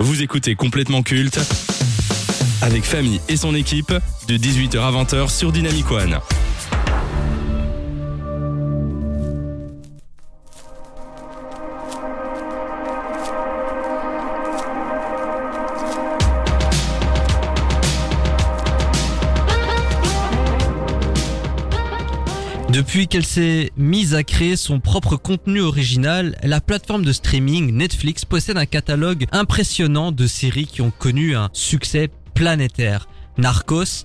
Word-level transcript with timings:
Vous 0.00 0.22
écoutez 0.22 0.54
complètement 0.54 1.02
culte 1.02 1.40
avec 2.62 2.84
Famille 2.84 3.20
et 3.28 3.36
son 3.36 3.52
équipe 3.54 3.92
de 4.28 4.36
18h 4.36 4.78
à 4.78 4.92
20h 4.92 5.28
sur 5.28 5.50
Dynamic 5.50 5.90
One. 5.90 6.20
Depuis 22.78 23.08
qu'elle 23.08 23.26
s'est 23.26 23.72
mise 23.76 24.14
à 24.14 24.22
créer 24.22 24.54
son 24.54 24.78
propre 24.78 25.16
contenu 25.16 25.62
original, 25.62 26.38
la 26.44 26.60
plateforme 26.60 27.04
de 27.04 27.12
streaming 27.12 27.72
Netflix 27.72 28.24
possède 28.24 28.56
un 28.56 28.66
catalogue 28.66 29.26
impressionnant 29.32 30.12
de 30.12 30.28
séries 30.28 30.68
qui 30.68 30.80
ont 30.80 30.92
connu 30.92 31.34
un 31.34 31.50
succès 31.52 32.08
planétaire. 32.34 33.08
Narcos, 33.36 34.04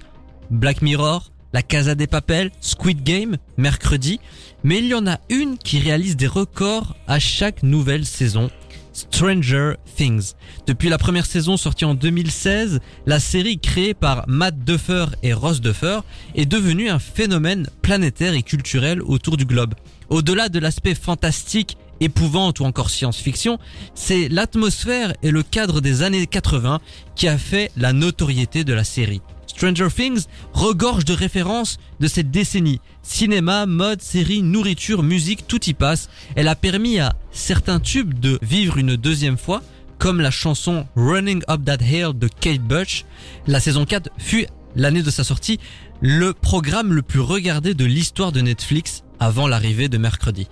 Black 0.49 0.81
Mirror, 0.81 1.31
La 1.53 1.61
Casa 1.61 1.93
des 1.93 2.07
Papel, 2.07 2.49
Squid 2.61 3.03
Game, 3.03 3.37
mercredi, 3.57 4.19
mais 4.63 4.79
il 4.79 4.87
y 4.87 4.95
en 4.95 5.05
a 5.05 5.19
une 5.29 5.59
qui 5.59 5.77
réalise 5.77 6.17
des 6.17 6.25
records 6.25 6.95
à 7.05 7.19
chaque 7.19 7.61
nouvelle 7.61 8.07
saison. 8.07 8.49
Stranger 8.93 9.73
Things. 9.95 10.33
Depuis 10.67 10.89
la 10.89 10.97
première 10.97 11.25
saison 11.25 11.57
sortie 11.57 11.85
en 11.85 11.95
2016, 11.95 12.79
la 13.05 13.19
série 13.19 13.59
créée 13.59 13.93
par 13.93 14.23
Matt 14.27 14.63
Duffer 14.63 15.05
et 15.23 15.33
Ross 15.33 15.59
Duffer 15.59 15.99
est 16.35 16.45
devenue 16.45 16.89
un 16.89 16.99
phénomène 16.99 17.67
planétaire 17.81 18.33
et 18.33 18.43
culturel 18.43 19.01
autour 19.01 19.35
du 19.37 19.45
globe. 19.45 19.73
Au-delà 20.09 20.49
de 20.49 20.59
l'aspect 20.59 20.95
fantastique, 20.95 21.77
épouvante 21.99 22.59
ou 22.59 22.65
encore 22.65 22.89
science-fiction, 22.89 23.57
c'est 23.95 24.29
l'atmosphère 24.29 25.13
et 25.23 25.31
le 25.31 25.43
cadre 25.43 25.81
des 25.81 26.03
années 26.03 26.27
80 26.27 26.79
qui 27.15 27.27
a 27.27 27.37
fait 27.37 27.71
la 27.77 27.93
notoriété 27.93 28.63
de 28.63 28.73
la 28.73 28.83
série. 28.83 29.21
Stranger 29.55 29.87
Things 29.95 30.25
regorge 30.53 31.05
de 31.05 31.13
références 31.13 31.77
de 31.99 32.07
cette 32.07 32.31
décennie. 32.31 32.81
Cinéma, 33.03 33.65
mode, 33.65 34.01
série, 34.01 34.41
nourriture, 34.41 35.03
musique, 35.03 35.47
tout 35.47 35.63
y 35.65 35.73
passe. 35.73 36.09
Elle 36.35 36.47
a 36.47 36.55
permis 36.55 36.99
à 36.99 37.13
certains 37.31 37.79
tubes 37.79 38.19
de 38.19 38.39
vivre 38.41 38.77
une 38.77 38.95
deuxième 38.95 39.37
fois, 39.37 39.61
comme 39.99 40.19
la 40.19 40.31
chanson 40.31 40.87
Running 40.95 41.43
Up 41.49 41.61
That 41.65 41.83
Hill 41.83 42.11
de 42.15 42.27
Kate 42.27 42.61
Bush. 42.61 43.05
La 43.47 43.59
saison 43.59 43.85
4 43.85 44.09
fut, 44.17 44.47
l'année 44.75 45.03
de 45.03 45.11
sa 45.11 45.23
sortie, 45.23 45.59
le 46.01 46.33
programme 46.33 46.91
le 46.91 47.01
plus 47.01 47.21
regardé 47.21 47.73
de 47.73 47.85
l'histoire 47.85 48.31
de 48.31 48.41
Netflix 48.41 49.03
avant 49.19 49.47
l'arrivée 49.47 49.87
de 49.87 49.97
mercredi. 49.97 50.47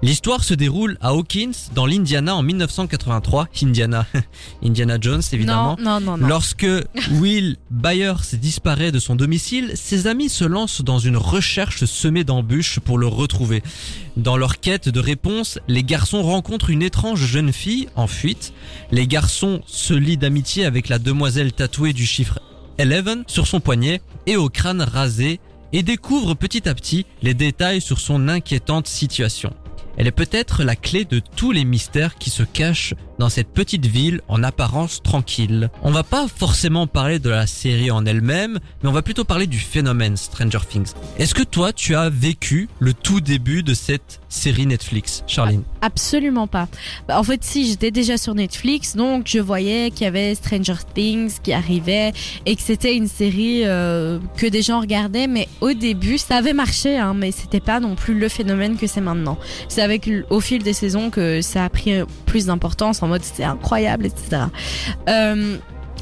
L'histoire 0.00 0.44
se 0.44 0.54
déroule 0.54 0.96
à 1.00 1.08
Hawkins, 1.08 1.50
dans 1.74 1.84
l'Indiana 1.84 2.36
en 2.36 2.42
1983. 2.42 3.48
Indiana, 3.62 4.06
Indiana 4.64 4.96
Jones 5.00 5.22
évidemment. 5.32 5.76
Non, 5.80 5.98
non, 5.98 6.12
non, 6.12 6.18
non. 6.18 6.26
Lorsque 6.28 6.66
Will 7.20 7.56
Byers 7.70 8.22
disparaît 8.34 8.92
de 8.92 9.00
son 9.00 9.16
domicile, 9.16 9.72
ses 9.74 10.06
amis 10.06 10.28
se 10.28 10.44
lancent 10.44 10.82
dans 10.82 11.00
une 11.00 11.16
recherche 11.16 11.84
semée 11.84 12.22
d'embûches 12.22 12.78
pour 12.78 12.96
le 12.96 13.08
retrouver. 13.08 13.62
Dans 14.16 14.36
leur 14.36 14.60
quête 14.60 14.88
de 14.88 15.00
réponse, 15.00 15.58
les 15.66 15.82
garçons 15.82 16.22
rencontrent 16.22 16.70
une 16.70 16.82
étrange 16.82 17.24
jeune 17.24 17.52
fille 17.52 17.88
en 17.96 18.06
fuite. 18.06 18.52
Les 18.92 19.08
garçons 19.08 19.62
se 19.66 19.94
lient 19.94 20.16
d'amitié 20.16 20.64
avec 20.64 20.88
la 20.88 21.00
demoiselle 21.00 21.52
tatouée 21.52 21.92
du 21.92 22.06
chiffre 22.06 22.38
11 22.78 23.24
sur 23.26 23.48
son 23.48 23.58
poignet 23.58 24.00
et 24.26 24.36
au 24.36 24.48
crâne 24.48 24.82
rasé 24.82 25.40
et 25.72 25.82
découvrent 25.82 26.34
petit 26.34 26.68
à 26.68 26.74
petit 26.74 27.04
les 27.22 27.34
détails 27.34 27.80
sur 27.80 27.98
son 27.98 28.28
inquiétante 28.28 28.86
situation. 28.86 29.52
Elle 29.98 30.06
est 30.06 30.12
peut-être 30.12 30.62
la 30.62 30.76
clé 30.76 31.04
de 31.04 31.20
tous 31.34 31.50
les 31.50 31.64
mystères 31.64 32.14
qui 32.14 32.30
se 32.30 32.44
cachent 32.44 32.94
dans 33.18 33.28
cette 33.28 33.48
petite 33.48 33.84
ville 33.84 34.20
en 34.28 34.44
apparence 34.44 35.02
tranquille. 35.02 35.70
On 35.82 35.90
va 35.90 36.04
pas 36.04 36.28
forcément 36.28 36.86
parler 36.86 37.18
de 37.18 37.30
la 37.30 37.48
série 37.48 37.90
en 37.90 38.06
elle-même, 38.06 38.60
mais 38.80 38.88
on 38.88 38.92
va 38.92 39.02
plutôt 39.02 39.24
parler 39.24 39.48
du 39.48 39.58
phénomène 39.58 40.16
Stranger 40.16 40.60
Things. 40.68 40.92
Est-ce 41.18 41.34
que 41.34 41.42
toi, 41.42 41.72
tu 41.72 41.96
as 41.96 42.10
vécu 42.10 42.68
le 42.78 42.94
tout 42.94 43.20
début 43.20 43.64
de 43.64 43.74
cette 43.74 44.20
série 44.28 44.66
Netflix, 44.66 45.24
Charline? 45.26 45.64
Absolument 45.82 46.46
pas. 46.46 46.68
Bah, 47.08 47.18
en 47.18 47.24
fait, 47.24 47.42
si 47.42 47.66
j'étais 47.66 47.90
déjà 47.90 48.16
sur 48.18 48.36
Netflix, 48.36 48.94
donc 48.94 49.24
je 49.26 49.40
voyais 49.40 49.90
qu'il 49.90 50.04
y 50.04 50.06
avait 50.06 50.36
Stranger 50.36 50.76
Things 50.94 51.40
qui 51.42 51.52
arrivait 51.52 52.12
et 52.46 52.54
que 52.54 52.62
c'était 52.62 52.94
une 52.94 53.08
série 53.08 53.62
euh, 53.64 54.20
que 54.36 54.46
des 54.46 54.62
gens 54.62 54.80
regardaient, 54.80 55.26
mais 55.26 55.48
au 55.60 55.72
début, 55.72 56.18
ça 56.18 56.36
avait 56.36 56.52
marché, 56.52 56.96
hein, 56.96 57.14
mais 57.14 57.32
c'était 57.32 57.58
pas 57.58 57.80
non 57.80 57.96
plus 57.96 58.16
le 58.16 58.28
phénomène 58.28 58.76
que 58.76 58.86
c'est 58.86 59.00
maintenant. 59.00 59.38
Avec 59.88 60.10
au 60.30 60.40
fil 60.40 60.62
des 60.62 60.72
saisons 60.72 61.10
que 61.10 61.40
ça 61.42 61.64
a 61.64 61.68
pris 61.68 61.92
plus 62.26 62.46
d'importance, 62.46 63.02
en 63.02 63.08
mode 63.08 63.22
c'est 63.24 63.44
incroyable, 63.44 64.06
etc. 64.06 64.42
Euh, 65.08 65.56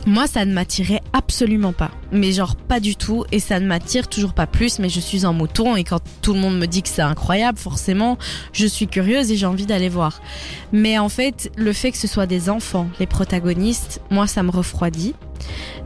moi, 0.07 0.29
ça 0.29 0.45
ne 0.45 0.53
m'attirait 0.53 1.03
absolument 1.13 1.73
pas. 1.73 1.91
Mais 2.13 2.31
genre 2.31 2.55
pas 2.55 2.79
du 2.79 2.95
tout. 2.95 3.25
Et 3.33 3.41
ça 3.41 3.59
ne 3.59 3.67
m'attire 3.67 4.07
toujours 4.07 4.35
pas 4.35 4.47
plus. 4.47 4.79
Mais 4.79 4.89
je 4.89 5.01
suis 5.01 5.27
un 5.27 5.33
mouton. 5.33 5.75
Et 5.75 5.83
quand 5.83 5.99
tout 6.23 6.33
le 6.33 6.39
monde 6.39 6.57
me 6.59 6.67
dit 6.67 6.83
que 6.83 6.89
c'est 6.89 7.03
incroyable, 7.03 7.59
forcément, 7.59 8.17
je 8.53 8.67
suis 8.69 8.87
curieuse 8.87 9.33
et 9.33 9.37
j'ai 9.37 9.47
envie 9.47 9.67
d'aller 9.67 9.89
voir. 9.89 10.21
Mais 10.73 10.97
en 10.97 11.09
fait, 11.09 11.51
le 11.57 11.73
fait 11.73 11.91
que 11.91 11.99
ce 11.99 12.07
soit 12.07 12.27
des 12.27 12.49
enfants, 12.49 12.87
les 13.01 13.07
protagonistes, 13.07 14.01
moi, 14.11 14.29
ça 14.29 14.45
me 14.45 14.51
refroidit. 14.53 15.15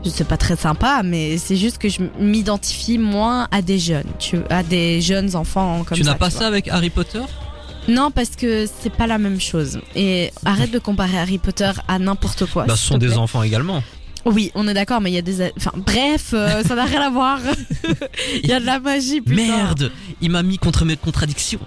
C'est 0.05 0.27
pas 0.27 0.37
très 0.37 0.55
sympa, 0.55 1.01
mais 1.03 1.39
c'est 1.39 1.57
juste 1.57 1.79
que 1.79 1.89
je 1.89 2.01
m'identifie 2.19 2.99
moins 2.99 3.47
à 3.49 3.63
des 3.63 3.79
jeunes, 3.79 4.05
tu, 4.19 4.37
à 4.51 4.61
des 4.61 5.01
jeunes 5.01 5.35
enfants 5.35 5.83
comme 5.83 5.97
Tu 5.97 6.03
ça. 6.03 6.11
n'as 6.11 6.17
pas 6.17 6.29
tu 6.29 6.37
ça 6.37 6.45
avec 6.47 6.67
Harry 6.67 6.91
Potter? 6.91 7.21
Non, 7.87 8.11
parce 8.11 8.31
que 8.35 8.65
c'est 8.81 8.91
pas 8.93 9.07
la 9.07 9.17
même 9.17 9.39
chose. 9.41 9.79
Et 9.95 10.31
arrête 10.45 10.71
de 10.71 10.79
comparer 10.79 11.17
Harry 11.17 11.37
Potter 11.37 11.71
à 11.87 11.99
n'importe 11.99 12.45
quoi. 12.45 12.65
Bah, 12.65 12.75
ce 12.75 12.85
sont 12.87 12.97
des 12.97 13.07
plaît. 13.07 13.17
enfants 13.17 13.43
également. 13.43 13.83
Oui, 14.23 14.51
on 14.53 14.67
est 14.67 14.73
d'accord, 14.75 15.01
mais 15.01 15.09
il 15.09 15.15
y 15.15 15.17
a 15.17 15.23
des. 15.23 15.51
Enfin, 15.57 15.71
bref, 15.75 16.29
euh, 16.33 16.61
ça 16.67 16.75
n'a 16.75 16.85
rien 16.85 17.01
à 17.01 17.09
voir. 17.09 17.39
Il 18.43 18.47
y 18.49 18.53
a 18.53 18.59
de 18.59 18.65
la 18.65 18.79
magie, 18.79 19.19
putain. 19.21 19.35
Merde, 19.47 19.91
il 20.21 20.29
m'a 20.29 20.43
mis 20.43 20.59
contre 20.59 20.85
mes 20.85 20.95
contradictions. 20.95 21.59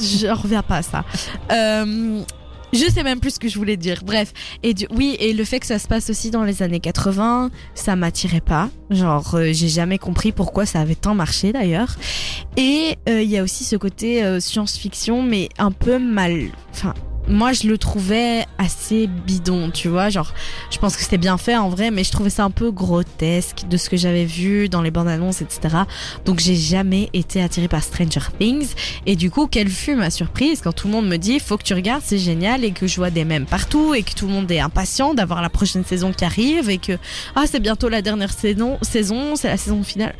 Je 0.00 0.28
reviens 0.28 0.62
pas 0.62 0.78
à 0.78 0.82
ça. 0.82 1.04
Euh, 1.50 2.22
je 2.72 2.90
sais 2.90 3.02
même 3.02 3.20
plus 3.20 3.34
ce 3.34 3.38
que 3.38 3.48
je 3.48 3.58
voulais 3.58 3.76
dire. 3.76 4.02
Bref. 4.04 4.32
Et 4.62 4.74
du, 4.74 4.86
oui, 4.90 5.16
et 5.20 5.32
le 5.32 5.44
fait 5.44 5.60
que 5.60 5.66
ça 5.66 5.78
se 5.78 5.88
passe 5.88 6.10
aussi 6.10 6.30
dans 6.30 6.44
les 6.44 6.62
années 6.62 6.80
80, 6.80 7.50
ça 7.74 7.96
m'attirait 7.96 8.40
pas. 8.40 8.70
Genre, 8.90 9.34
euh, 9.34 9.52
j'ai 9.52 9.68
jamais 9.68 9.98
compris 9.98 10.32
pourquoi 10.32 10.66
ça 10.66 10.80
avait 10.80 10.94
tant 10.94 11.14
marché 11.14 11.52
d'ailleurs. 11.52 11.96
Et 12.56 12.96
euh, 13.08 13.22
il 13.22 13.30
y 13.30 13.38
a 13.38 13.42
aussi 13.42 13.64
ce 13.64 13.76
côté 13.76 14.24
euh, 14.24 14.40
science-fiction, 14.40 15.22
mais 15.22 15.48
un 15.58 15.72
peu 15.72 15.98
mal. 15.98 16.48
Enfin. 16.70 16.94
Moi, 17.28 17.52
je 17.52 17.68
le 17.68 17.78
trouvais 17.78 18.46
assez 18.58 19.06
bidon, 19.06 19.70
tu 19.70 19.88
vois. 19.88 20.08
Genre, 20.08 20.32
je 20.70 20.78
pense 20.78 20.96
que 20.96 21.02
c'était 21.02 21.18
bien 21.18 21.38
fait 21.38 21.56
en 21.56 21.68
vrai, 21.68 21.90
mais 21.90 22.02
je 22.02 22.10
trouvais 22.10 22.30
ça 22.30 22.44
un 22.44 22.50
peu 22.50 22.70
grotesque 22.72 23.68
de 23.68 23.76
ce 23.76 23.88
que 23.88 23.96
j'avais 23.96 24.24
vu 24.24 24.68
dans 24.68 24.82
les 24.82 24.90
bandes 24.90 25.08
annonces, 25.08 25.40
etc. 25.40 25.76
Donc, 26.24 26.40
j'ai 26.40 26.56
jamais 26.56 27.10
été 27.12 27.40
attirée 27.40 27.68
par 27.68 27.82
Stranger 27.82 28.20
Things. 28.38 28.74
Et 29.06 29.14
du 29.14 29.30
coup, 29.30 29.46
quelle 29.46 29.68
fut 29.68 29.94
ma 29.94 30.10
surprise 30.10 30.60
quand 30.62 30.72
tout 30.72 30.88
le 30.88 30.92
monde 30.92 31.08
me 31.08 31.16
dit 31.16 31.38
faut 31.38 31.56
que 31.56 31.62
tu 31.62 31.74
regardes, 31.74 32.02
c'est 32.04 32.18
génial 32.18 32.64
et 32.64 32.72
que 32.72 32.86
je 32.86 32.96
vois 32.96 33.10
des 33.10 33.24
mèmes 33.24 33.46
partout 33.46 33.94
et 33.94 34.02
que 34.02 34.14
tout 34.14 34.26
le 34.26 34.32
monde 34.32 34.50
est 34.50 34.60
impatient 34.60 35.14
d'avoir 35.14 35.42
la 35.42 35.48
prochaine 35.48 35.84
saison 35.84 36.12
qui 36.12 36.24
arrive 36.24 36.70
et 36.70 36.78
que 36.78 36.98
ah 37.34 37.44
c'est 37.46 37.60
bientôt 37.60 37.88
la 37.88 38.02
dernière 38.02 38.32
saison, 38.32 38.78
saison 38.82 39.36
c'est 39.36 39.48
la 39.48 39.56
saison 39.56 39.82
finale. 39.82 40.14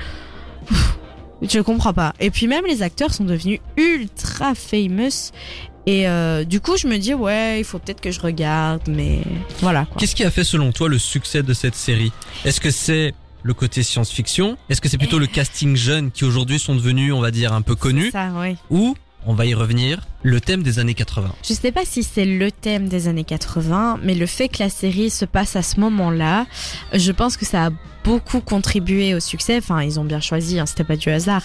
Ouf, 0.71 0.99
Je 1.43 1.61
comprends 1.61 1.93
pas. 1.93 2.13
Et 2.21 2.31
puis 2.31 2.47
même 2.47 2.65
les 2.67 2.83
acteurs 2.83 3.13
sont 3.13 3.25
devenus 3.25 3.61
ultra 3.77 4.55
famous 4.55 5.33
et 5.87 6.09
euh, 6.09 6.45
du 6.45 6.61
coup 6.61 6.77
je 6.77 6.87
me 6.87 6.97
dis 6.99 7.15
ouais 7.15 7.61
il 7.61 7.65
faut 7.65 7.79
peut-être 7.79 8.01
que 8.01 8.11
je 8.11 8.21
regarde 8.21 8.83
mais 8.89 9.21
voilà. 9.61 9.87
Qu'est-ce 9.99 10.15
qui 10.15 10.25
a 10.25 10.31
fait 10.31 10.45
selon 10.45 10.73
toi 10.73 10.89
le 10.89 10.99
succès 10.99 11.43
de 11.43 11.55
cette 11.55 11.75
série? 11.75 12.13
Est-ce 12.45 12.61
que 12.61 12.71
c'est 12.71 13.15
le 13.43 13.55
côté 13.55 13.83
science-fiction? 13.83 14.57
Est-ce 14.69 14.81
que 14.81 14.89
c'est 14.89 14.99
plutôt 14.99 15.19
le 15.19 15.27
casting 15.27 15.77
jeune 15.77 16.11
qui 16.11 16.25
aujourd'hui 16.25 16.59
sont 16.59 16.75
devenus, 16.75 17.13
on 17.13 17.21
va 17.21 17.31
dire, 17.31 17.53
un 17.53 17.63
peu 17.63 17.75
connus? 17.75 18.11
Ça 18.11 18.31
ouais. 18.31 18.57
Ou, 18.71 18.95
on 19.27 19.35
va 19.35 19.47
y 19.47 19.55
revenir, 19.55 20.07
le 20.23 20.41
thème 20.41 20.63
des 20.63 20.79
années 20.79 20.95
80 20.95 21.33
Je 21.45 21.55
sais 21.55 21.73
pas 21.73 21.85
si 21.85 22.03
c'est 22.03 22.25
le 22.25 22.51
thème 22.51 22.89
des 22.89 23.09
années 23.09 23.25
80, 23.25 24.01
mais 24.03 24.15
le 24.15 24.27
fait 24.27 24.49
que 24.49 24.63
la 24.63 24.69
série 24.69 25.11
se 25.11 25.25
passe 25.25 25.57
à 25.57 25.63
ce 25.63 25.81
moment-là, 25.81 26.47
je 26.93 27.13
pense 27.13 27.37
que 27.37 27.45
ça 27.45 27.67
a 27.67 27.71
beaucoup 28.05 28.41
contribué 28.41 29.15
au 29.15 29.21
succès. 29.21 29.59
Enfin, 29.59 29.83
ils 29.83 30.01
ont 30.01 30.05
bien 30.05 30.21
choisi, 30.21 30.59
hein, 30.59 30.67
c'était 30.67 30.85
pas 30.85 30.97
du 30.97 31.09
hasard. 31.09 31.43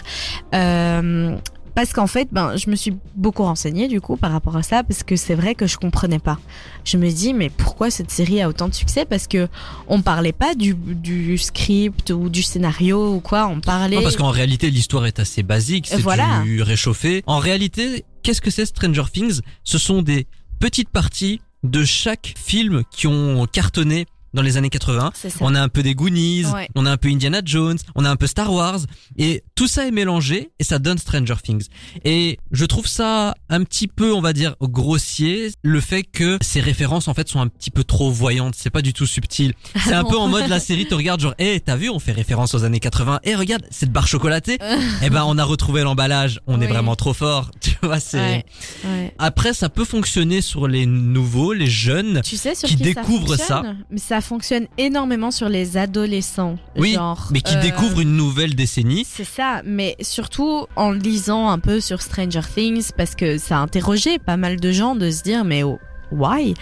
Euh, 0.53 1.35
parce 1.77 1.93
qu'en 1.93 2.07
fait, 2.07 2.27
ben, 2.31 2.57
je 2.57 2.71
me 2.71 2.75
suis 2.75 2.91
beaucoup 3.15 3.43
renseignée 3.43 3.87
du 3.87 4.01
coup 4.01 4.17
par 4.17 4.31
rapport 4.31 4.57
à 4.57 4.63
ça, 4.63 4.83
parce 4.83 5.03
que 5.03 5.15
c'est 5.15 5.35
vrai 5.35 5.53
que 5.53 5.67
je 5.67 5.77
comprenais 5.77 6.17
pas. 6.17 6.39
Je 6.85 6.97
me 6.97 7.07
dis, 7.11 7.35
mais 7.35 7.51
pourquoi 7.51 7.91
cette 7.91 8.09
série 8.09 8.41
a 8.41 8.49
autant 8.49 8.67
de 8.67 8.73
succès? 8.73 9.05
Parce 9.05 9.27
que 9.27 9.47
on 9.87 10.01
parlait 10.01 10.31
pas 10.31 10.55
du, 10.55 10.73
du 10.73 11.37
script 11.37 12.09
ou 12.09 12.29
du 12.29 12.41
scénario 12.41 13.13
ou 13.13 13.19
quoi, 13.19 13.45
on 13.45 13.59
parlait. 13.59 13.97
Non, 13.97 14.01
parce 14.01 14.17
qu'en 14.17 14.31
réalité, 14.31 14.71
l'histoire 14.71 15.05
est 15.05 15.19
assez 15.19 15.43
basique, 15.43 15.85
c'est 15.87 16.01
Voilà. 16.01 16.41
du 16.43 16.63
réchauffé. 16.63 17.21
En 17.27 17.37
réalité, 17.37 18.05
qu'est-ce 18.23 18.41
que 18.41 18.49
c'est 18.49 18.65
Stranger 18.65 19.03
Things? 19.13 19.41
Ce 19.63 19.77
sont 19.77 20.01
des 20.01 20.25
petites 20.59 20.89
parties 20.89 21.41
de 21.63 21.85
chaque 21.85 22.33
film 22.43 22.81
qui 22.89 23.05
ont 23.05 23.45
cartonné 23.45 24.07
dans 24.33 24.41
les 24.41 24.57
années 24.57 24.69
80. 24.71 25.11
C'est 25.13 25.29
ça. 25.29 25.37
On 25.41 25.53
a 25.53 25.61
un 25.61 25.69
peu 25.69 25.83
des 25.83 25.93
Goonies, 25.93 26.45
Ouais. 26.53 26.69
on 26.75 26.87
a 26.87 26.91
un 26.91 26.97
peu 26.97 27.09
Indiana 27.09 27.41
Jones, 27.45 27.77
on 27.93 28.03
a 28.03 28.09
un 28.09 28.15
peu 28.15 28.25
Star 28.25 28.51
Wars, 28.51 28.79
et 29.17 29.43
tout 29.57 29.67
ça 29.67 29.87
est 29.87 29.91
mélangé 29.91 30.51
et 30.59 30.63
ça 30.63 30.77
donne 30.77 30.99
Stranger 30.99 31.35
Things. 31.43 31.65
Et 32.05 32.37
je 32.51 32.63
trouve 32.63 32.85
ça 32.85 33.33
un 33.49 33.63
petit 33.63 33.87
peu, 33.87 34.13
on 34.13 34.21
va 34.21 34.31
dire, 34.31 34.55
grossier, 34.61 35.51
le 35.63 35.81
fait 35.81 36.03
que 36.03 36.37
ces 36.41 36.61
références 36.61 37.07
en 37.07 37.15
fait 37.15 37.27
sont 37.27 37.41
un 37.41 37.47
petit 37.47 37.71
peu 37.71 37.83
trop 37.83 38.11
voyantes, 38.11 38.53
c'est 38.55 38.69
pas 38.69 38.83
du 38.83 38.93
tout 38.93 39.07
subtil. 39.07 39.53
C'est 39.83 39.93
un 39.93 40.03
peu 40.03 40.15
en 40.15 40.27
mode 40.27 40.47
la 40.47 40.59
série 40.59 40.85
te 40.85 40.93
regarde 40.93 41.19
genre, 41.19 41.33
hé, 41.39 41.59
t'as 41.59 41.75
vu, 41.75 41.89
on 41.89 41.97
fait 41.97 42.11
référence 42.11 42.53
aux 42.53 42.63
années 42.65 42.79
80, 42.79 43.21
et 43.23 43.35
regarde, 43.35 43.65
cette 43.71 43.91
barre 43.91 44.07
chocolatée, 44.07 44.59
eh 45.01 45.09
ben 45.09 45.23
on 45.25 45.39
a 45.39 45.43
retrouvé 45.43 45.81
l'emballage, 45.81 46.39
on 46.45 46.61
est 46.61 46.67
vraiment 46.67 46.95
trop 46.95 47.13
fort, 47.13 47.49
tu 47.59 47.71
vois, 47.81 47.99
c'est... 47.99 48.17
Ouais, 48.19 48.45
ouais. 48.85 49.13
Après, 49.17 49.53
ça 49.53 49.69
peut 49.69 49.85
fonctionner 49.85 50.41
sur 50.41 50.67
les 50.67 50.85
nouveaux, 50.85 51.53
les 51.53 51.67
jeunes. 51.67 52.21
Tu 52.23 52.37
sais 52.37 52.53
sur 52.53 52.69
Qui 52.69 52.75
qui, 52.75 52.83
découvrent 52.83 53.35
ça 53.37 53.55
fonctionne? 53.55 53.85
Mais 53.89 53.97
ça 53.97 54.21
fonctionne 54.21 54.67
énormément 54.77 55.31
sur 55.31 55.49
les 55.49 55.77
adolescents. 55.77 56.57
Oui, 56.75 56.93
genre, 56.93 57.29
mais 57.31 57.41
qui 57.41 57.55
euh, 57.55 57.61
découvrent 57.61 58.01
une 58.01 58.15
nouvelle 58.15 58.53
décennie. 58.53 59.05
C'est 59.09 59.23
ça, 59.23 59.46
mais 59.63 59.95
surtout 60.01 60.67
en 60.75 60.91
lisant 60.91 61.49
un 61.49 61.59
peu 61.59 61.79
sur 61.79 62.01
Stranger 62.01 62.41
Things, 62.53 62.91
parce 62.95 63.15
que 63.15 63.37
ça 63.37 63.57
a 63.57 63.61
interrogé 63.61 64.19
pas 64.19 64.37
mal 64.37 64.59
de 64.59 64.71
gens 64.71 64.95
de 64.95 65.11
se 65.11 65.23
dire, 65.23 65.43
mais 65.43 65.63
oh, 65.63 65.79
why? 66.11 66.53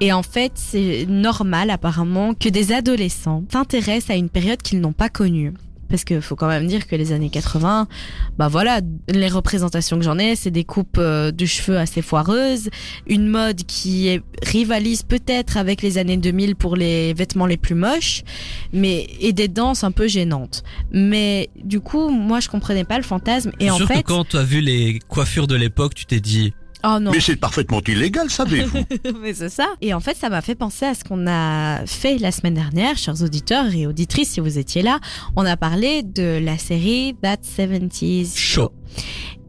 Et 0.00 0.12
en 0.12 0.22
fait, 0.22 0.52
c'est 0.54 1.06
normal 1.08 1.70
apparemment 1.70 2.34
que 2.34 2.48
des 2.48 2.72
adolescents 2.72 3.44
s'intéressent 3.50 4.10
à 4.10 4.18
une 4.18 4.28
période 4.28 4.62
qu'ils 4.62 4.80
n'ont 4.80 4.92
pas 4.92 5.08
connue. 5.08 5.52
Parce 5.92 6.04
que 6.04 6.22
faut 6.22 6.36
quand 6.36 6.48
même 6.48 6.66
dire 6.66 6.86
que 6.86 6.96
les 6.96 7.12
années 7.12 7.28
80, 7.28 7.86
bah 8.38 8.48
voilà, 8.48 8.80
les 9.10 9.28
représentations 9.28 9.98
que 9.98 10.04
j'en 10.04 10.18
ai, 10.18 10.36
c'est 10.36 10.50
des 10.50 10.64
coupes 10.64 10.96
euh, 10.96 11.30
de 11.32 11.44
cheveux 11.44 11.76
assez 11.76 12.00
foireuses, 12.00 12.70
une 13.06 13.28
mode 13.28 13.64
qui 13.64 14.18
rivalise 14.42 15.02
peut-être 15.02 15.58
avec 15.58 15.82
les 15.82 15.98
années 15.98 16.16
2000 16.16 16.56
pour 16.56 16.76
les 16.76 17.12
vêtements 17.12 17.44
les 17.44 17.58
plus 17.58 17.74
moches, 17.74 18.22
mais 18.72 19.06
et 19.20 19.34
des 19.34 19.48
danses 19.48 19.84
un 19.84 19.90
peu 19.90 20.08
gênantes. 20.08 20.62
Mais 20.92 21.50
du 21.62 21.80
coup, 21.80 22.08
moi, 22.08 22.40
je 22.40 22.48
comprenais 22.48 22.84
pas 22.84 22.96
le 22.96 23.04
fantasme. 23.04 23.52
Et 23.60 23.70
en 23.70 23.76
sûr 23.76 23.86
fait, 23.86 24.02
que 24.02 24.08
quand 24.08 24.30
tu 24.30 24.38
as 24.38 24.44
vu 24.44 24.62
les 24.62 24.98
coiffures 25.08 25.46
de 25.46 25.56
l'époque, 25.56 25.94
tu 25.94 26.06
t'es 26.06 26.20
dit, 26.20 26.54
oh 26.84 26.98
non, 27.00 27.10
Mais 27.12 27.20
c'est 27.20 27.36
parfaitement 27.36 27.80
illégal, 27.86 28.30
savez-vous 28.30 28.84
mais 29.20 29.34
c'est 29.34 29.48
ça. 29.48 29.68
Et 29.80 29.94
en 29.94 30.00
fait, 30.00 30.16
ça 30.16 30.28
m'a 30.28 30.40
fait 30.40 30.54
penser 30.54 30.86
à 30.86 30.94
ce 30.94 31.04
qu'on 31.04 31.26
a 31.26 31.84
fait 31.86 32.18
la 32.18 32.32
semaine 32.32 32.54
dernière, 32.54 32.96
chers 32.96 33.22
auditeurs 33.22 33.74
et 33.74 33.86
auditrices, 33.86 34.30
si 34.30 34.40
vous 34.40 34.58
étiez 34.58 34.82
là. 34.82 35.00
On 35.36 35.44
a 35.44 35.56
parlé 35.56 36.02
de 36.02 36.40
la 36.42 36.58
série 36.58 37.14
That 37.22 37.38
70s 37.56 38.36
chaud. 38.36 38.72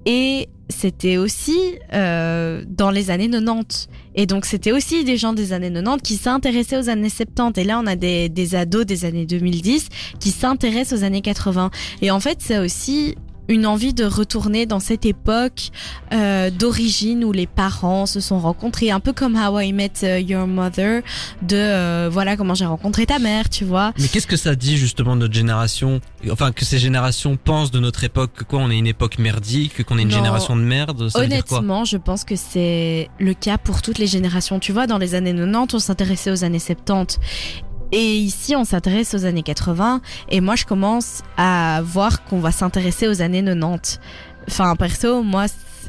Et 0.05 0.49
c'était 0.69 1.17
aussi 1.17 1.57
euh, 1.93 2.63
dans 2.67 2.91
les 2.91 3.09
années 3.09 3.29
90. 3.29 3.87
Et 4.15 4.25
donc 4.25 4.45
c'était 4.45 4.71
aussi 4.71 5.03
des 5.03 5.17
gens 5.17 5.33
des 5.33 5.53
années 5.53 5.71
90 5.71 6.01
qui 6.01 6.17
s'intéressaient 6.17 6.77
aux 6.77 6.89
années 6.89 7.09
70. 7.09 7.59
Et 7.59 7.63
là 7.63 7.79
on 7.81 7.87
a 7.87 7.95
des, 7.95 8.29
des 8.29 8.55
ados 8.55 8.85
des 8.85 9.05
années 9.05 9.25
2010 9.25 9.89
qui 10.19 10.31
s'intéressent 10.31 10.99
aux 10.99 11.03
années 11.03 11.21
80. 11.21 11.71
Et 12.01 12.11
en 12.11 12.19
fait 12.19 12.37
c'est 12.41 12.57
aussi 12.57 13.15
une 13.47 13.65
envie 13.65 13.93
de 13.93 14.05
retourner 14.05 14.65
dans 14.65 14.79
cette 14.79 15.05
époque 15.05 15.69
euh, 16.13 16.49
d'origine 16.49 17.23
où 17.23 17.31
les 17.31 17.47
parents 17.47 18.05
se 18.05 18.19
sont 18.19 18.39
rencontrés, 18.39 18.91
un 18.91 18.99
peu 18.99 19.13
comme 19.13 19.35
How 19.35 19.59
I 19.59 19.73
Met 19.73 19.91
euh, 20.03 20.19
Your 20.19 20.47
Mother, 20.47 21.01
de 21.41 21.55
euh, 21.55 22.09
voilà 22.11 22.37
comment 22.37 22.53
j'ai 22.53 22.65
rencontré 22.65 23.05
ta 23.05 23.19
mère, 23.19 23.49
tu 23.49 23.65
vois. 23.65 23.93
Mais 23.99 24.07
qu'est-ce 24.07 24.27
que 24.27 24.37
ça 24.37 24.55
dit 24.55 24.77
justement 24.77 25.15
de 25.15 25.21
notre 25.21 25.33
génération? 25.33 25.99
Enfin, 26.31 26.51
que 26.51 26.65
ces 26.65 26.79
générations 26.79 27.37
pensent 27.37 27.71
de 27.71 27.79
notre 27.79 28.03
époque, 28.03 28.31
que 28.33 28.43
quoi, 28.43 28.59
on 28.59 28.69
est 28.71 28.77
une 28.77 28.87
époque 28.87 29.19
merdique, 29.19 29.83
qu'on 29.83 29.97
est 29.97 30.03
une 30.03 30.09
Non. 30.09 30.15
génération 30.17 30.55
de 30.55 30.61
merde 30.61 31.09
Ça 31.09 31.19
veut 31.19 31.27
dire 31.27 31.43
quoi? 31.45 31.57
Honnêtement, 31.59 31.85
je 31.85 31.97
pense 31.97 32.23
que 32.23 32.35
c'est 32.35 33.09
le 33.19 33.33
cas 33.33 33.57
pour 33.57 33.81
toutes 33.81 33.97
les 33.97 34.07
générations. 34.07 34.59
Tu 34.59 34.71
vois, 34.71 34.87
dans 34.87 34.97
les 34.97 35.15
années 35.15 35.33
90, 35.33 35.73
on 35.75 35.79
s'intéressait 35.79 36.31
aux 36.31 36.43
années 36.43 36.59
70. 36.59 37.19
Et 37.95 38.15
ici, 38.17 38.55
on 38.55 38.65
s'intéresse 38.65 39.13
aux 39.13 39.25
années 39.25 39.43
80. 39.43 40.01
Et 40.29 40.41
moi, 40.41 40.55
je 40.55 40.65
commence 40.65 41.21
à 41.37 41.81
voir 41.85 42.25
qu'on 42.25 42.39
va 42.39 42.51
s'intéresser 42.51 43.07
aux 43.07 43.21
années 43.21 43.43
90. 43.43 43.99
Enfin, 44.47 44.75
perso, 44.75 45.21
moi, 45.21 45.45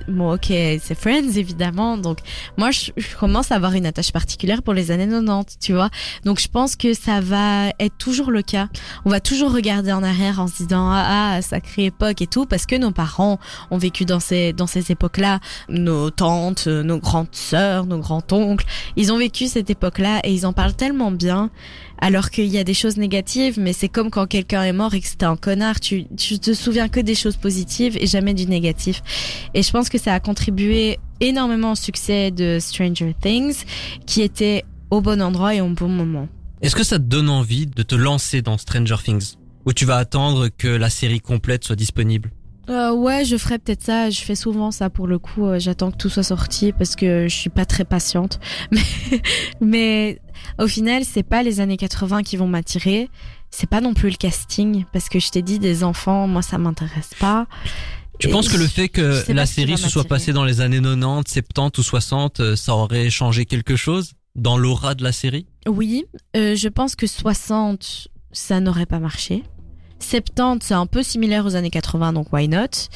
bon, 0.06 0.34
ok, 0.34 0.48
c'est 0.48 0.94
Friends, 0.94 1.30
évidemment. 1.36 1.96
Donc, 1.96 2.18
moi, 2.58 2.70
je, 2.72 2.90
commence 3.18 3.52
à 3.52 3.54
avoir 3.54 3.72
une 3.72 3.86
attache 3.86 4.12
particulière 4.12 4.62
pour 4.62 4.74
les 4.74 4.90
années 4.90 5.08
90, 5.08 5.56
tu 5.58 5.72
vois. 5.72 5.88
Donc, 6.26 6.40
je 6.40 6.48
pense 6.48 6.76
que 6.76 6.92
ça 6.92 7.22
va 7.22 7.68
être 7.80 7.96
toujours 7.96 8.30
le 8.30 8.42
cas. 8.42 8.68
On 9.06 9.10
va 9.10 9.20
toujours 9.20 9.54
regarder 9.54 9.90
en 9.90 10.02
arrière 10.02 10.40
en 10.40 10.46
se 10.46 10.62
disant, 10.62 10.90
ah, 10.90 11.36
ah, 11.36 11.40
sacrée 11.40 11.86
époque 11.86 12.20
et 12.20 12.26
tout, 12.26 12.44
parce 12.44 12.66
que 12.66 12.76
nos 12.76 12.90
parents 12.90 13.38
ont 13.70 13.78
vécu 13.78 14.04
dans 14.04 14.20
ces, 14.20 14.52
dans 14.52 14.66
ces 14.66 14.92
époques-là. 14.92 15.40
Nos 15.70 16.10
tantes, 16.10 16.66
nos 16.66 16.98
grandes 16.98 17.28
sœurs, 17.32 17.86
nos 17.86 17.98
grands-oncles, 17.98 18.66
ils 18.96 19.10
ont 19.10 19.16
vécu 19.16 19.46
cette 19.46 19.70
époque-là 19.70 20.20
et 20.22 20.34
ils 20.34 20.44
en 20.44 20.52
parlent 20.52 20.74
tellement 20.74 21.10
bien. 21.10 21.50
Alors 21.98 22.30
qu'il 22.30 22.46
y 22.46 22.58
a 22.58 22.64
des 22.64 22.74
choses 22.74 22.96
négatives, 22.96 23.58
mais 23.58 23.72
c'est 23.72 23.88
comme 23.88 24.10
quand 24.10 24.26
quelqu'un 24.26 24.62
est 24.62 24.72
mort 24.72 24.94
et 24.94 25.00
que 25.00 25.06
c'était 25.06 25.26
un 25.26 25.36
connard, 25.36 25.80
tu, 25.80 26.04
tu 26.16 26.38
te 26.38 26.52
souviens 26.52 26.88
que 26.88 27.00
des 27.00 27.14
choses 27.14 27.36
positives 27.36 27.96
et 27.98 28.06
jamais 28.06 28.34
du 28.34 28.46
négatif. 28.46 29.02
Et 29.54 29.62
je 29.62 29.70
pense 29.70 29.88
que 29.88 29.98
ça 29.98 30.12
a 30.12 30.20
contribué 30.20 30.98
énormément 31.20 31.72
au 31.72 31.76
succès 31.76 32.30
de 32.30 32.58
Stranger 32.60 33.14
Things, 33.20 33.64
qui 34.06 34.22
était 34.22 34.64
au 34.90 35.00
bon 35.00 35.22
endroit 35.22 35.54
et 35.54 35.60
au 35.60 35.68
bon 35.68 35.88
moment. 35.88 36.28
Est-ce 36.60 36.76
que 36.76 36.84
ça 36.84 36.98
te 36.98 37.04
donne 37.04 37.28
envie 37.28 37.66
de 37.66 37.82
te 37.82 37.94
lancer 37.94 38.42
dans 38.42 38.58
Stranger 38.58 38.96
Things? 39.02 39.34
Ou 39.66 39.72
tu 39.72 39.84
vas 39.84 39.96
attendre 39.96 40.48
que 40.48 40.68
la 40.68 40.90
série 40.90 41.20
complète 41.20 41.64
soit 41.64 41.76
disponible? 41.76 42.30
Euh, 42.68 42.92
ouais, 42.92 43.24
je 43.24 43.36
ferais 43.36 43.58
peut-être 43.58 43.82
ça. 43.82 44.10
Je 44.10 44.20
fais 44.20 44.34
souvent 44.34 44.70
ça 44.70 44.90
pour 44.90 45.06
le 45.06 45.18
coup. 45.18 45.46
Euh, 45.46 45.58
J'attends 45.58 45.90
que 45.90 45.96
tout 45.96 46.08
soit 46.08 46.22
sorti 46.22 46.72
parce 46.72 46.96
que 46.96 47.28
je 47.28 47.34
suis 47.34 47.50
pas 47.50 47.64
très 47.66 47.84
patiente. 47.84 48.40
Mais, 48.70 49.20
mais 49.60 50.20
au 50.58 50.66
final, 50.66 51.04
c'est 51.04 51.22
pas 51.22 51.42
les 51.42 51.60
années 51.60 51.76
80 51.76 52.22
qui 52.22 52.36
vont 52.36 52.46
m'attirer. 52.48 53.08
C'est 53.50 53.68
pas 53.68 53.80
non 53.80 53.94
plus 53.94 54.10
le 54.10 54.16
casting 54.16 54.84
parce 54.92 55.08
que 55.08 55.18
je 55.20 55.30
t'ai 55.30 55.42
dit 55.42 55.58
des 55.58 55.84
enfants, 55.84 56.26
moi 56.26 56.42
ça 56.42 56.58
m'intéresse 56.58 57.10
pas. 57.20 57.46
Tu 58.18 58.28
Et 58.28 58.30
penses 58.30 58.48
que 58.48 58.56
le 58.56 58.66
fait 58.66 58.88
que 58.88 59.22
la 59.32 59.46
série 59.46 59.78
se 59.78 59.88
soit 59.88 60.04
passée 60.04 60.32
dans 60.32 60.44
les 60.44 60.60
années 60.60 60.80
90, 60.80 61.32
70 61.32 61.78
ou 61.78 61.82
60, 61.82 62.40
euh, 62.40 62.56
ça 62.56 62.74
aurait 62.74 63.10
changé 63.10 63.44
quelque 63.44 63.76
chose 63.76 64.12
dans 64.34 64.56
l'aura 64.58 64.94
de 64.94 65.04
la 65.04 65.12
série? 65.12 65.46
Oui, 65.66 66.04
euh, 66.36 66.54
je 66.56 66.68
pense 66.68 66.96
que 66.96 67.06
60, 67.06 68.08
ça 68.32 68.60
n'aurait 68.60 68.86
pas 68.86 68.98
marché. 68.98 69.44
70, 70.04 70.64
c'est 70.66 70.74
un 70.74 70.86
peu 70.86 71.02
similaire 71.02 71.46
aux 71.46 71.56
années 71.56 71.70
80, 71.70 72.12
donc 72.12 72.32
why 72.32 72.48
not? 72.48 72.88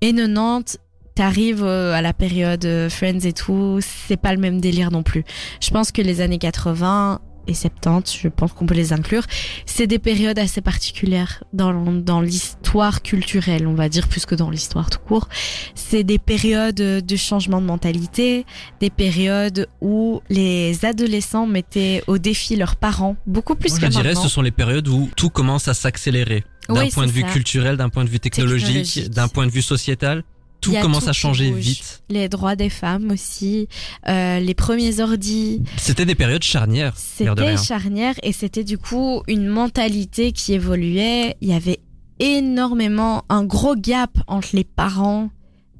Et 0.00 0.12
90, 0.12 0.78
t'arrives 1.14 1.64
euh, 1.64 1.92
à 1.92 2.02
la 2.02 2.12
période 2.12 2.64
euh, 2.64 2.90
Friends 2.90 3.20
et 3.20 3.32
tout, 3.32 3.78
c'est 3.80 4.16
pas 4.16 4.34
le 4.34 4.40
même 4.40 4.60
délire 4.60 4.90
non 4.90 5.02
plus. 5.02 5.24
Je 5.60 5.70
pense 5.70 5.92
que 5.92 6.02
les 6.02 6.20
années 6.20 6.38
80 6.38 7.20
et 7.46 7.54
70, 7.54 8.18
je 8.22 8.28
pense 8.28 8.52
qu'on 8.52 8.66
peut 8.66 8.74
les 8.74 8.92
inclure, 8.92 9.24
c'est 9.66 9.86
des 9.86 9.98
périodes 9.98 10.38
assez 10.38 10.60
particulières 10.60 11.42
dans, 11.52 11.72
dans 11.92 12.20
l'histoire 12.20 13.02
culturelle, 13.02 13.66
on 13.66 13.74
va 13.74 13.88
dire, 13.88 14.08
plus 14.08 14.26
que 14.26 14.34
dans 14.34 14.50
l'histoire 14.50 14.90
tout 14.90 14.98
court. 14.98 15.28
C'est 15.74 16.04
des 16.04 16.18
périodes 16.18 16.74
de 16.76 17.16
changement 17.16 17.60
de 17.60 17.66
mentalité, 17.66 18.46
des 18.80 18.90
périodes 18.90 19.68
où 19.80 20.20
les 20.30 20.84
adolescents 20.84 21.46
mettaient 21.46 22.02
au 22.06 22.18
défi 22.18 22.56
leurs 22.56 22.76
parents, 22.76 23.16
beaucoup 23.26 23.54
plus 23.54 23.70
Moi, 23.70 23.78
que 23.80 23.84
je 23.86 23.90
dirais 23.90 24.04
maintenant. 24.08 24.22
ce 24.22 24.28
sont 24.28 24.42
les 24.42 24.50
périodes 24.50 24.88
où 24.88 25.08
tout 25.16 25.30
commence 25.30 25.68
à 25.68 25.74
s'accélérer. 25.74 26.44
D'un 26.68 26.80
Oui, 26.84 26.90
point 26.90 27.06
de 27.06 27.12
vue 27.12 27.20
ça. 27.20 27.28
culturel, 27.28 27.76
d'un 27.76 27.90
point 27.90 28.04
de 28.04 28.08
vue 28.08 28.20
technologique, 28.20 28.66
Technologique. 28.68 29.10
d'un 29.10 29.28
point 29.28 29.46
de 29.46 29.50
vue 29.52 29.60
sociétal, 29.60 30.24
tout 30.64 30.80
commence 30.80 31.04
tout 31.04 31.10
à 31.10 31.12
changer 31.12 31.50
vite. 31.50 32.02
Les 32.10 32.28
droits 32.28 32.56
des 32.56 32.70
femmes 32.70 33.10
aussi, 33.10 33.68
euh, 34.08 34.38
les 34.40 34.54
premiers 34.54 35.00
ordis, 35.00 35.62
C'était 35.76 36.04
des 36.06 36.14
périodes 36.14 36.42
charnières, 36.42 36.94
C'était 36.96 37.30
rien. 37.30 37.56
charnière 37.56 38.14
et 38.22 38.32
c'était 38.32 38.64
du 38.64 38.78
coup 38.78 39.22
une 39.28 39.46
mentalité 39.46 40.32
qui 40.32 40.52
évoluait. 40.54 41.36
Il 41.40 41.48
y 41.48 41.54
avait 41.54 41.80
énormément 42.18 43.24
un 43.28 43.44
gros 43.44 43.76
gap 43.76 44.10
entre 44.26 44.48
les 44.52 44.64
parents 44.64 45.30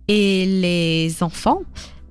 et 0.08 0.44
les 0.46 1.22
enfants, 1.22 1.62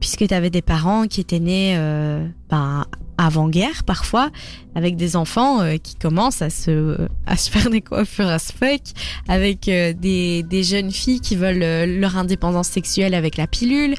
puisque 0.04 0.28
tu 0.28 0.34
avais 0.34 0.50
des 0.50 0.62
parents 0.62 1.08
qui 1.08 1.22
étaient 1.22 1.40
nés 1.40 1.76
euh, 1.78 2.28
ben, 2.50 2.86
avant-guerre 3.18 3.86
parfois, 3.86 4.32
avec 4.76 4.98
des 4.98 5.16
enfants 5.16 5.62
euh, 5.62 5.78
qui 5.78 5.96
commencent 5.96 6.42
à 6.42 6.50
se, 6.50 7.08
à 7.26 7.38
se 7.38 7.50
faire 7.50 7.70
des 7.70 7.80
coiffures 7.80 8.28
as 8.28 8.52
fuck, 8.52 8.82
avec 9.30 9.70
euh, 9.70 9.94
des, 9.94 10.44
des 10.44 10.64
jeunes 10.64 10.92
filles 10.92 11.22
qui 11.22 11.38
veulent 11.38 11.64
leur 12.02 12.18
indépendance 12.18 12.68
sexuelle 12.68 13.14
avec 13.14 13.38
la 13.38 13.48
pilule. 13.48 13.96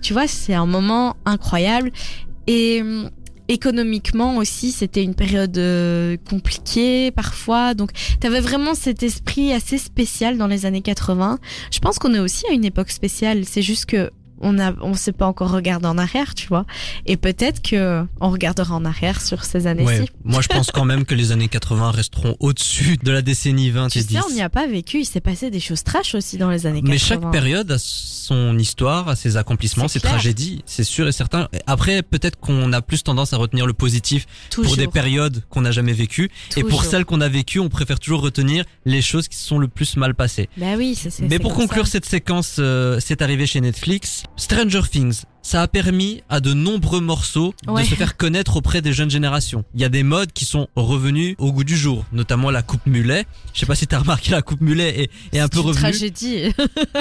Tu 0.00 0.14
vois, 0.14 0.26
c'est 0.26 0.54
un 0.54 0.64
moment 0.64 1.16
incroyable. 1.26 1.92
Et 2.46 2.82
économiquement 3.48 4.38
aussi, 4.38 4.72
c'était 4.72 5.02
une 5.02 5.14
période 5.14 5.60
compliquée 6.30 7.10
parfois. 7.10 7.74
Donc, 7.74 7.90
tu 8.18 8.26
avais 8.26 8.40
vraiment 8.40 8.72
cet 8.72 9.02
esprit 9.02 9.52
assez 9.52 9.76
spécial 9.76 10.38
dans 10.38 10.46
les 10.46 10.64
années 10.64 10.80
80. 10.80 11.38
Je 11.70 11.78
pense 11.80 11.98
qu'on 11.98 12.14
est 12.14 12.20
aussi 12.20 12.46
à 12.48 12.54
une 12.54 12.64
époque 12.64 12.90
spéciale. 12.90 13.44
C'est 13.44 13.60
juste 13.60 13.84
que 13.84 14.10
On 14.40 14.58
a, 14.58 14.72
on 14.80 14.94
sait 14.94 15.12
pas 15.12 15.26
encore 15.26 15.50
regarder 15.50 15.86
en 15.86 15.98
arrière, 15.98 16.34
tu 16.34 16.48
vois. 16.48 16.64
Et 17.06 17.16
peut-être 17.16 17.62
que 17.62 18.04
on 18.20 18.30
regardera 18.30 18.74
en 18.74 18.84
arrière 18.84 19.20
sur 19.20 19.44
ces 19.44 19.66
années-ci. 19.66 20.00
Ouais, 20.02 20.06
moi 20.24 20.40
je 20.42 20.48
pense 20.48 20.70
quand 20.70 20.84
même 20.84 21.04
que 21.04 21.14
les 21.14 21.32
années 21.32 21.48
80 21.48 21.90
resteront 21.90 22.36
au-dessus 22.40 22.96
de 23.02 23.10
la 23.10 23.22
décennie 23.22 23.70
20 23.70 23.88
Tu 23.88 23.98
et 23.98 24.02
sais, 24.02 24.08
10. 24.08 24.20
on 24.30 24.34
n'y 24.34 24.42
a 24.42 24.48
pas 24.50 24.66
vécu. 24.66 25.00
Il 25.00 25.04
s'est 25.04 25.20
passé 25.20 25.50
des 25.50 25.60
choses 25.60 25.84
trash 25.84 26.14
aussi 26.14 26.38
dans 26.38 26.50
les 26.50 26.66
années 26.66 26.80
80. 26.80 26.90
Mais 26.92 26.98
chaque 26.98 27.30
période 27.30 27.70
a 27.70 27.78
son 27.78 28.58
histoire, 28.58 29.08
a 29.08 29.16
ses 29.16 29.36
accomplissements, 29.36 29.88
ses 29.88 30.00
clair. 30.00 30.12
tragédies, 30.12 30.62
c'est 30.66 30.84
sûr 30.84 31.08
et 31.08 31.12
certain. 31.12 31.48
Après, 31.66 32.02
peut-être 32.02 32.38
qu'on 32.38 32.72
a 32.72 32.80
plus 32.82 33.02
tendance 33.02 33.32
à 33.32 33.36
retenir 33.36 33.66
le 33.66 33.72
positif 33.72 34.26
Toujours. 34.50 34.70
pour 34.70 34.76
des 34.76 34.86
périodes 34.88 35.42
qu'on 35.50 35.62
n'a 35.62 35.72
jamais 35.72 35.92
vécues. 35.92 36.30
Et 36.56 36.64
pour 36.64 36.84
celles 36.84 37.04
qu'on 37.04 37.20
a 37.20 37.28
vécues, 37.28 37.58
on 37.60 37.68
préfère 37.68 37.98
toujours 37.98 38.20
retenir 38.22 38.64
les 38.84 39.02
choses 39.02 39.28
qui 39.28 39.36
sont 39.36 39.58
le 39.58 39.68
plus 39.68 39.96
mal 39.96 40.14
passées. 40.14 40.48
Bah 40.56 40.74
oui, 40.76 40.94
ça 40.94 41.10
c'est. 41.10 41.28
Mais 41.28 41.38
pour 41.38 41.54
conclure 41.54 41.86
ça. 41.86 41.92
cette 41.92 42.06
séquence, 42.06 42.56
euh, 42.58 42.98
c'est 43.00 43.22
arrivé 43.22 43.46
chez 43.46 43.60
Netflix. 43.60 44.22
Stranger 44.44 44.80
Things, 44.90 45.24
ça 45.42 45.60
a 45.60 45.68
permis 45.68 46.22
à 46.30 46.40
de 46.40 46.54
nombreux 46.54 47.00
morceaux 47.00 47.52
Ouais. 47.68 47.82
de 47.82 47.88
se 47.88 47.94
faire 47.94 48.16
connaître 48.16 48.56
auprès 48.56 48.80
des 48.80 48.94
jeunes 48.94 49.10
générations. 49.10 49.64
Il 49.74 49.80
y 49.82 49.84
a 49.84 49.90
des 49.90 50.02
modes 50.02 50.32
qui 50.32 50.46
sont 50.46 50.66
revenus 50.76 51.34
au 51.38 51.52
goût 51.52 51.62
du 51.62 51.76
jour, 51.76 52.06
notamment 52.10 52.50
la 52.50 52.62
coupe 52.62 52.86
mulet. 52.86 53.26
Je 53.52 53.60
sais 53.60 53.66
pas 53.66 53.74
si 53.74 53.86
t'as 53.86 53.98
remarqué, 53.98 54.30
la 54.30 54.40
coupe 54.40 54.62
mulet 54.62 55.02
est, 55.02 55.36
est 55.36 55.40
un 55.40 55.48
peu 55.48 55.58
C'est 55.58 55.62
une 55.62 55.68
revenue. 55.68 55.82
tragédie. 55.82 56.54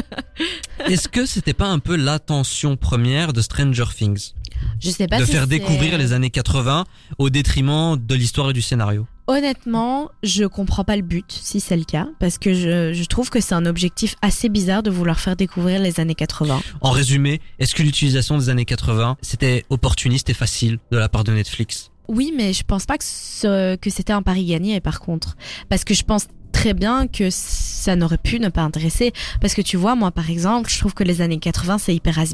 Est-ce 0.85 1.07
que 1.07 1.25
c'était 1.25 1.53
pas 1.53 1.67
un 1.69 1.79
peu 1.79 1.95
l'attention 1.95 2.75
première 2.75 3.31
de 3.31 3.41
Stranger 3.41 3.85
Things? 3.97 4.33
Je 4.81 4.89
sais 4.89 5.07
pas 5.07 5.19
de 5.21 5.25
si 5.25 5.31
faire 5.31 5.47
découvrir 5.47 5.97
les 5.97 6.11
années 6.11 6.29
80 6.29 6.83
au 7.19 7.29
détriment 7.29 7.95
de 7.97 8.15
l'histoire 8.15 8.49
et 8.49 8.53
du 8.53 8.61
scénario 8.61 9.07
Honnêtement, 9.29 10.09
je 10.23 10.43
comprends 10.45 10.83
pas 10.83 10.95
le 10.95 11.03
but, 11.03 11.31
si 11.31 11.59
c'est 11.59 11.77
le 11.77 11.83
cas, 11.83 12.07
parce 12.19 12.39
que 12.39 12.51
je, 12.55 12.93
je 12.93 13.03
trouve 13.05 13.29
que 13.29 13.39
c'est 13.39 13.53
un 13.53 13.67
objectif 13.67 14.15
assez 14.23 14.49
bizarre 14.49 14.81
de 14.81 14.89
vouloir 14.89 15.19
faire 15.19 15.35
découvrir 15.35 15.79
les 15.79 15.99
années 15.99 16.15
80. 16.15 16.59
En 16.81 16.89
résumé, 16.89 17.39
est-ce 17.59 17.75
que 17.75 17.83
l'utilisation 17.83 18.39
des 18.39 18.49
années 18.49 18.65
80 18.65 19.17
c'était 19.21 19.65
opportuniste 19.69 20.31
et 20.31 20.33
facile 20.33 20.79
de 20.91 20.97
la 20.97 21.09
part 21.09 21.23
de 21.23 21.31
Netflix? 21.31 21.91
Oui, 22.07 22.33
mais 22.35 22.53
je 22.53 22.63
pense 22.63 22.87
pas 22.87 22.97
que, 22.97 23.03
ce- 23.05 23.75
que 23.75 23.91
c'était 23.91 24.13
un 24.13 24.23
pari 24.23 24.45
gagné, 24.45 24.79
par 24.79 24.99
contre. 24.99 25.37
Parce 25.69 25.83
que 25.83 25.93
je 25.93 26.03
pense 26.03 26.25
très 26.59 26.73
bien 26.73 27.07
que 27.07 27.29
ça 27.29 27.95
n'aurait 27.95 28.17
pu 28.17 28.37
ne 28.37 28.49
pas 28.49 28.63
intéresser. 28.63 29.13
Parce 29.39 29.53
que 29.53 29.61
tu 29.61 29.77
vois, 29.77 29.95
moi, 29.95 30.11
par 30.11 30.29
exemple, 30.29 30.69
je 30.69 30.77
trouve 30.77 30.93
que 30.93 31.05
les 31.05 31.21
années 31.21 31.39
80, 31.39 31.77
c'est 31.77 31.95
hyper 31.95 32.19
has 32.19 32.33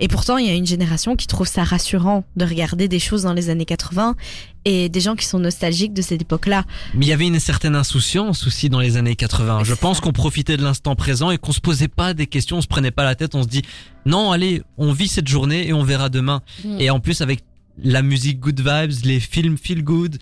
Et 0.00 0.08
pourtant, 0.08 0.36
il 0.36 0.46
y 0.48 0.50
a 0.50 0.54
une 0.54 0.66
génération 0.66 1.14
qui 1.14 1.28
trouve 1.28 1.46
ça 1.46 1.62
rassurant 1.62 2.24
de 2.34 2.44
regarder 2.44 2.88
des 2.88 2.98
choses 2.98 3.22
dans 3.22 3.32
les 3.32 3.50
années 3.50 3.64
80 3.64 4.16
et 4.64 4.88
des 4.88 5.00
gens 5.00 5.14
qui 5.14 5.26
sont 5.26 5.38
nostalgiques 5.38 5.94
de 5.94 6.02
cette 6.02 6.22
époque-là. 6.22 6.64
Mais 6.94 7.06
il 7.06 7.08
y 7.08 7.12
avait 7.12 7.26
une 7.28 7.38
certaine 7.38 7.76
insouciance 7.76 8.48
aussi 8.48 8.68
dans 8.68 8.80
les 8.80 8.96
années 8.96 9.14
80. 9.14 9.62
Je 9.62 9.74
pense 9.74 10.00
qu'on 10.00 10.12
profitait 10.12 10.56
de 10.56 10.62
l'instant 10.64 10.96
présent 10.96 11.30
et 11.30 11.38
qu'on 11.38 11.52
se 11.52 11.60
posait 11.60 11.86
pas 11.86 12.14
des 12.14 12.26
questions, 12.26 12.56
on 12.56 12.62
se 12.62 12.66
prenait 12.66 12.90
pas 12.90 13.04
la 13.04 13.14
tête, 13.14 13.36
on 13.36 13.44
se 13.44 13.48
dit 13.48 13.62
non, 14.06 14.32
allez, 14.32 14.62
on 14.76 14.92
vit 14.92 15.08
cette 15.08 15.28
journée 15.28 15.68
et 15.68 15.72
on 15.72 15.84
verra 15.84 16.08
demain. 16.08 16.42
Mm. 16.64 16.80
Et 16.80 16.90
en 16.90 16.98
plus 16.98 17.20
avec 17.20 17.44
la 17.78 18.02
musique 18.02 18.40
good 18.40 18.58
vibes, 18.58 19.04
les 19.04 19.20
films 19.20 19.56
feel 19.56 19.84
good, 19.84 20.18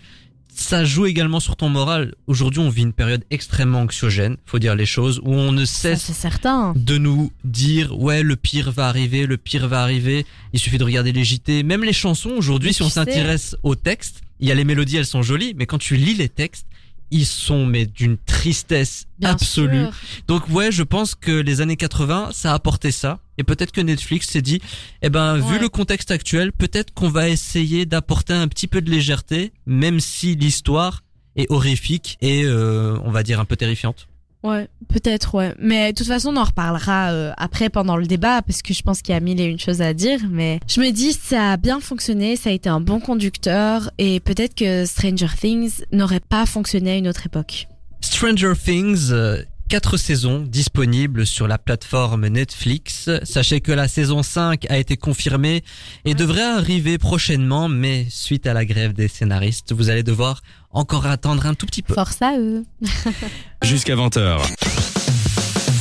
ça 0.61 0.85
joue 0.85 1.05
également 1.05 1.39
sur 1.39 1.55
ton 1.55 1.69
moral. 1.69 2.13
Aujourd'hui, 2.27 2.61
on 2.61 2.69
vit 2.69 2.83
une 2.83 2.93
période 2.93 3.23
extrêmement 3.29 3.81
anxiogène, 3.81 4.37
faut 4.45 4.59
dire 4.59 4.75
les 4.75 4.85
choses, 4.85 5.19
où 5.23 5.33
on 5.33 5.51
ne 5.51 5.65
cesse 5.65 6.11
certain. 6.13 6.73
de 6.75 6.97
nous 6.97 7.31
dire 7.43 7.97
ouais 7.99 8.23
le 8.23 8.35
pire 8.35 8.71
va 8.71 8.87
arriver, 8.87 9.25
le 9.25 9.37
pire 9.37 9.67
va 9.67 9.81
arriver. 9.81 10.25
Il 10.53 10.59
suffit 10.59 10.77
de 10.77 10.83
regarder 10.83 11.11
les 11.11 11.23
JT, 11.23 11.63
même 11.63 11.83
les 11.83 11.93
chansons 11.93 12.31
aujourd'hui. 12.31 12.73
Si 12.73 12.83
on 12.83 12.89
s'intéresse 12.89 13.55
au 13.63 13.75
texte, 13.75 14.21
il 14.39 14.47
y 14.47 14.51
a 14.51 14.55
les 14.55 14.63
mélodies, 14.63 14.97
elles 14.97 15.05
sont 15.05 15.21
jolies, 15.21 15.53
mais 15.55 15.65
quand 15.65 15.77
tu 15.77 15.95
lis 15.95 16.15
les 16.15 16.29
textes, 16.29 16.65
ils 17.11 17.25
sont 17.25 17.65
mais 17.65 17.85
d'une 17.85 18.17
tristesse 18.17 19.05
Bien 19.19 19.31
absolue. 19.31 19.83
sûr. 19.83 19.91
Donc 20.27 20.49
ouais, 20.49 20.71
je 20.71 20.83
pense 20.83 21.13
que 21.13 21.31
les 21.31 21.61
années 21.61 21.75
80, 21.75 22.29
ça 22.31 22.51
a 22.51 22.55
apporté 22.55 22.91
ça. 22.91 23.19
Et 23.37 23.43
peut-être 23.43 23.71
que 23.71 23.81
Netflix 23.81 24.27
s'est 24.29 24.41
dit, 24.41 24.61
eh 25.01 25.09
ben 25.09 25.37
vu 25.37 25.59
le 25.59 25.69
contexte 25.69 26.11
actuel, 26.11 26.51
peut-être 26.51 26.93
qu'on 26.93 27.09
va 27.09 27.29
essayer 27.29 27.85
d'apporter 27.85 28.33
un 28.33 28.47
petit 28.47 28.67
peu 28.67 28.81
de 28.81 28.89
légèreté, 28.89 29.51
même 29.65 29.99
si 29.99 30.35
l'histoire 30.35 31.03
est 31.35 31.49
horrifique 31.49 32.17
et 32.21 32.43
euh, 32.43 32.97
on 33.03 33.11
va 33.11 33.23
dire 33.23 33.39
un 33.39 33.45
peu 33.45 33.55
terrifiante. 33.55 34.07
Ouais, 34.43 34.67
peut-être, 34.87 35.35
ouais. 35.35 35.53
Mais 35.59 35.93
de 35.93 35.97
toute 35.97 36.07
façon, 36.07 36.29
on 36.29 36.37
en 36.37 36.43
reparlera 36.43 37.11
euh, 37.11 37.31
après 37.37 37.69
pendant 37.69 37.95
le 37.95 38.07
débat 38.07 38.41
parce 38.41 38.61
que 38.61 38.73
je 38.73 38.81
pense 38.81 39.01
qu'il 39.01 39.13
y 39.13 39.17
a 39.17 39.19
mille 39.19 39.39
et 39.39 39.45
une 39.45 39.59
choses 39.59 39.81
à 39.81 39.93
dire. 39.93 40.19
Mais 40.29 40.59
je 40.67 40.79
me 40.79 40.89
dis, 40.91 41.13
ça 41.13 41.51
a 41.51 41.57
bien 41.57 41.79
fonctionné, 41.79 42.35
ça 42.35 42.49
a 42.49 42.53
été 42.53 42.67
un 42.67 42.81
bon 42.81 42.99
conducteur 42.99 43.91
et 43.97 44.19
peut-être 44.19 44.55
que 44.55 44.85
Stranger 44.85 45.27
Things 45.39 45.83
n'aurait 45.91 46.21
pas 46.21 46.45
fonctionné 46.45 46.91
à 46.91 46.95
une 46.95 47.07
autre 47.07 47.25
époque. 47.25 47.67
Stranger 48.01 48.53
Things, 48.55 49.11
euh, 49.11 49.43
quatre 49.69 49.95
saisons 49.97 50.39
disponibles 50.39 51.27
sur 51.27 51.47
la 51.47 51.59
plateforme 51.59 52.27
Netflix. 52.27 53.11
Sachez 53.23 53.61
que 53.61 53.71
la 53.71 53.87
saison 53.87 54.23
5 54.23 54.65
a 54.69 54.77
été 54.79 54.97
confirmée 54.97 55.63
et 56.03 56.15
devrait 56.15 56.41
arriver 56.41 56.97
prochainement, 56.97 57.69
mais 57.69 58.07
suite 58.09 58.47
à 58.47 58.53
la 58.53 58.65
grève 58.65 58.93
des 58.93 59.07
scénaristes, 59.07 59.71
vous 59.71 59.89
allez 59.89 60.03
devoir 60.03 60.41
encore 60.73 61.05
attendre 61.05 61.45
un 61.45 61.53
tout 61.53 61.65
petit 61.65 61.81
peu. 61.81 61.93
Force 61.93 62.21
à 62.21 62.37
eux. 62.37 62.63
Jusqu'à 63.63 63.95
20h. 63.95 64.39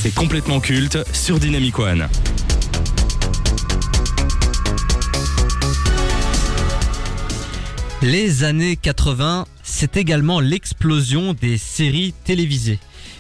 C'est 0.03 0.15
complètement 0.15 0.61
culte 0.61 0.99
sur 1.13 1.39
Dynamic 1.39 1.79
One. 1.79 2.09
Les 8.03 8.45
années 8.45 8.77
80, 8.77 9.47
c'est 9.63 9.99
également 9.99 10.41
l'explosion 10.41 11.35
des 11.35 11.59
séries 11.59 12.15
télévisées. 12.25 12.79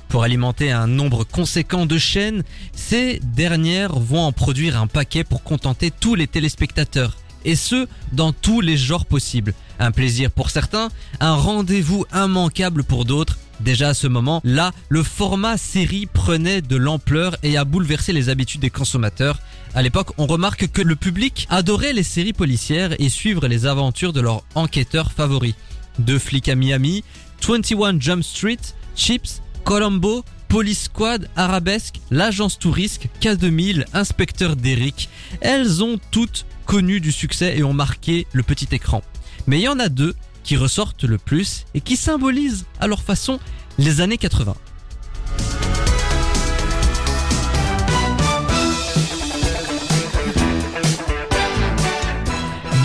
Pour 0.08 0.24
alimenter 0.24 0.72
un 0.72 0.86
nombre 0.86 1.24
conséquent 1.24 1.84
de 1.84 1.98
chaînes, 1.98 2.42
ces 2.72 3.20
dernières 3.22 3.92
vont 3.98 4.22
en 4.22 4.32
produire 4.32 4.80
un 4.80 4.86
paquet 4.86 5.22
pour 5.22 5.42
contenter 5.42 5.90
tous 5.90 6.14
les 6.14 6.26
téléspectateurs. 6.26 7.16
Et 7.44 7.56
ce, 7.56 7.86
dans 8.12 8.32
tous 8.32 8.62
les 8.62 8.78
genres 8.78 9.04
possibles. 9.04 9.54
Un 9.80 9.92
plaisir 9.92 10.30
pour 10.30 10.50
certains, 10.50 10.90
un 11.20 11.34
rendez-vous 11.34 12.04
immanquable 12.14 12.84
pour 12.84 13.06
d'autres. 13.06 13.38
Déjà 13.60 13.88
à 13.88 13.94
ce 13.94 14.06
moment, 14.06 14.42
là, 14.44 14.72
le 14.90 15.02
format 15.02 15.56
série 15.56 16.04
prenait 16.04 16.60
de 16.60 16.76
l'ampleur 16.76 17.36
et 17.42 17.56
a 17.56 17.64
bouleversé 17.64 18.12
les 18.12 18.28
habitudes 18.28 18.60
des 18.60 18.68
consommateurs. 18.68 19.38
À 19.74 19.80
l'époque, 19.80 20.12
on 20.18 20.26
remarque 20.26 20.68
que 20.70 20.82
le 20.82 20.96
public 20.96 21.46
adorait 21.48 21.94
les 21.94 22.02
séries 22.02 22.34
policières 22.34 22.94
et 23.00 23.08
suivre 23.08 23.48
les 23.48 23.64
aventures 23.64 24.12
de 24.12 24.20
leurs 24.20 24.42
enquêteurs 24.54 25.12
favoris. 25.12 25.54
Deux 25.98 26.18
flics 26.18 26.50
à 26.50 26.56
Miami, 26.56 27.02
21 27.42 27.98
Jump 27.98 28.22
Street, 28.22 28.60
Chips, 28.96 29.40
Colombo, 29.64 30.24
Police 30.48 30.84
Squad, 30.84 31.30
Arabesque, 31.36 32.00
l'agence 32.10 32.58
Tourisque, 32.58 33.08
K2000, 33.22 33.86
Inspecteur 33.94 34.56
Derrick. 34.56 35.08
Elles 35.40 35.82
ont 35.82 35.98
toutes 36.10 36.44
connu 36.66 37.00
du 37.00 37.12
succès 37.12 37.56
et 37.56 37.64
ont 37.64 37.72
marqué 37.72 38.26
le 38.32 38.42
petit 38.42 38.68
écran. 38.72 39.02
Mais 39.46 39.58
il 39.58 39.62
y 39.62 39.68
en 39.68 39.78
a 39.78 39.88
deux 39.88 40.14
qui 40.44 40.56
ressortent 40.56 41.04
le 41.04 41.18
plus 41.18 41.64
et 41.74 41.80
qui 41.80 41.96
symbolisent 41.96 42.66
à 42.80 42.86
leur 42.86 43.02
façon 43.02 43.38
les 43.78 44.00
années 44.00 44.18
80. 44.18 44.54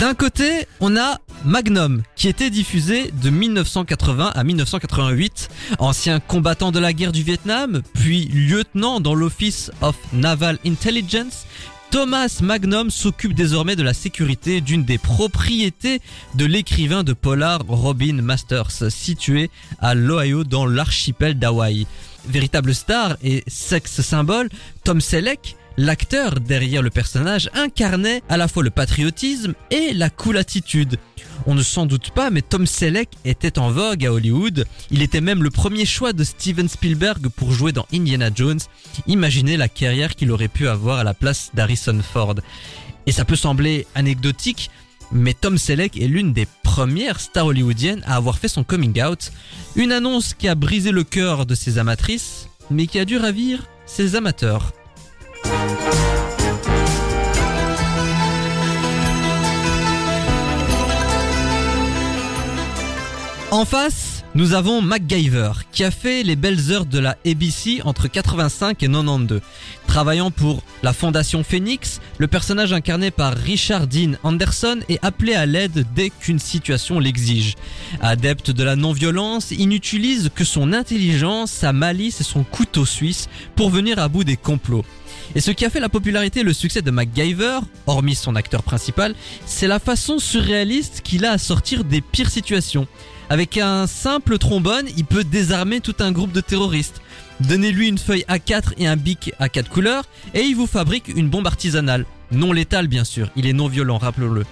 D'un 0.00 0.14
côté, 0.14 0.66
on 0.80 0.94
a 0.96 1.18
Magnum, 1.46 2.02
qui 2.16 2.28
était 2.28 2.50
diffusé 2.50 3.10
de 3.22 3.30
1980 3.30 4.32
à 4.34 4.44
1988, 4.44 5.48
ancien 5.78 6.20
combattant 6.20 6.70
de 6.70 6.78
la 6.78 6.92
guerre 6.92 7.12
du 7.12 7.22
Vietnam, 7.22 7.82
puis 7.94 8.26
lieutenant 8.26 9.00
dans 9.00 9.14
l'Office 9.14 9.70
of 9.80 9.96
Naval 10.12 10.58
Intelligence. 10.66 11.46
Thomas 11.96 12.40
Magnum 12.42 12.90
s'occupe 12.90 13.32
désormais 13.32 13.74
de 13.74 13.82
la 13.82 13.94
sécurité 13.94 14.60
d'une 14.60 14.84
des 14.84 14.98
propriétés 14.98 16.02
de 16.34 16.44
l'écrivain 16.44 17.04
de 17.04 17.14
polar 17.14 17.62
Robin 17.66 18.20
Masters, 18.20 18.90
situé 18.90 19.50
à 19.80 19.94
l'Ohio 19.94 20.44
dans 20.44 20.66
l'archipel 20.66 21.38
d'Hawaï. 21.38 21.86
Véritable 22.28 22.74
star 22.74 23.16
et 23.22 23.44
sexe 23.46 24.02
symbole, 24.02 24.50
Tom 24.84 25.00
Selleck 25.00 25.56
L'acteur 25.78 26.40
derrière 26.40 26.80
le 26.80 26.88
personnage 26.88 27.50
incarnait 27.54 28.22
à 28.28 28.36
la 28.38 28.48
fois 28.48 28.62
le 28.62 28.70
patriotisme 28.70 29.54
et 29.70 29.92
la 29.92 30.08
cool 30.08 30.38
attitude. 30.38 30.98
On 31.48 31.54
ne 31.54 31.62
s'en 31.62 31.86
doute 31.86 32.10
pas, 32.10 32.30
mais 32.30 32.42
Tom 32.42 32.66
Selleck 32.66 33.08
était 33.24 33.58
en 33.60 33.70
vogue 33.70 34.04
à 34.04 34.12
Hollywood. 34.12 34.66
Il 34.90 35.02
était 35.02 35.20
même 35.20 35.44
le 35.44 35.50
premier 35.50 35.86
choix 35.86 36.12
de 36.12 36.24
Steven 36.24 36.68
Spielberg 36.68 37.28
pour 37.28 37.52
jouer 37.52 37.70
dans 37.70 37.86
Indiana 37.92 38.30
Jones. 38.34 38.58
Imaginez 39.06 39.56
la 39.56 39.68
carrière 39.68 40.16
qu'il 40.16 40.32
aurait 40.32 40.48
pu 40.48 40.66
avoir 40.66 40.98
à 40.98 41.04
la 41.04 41.14
place 41.14 41.50
d'Harrison 41.54 42.00
Ford. 42.02 42.34
Et 43.06 43.12
ça 43.12 43.24
peut 43.24 43.36
sembler 43.36 43.86
anecdotique, 43.94 44.70
mais 45.12 45.34
Tom 45.34 45.56
Selleck 45.56 45.96
est 45.96 46.08
l'une 46.08 46.32
des 46.32 46.48
premières 46.64 47.20
stars 47.20 47.46
hollywoodiennes 47.46 48.02
à 48.06 48.16
avoir 48.16 48.38
fait 48.38 48.48
son 48.48 48.64
coming 48.64 49.00
out. 49.02 49.30
Une 49.76 49.92
annonce 49.92 50.34
qui 50.34 50.48
a 50.48 50.56
brisé 50.56 50.90
le 50.90 51.04
cœur 51.04 51.46
de 51.46 51.54
ses 51.54 51.78
amatrices, 51.78 52.48
mais 52.70 52.88
qui 52.88 52.98
a 52.98 53.04
dû 53.04 53.18
ravir 53.18 53.68
ses 53.86 54.16
amateurs. 54.16 54.72
En 63.52 63.64
face, 63.64 64.24
Nous 64.36 64.52
avons 64.52 64.82
MacGyver, 64.82 65.52
qui 65.72 65.82
a 65.82 65.90
fait 65.90 66.22
les 66.22 66.36
belles 66.36 66.70
heures 66.70 66.84
de 66.84 66.98
la 66.98 67.16
ABC 67.24 67.80
entre 67.84 68.06
85 68.06 68.82
et 68.82 68.86
92. 68.86 69.40
Travaillant 69.86 70.30
pour 70.30 70.62
la 70.82 70.92
Fondation 70.92 71.42
Phoenix, 71.42 72.02
le 72.18 72.26
personnage 72.26 72.74
incarné 72.74 73.10
par 73.10 73.32
Richard 73.32 73.86
Dean 73.86 74.12
Anderson 74.24 74.80
est 74.90 75.02
appelé 75.02 75.32
à 75.32 75.46
l'aide 75.46 75.86
dès 75.94 76.10
qu'une 76.10 76.38
situation 76.38 76.98
l'exige. 76.98 77.54
Adepte 78.02 78.50
de 78.50 78.62
la 78.62 78.76
non-violence, 78.76 79.52
il 79.52 79.68
n'utilise 79.68 80.30
que 80.34 80.44
son 80.44 80.74
intelligence, 80.74 81.50
sa 81.50 81.72
malice 81.72 82.20
et 82.20 82.24
son 82.24 82.44
couteau 82.44 82.84
suisse 82.84 83.30
pour 83.54 83.70
venir 83.70 83.98
à 83.98 84.08
bout 84.08 84.24
des 84.24 84.36
complots. 84.36 84.84
Et 85.34 85.40
ce 85.40 85.50
qui 85.50 85.64
a 85.64 85.70
fait 85.70 85.80
la 85.80 85.88
popularité 85.88 86.40
et 86.40 86.44
le 86.44 86.52
succès 86.52 86.82
de 86.82 86.90
MacGyver, 86.90 87.60
hormis 87.86 88.16
son 88.16 88.36
acteur 88.36 88.62
principal, 88.62 89.14
c'est 89.46 89.66
la 89.66 89.78
façon 89.78 90.18
surréaliste 90.18 91.00
qu'il 91.02 91.24
a 91.24 91.32
à 91.32 91.38
sortir 91.38 91.84
des 91.84 92.02
pires 92.02 92.30
situations. 92.30 92.86
Avec 93.28 93.58
un 93.58 93.88
simple 93.88 94.38
trombone, 94.38 94.86
il 94.96 95.04
peut 95.04 95.24
désarmer 95.24 95.80
tout 95.80 95.96
un 95.98 96.12
groupe 96.12 96.32
de 96.32 96.40
terroristes. 96.40 97.00
Donnez-lui 97.40 97.88
une 97.88 97.98
feuille 97.98 98.24
A4 98.28 98.74
et 98.78 98.86
un 98.86 98.96
bic 98.96 99.32
à 99.38 99.48
quatre 99.48 99.68
couleurs 99.68 100.04
et 100.32 100.42
il 100.42 100.54
vous 100.54 100.68
fabrique 100.68 101.08
une 101.08 101.28
bombe 101.28 101.46
artisanale. 101.46 102.06
Non 102.30 102.52
létale 102.52 102.86
bien 102.86 103.04
sûr, 103.04 103.30
il 103.36 103.46
est 103.46 103.52
non 103.52 103.68
violent, 103.68 103.98
rappelons-le. 103.98 104.44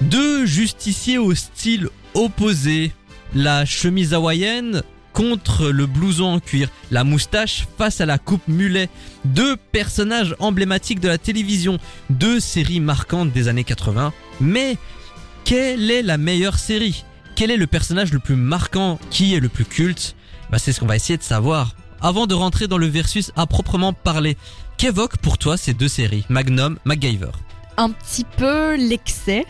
Deux 0.00 0.46
justiciers 0.46 1.18
au 1.18 1.34
style 1.34 1.88
opposé. 2.14 2.92
La 3.34 3.64
chemise 3.64 4.14
hawaïenne 4.14 4.82
contre 5.12 5.68
le 5.68 5.86
blouson 5.86 6.24
en 6.24 6.40
cuir, 6.40 6.68
la 6.90 7.04
moustache 7.04 7.66
face 7.76 8.00
à 8.00 8.06
la 8.06 8.18
coupe 8.18 8.46
mulet. 8.48 8.88
Deux 9.24 9.56
personnages 9.56 10.34
emblématiques 10.38 11.00
de 11.00 11.08
la 11.08 11.18
télévision, 11.18 11.78
deux 12.08 12.40
séries 12.40 12.80
marquantes 12.80 13.32
des 13.32 13.48
années 13.48 13.64
80. 13.64 14.12
Mais 14.40 14.76
quelle 15.44 15.90
est 15.90 16.02
la 16.02 16.18
meilleure 16.18 16.58
série? 16.58 17.04
Quel 17.36 17.50
est 17.50 17.58
le 17.58 17.66
personnage 17.66 18.14
le 18.14 18.18
plus 18.18 18.34
marquant 18.34 18.98
Qui 19.10 19.34
est 19.34 19.40
le 19.40 19.50
plus 19.50 19.66
culte? 19.66 20.16
Bah, 20.50 20.58
C'est 20.58 20.72
ce 20.72 20.80
qu'on 20.80 20.86
va 20.86 20.96
essayer 20.96 21.18
de 21.18 21.22
savoir. 21.22 21.76
Avant 22.00 22.26
de 22.26 22.32
rentrer 22.32 22.66
dans 22.66 22.78
le 22.78 22.86
versus 22.86 23.30
à 23.36 23.46
proprement 23.46 23.92
parler, 23.92 24.38
qu'évoquent 24.78 25.18
pour 25.18 25.36
toi 25.36 25.58
ces 25.58 25.74
deux 25.74 25.88
séries, 25.88 26.24
Magnum, 26.30 26.78
MacGyver? 26.86 27.32
Un 27.76 27.90
petit 27.90 28.24
peu 28.38 28.76
l'excès, 28.76 29.44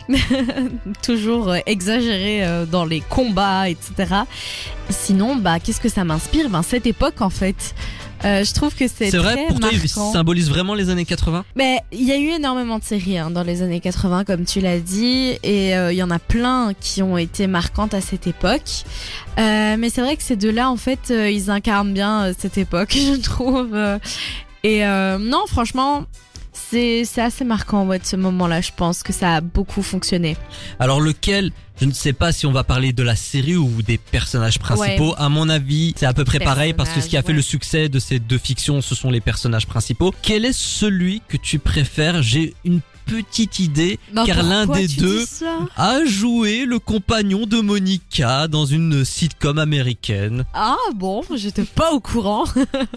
toujours 1.01 1.47
euh, 1.49 1.59
exagéré 1.65 2.45
euh, 2.45 2.65
dans 2.65 2.83
les 2.83 2.99
combats, 2.99 3.69
etc. 3.69 4.15
Sinon, 4.89 5.37
bah, 5.37 5.61
qu'est-ce 5.61 5.79
que 5.79 5.87
ça 5.87 6.03
m'inspire? 6.03 6.49
Ben 6.49 6.63
cette 6.63 6.87
époque 6.87 7.21
en 7.21 7.29
fait. 7.29 7.73
Euh, 8.25 8.43
je 8.43 8.53
trouve 8.53 8.73
que 8.75 8.87
c'est 8.87 9.11
C'est 9.11 9.17
vrai, 9.17 9.45
pour 9.47 9.59
toi, 9.59 9.69
il 9.71 9.87
symbolise 9.87 10.49
vraiment 10.49 10.73
les 10.73 10.89
années 10.89 11.05
80 11.05 11.45
Mais 11.55 11.79
il 11.91 12.03
y 12.03 12.11
a 12.11 12.17
eu 12.17 12.29
énormément 12.29 12.79
de 12.79 12.83
séries 12.83 13.17
hein, 13.17 13.29
dans 13.29 13.43
les 13.43 13.61
années 13.61 13.79
80, 13.79 14.23
comme 14.25 14.45
tu 14.45 14.59
l'as 14.59 14.79
dit, 14.79 15.37
et 15.43 15.75
euh, 15.75 15.91
il 15.91 15.97
y 15.97 16.03
en 16.03 16.11
a 16.11 16.19
plein 16.19 16.73
qui 16.79 17.01
ont 17.01 17.17
été 17.17 17.47
marquantes 17.47 17.93
à 17.93 18.01
cette 18.01 18.27
époque. 18.27 18.83
Euh, 19.37 19.75
mais 19.77 19.89
c'est 19.89 20.01
vrai 20.01 20.15
que 20.17 20.23
ces 20.23 20.35
deux-là, 20.35 20.69
en 20.69 20.77
fait, 20.77 21.11
euh, 21.11 21.29
ils 21.29 21.51
incarnent 21.51 21.93
bien 21.93 22.25
euh, 22.25 22.33
cette 22.37 22.57
époque, 22.57 22.91
je 22.95 23.21
trouve. 23.21 23.77
Et 24.63 24.85
euh, 24.85 25.17
non, 25.17 25.45
franchement, 25.47 26.03
c'est 26.69 27.21
assez 27.21 27.43
marquant 27.43 27.85
ouais, 27.85 27.99
de 27.99 28.05
ce 28.05 28.15
moment-là. 28.15 28.61
Je 28.61 28.71
pense 28.75 29.03
que 29.03 29.13
ça 29.13 29.35
a 29.35 29.41
beaucoup 29.41 29.81
fonctionné. 29.81 30.37
Alors 30.79 30.99
lequel 30.99 31.51
je 31.79 31.85
ne 31.85 31.91
sais 31.91 32.13
pas 32.13 32.31
si 32.31 32.47
on 32.47 32.51
va 32.51 32.63
parler 32.63 32.91
de 32.91 33.03
la 33.03 33.15
série 33.15 33.55
ou 33.55 33.83
des 33.83 33.99
personnages 33.99 34.57
principaux. 34.57 35.13
À 35.17 35.29
mon 35.29 35.47
avis, 35.47 35.93
c'est 35.95 36.07
à 36.07 36.13
peu 36.13 36.25
près 36.25 36.39
pareil 36.39 36.73
parce 36.73 36.89
que 36.89 37.01
ce 37.01 37.07
qui 37.07 37.17
a 37.17 37.21
fait 37.21 37.33
le 37.33 37.39
ouais. 37.39 37.43
succès 37.43 37.87
de 37.87 37.99
ces 37.99 38.19
deux 38.19 38.39
fictions, 38.39 38.81
ce 38.81 38.95
sont 38.95 39.11
les 39.11 39.21
personnages 39.21 39.67
principaux. 39.67 40.11
Quel 40.23 40.45
est 40.45 40.57
celui 40.57 41.21
que 41.27 41.37
tu 41.37 41.59
préfères? 41.59 42.23
J'ai 42.23 42.55
une 42.65 42.81
petite 43.05 43.59
idée 43.59 43.99
Bah, 44.11 44.23
car 44.25 44.43
l'un 44.43 44.65
des 44.65 44.87
deux 44.87 45.23
a 45.77 46.03
joué 46.05 46.65
le 46.65 46.79
compagnon 46.79 47.45
de 47.45 47.61
Monica 47.61 48.47
dans 48.47 48.65
une 48.65 49.05
sitcom 49.05 49.59
américaine. 49.59 50.45
Ah 50.53 50.75
bon, 50.95 51.21
j'étais 51.35 51.63
pas 51.63 51.91
au 51.91 51.99
courant. 51.99 52.45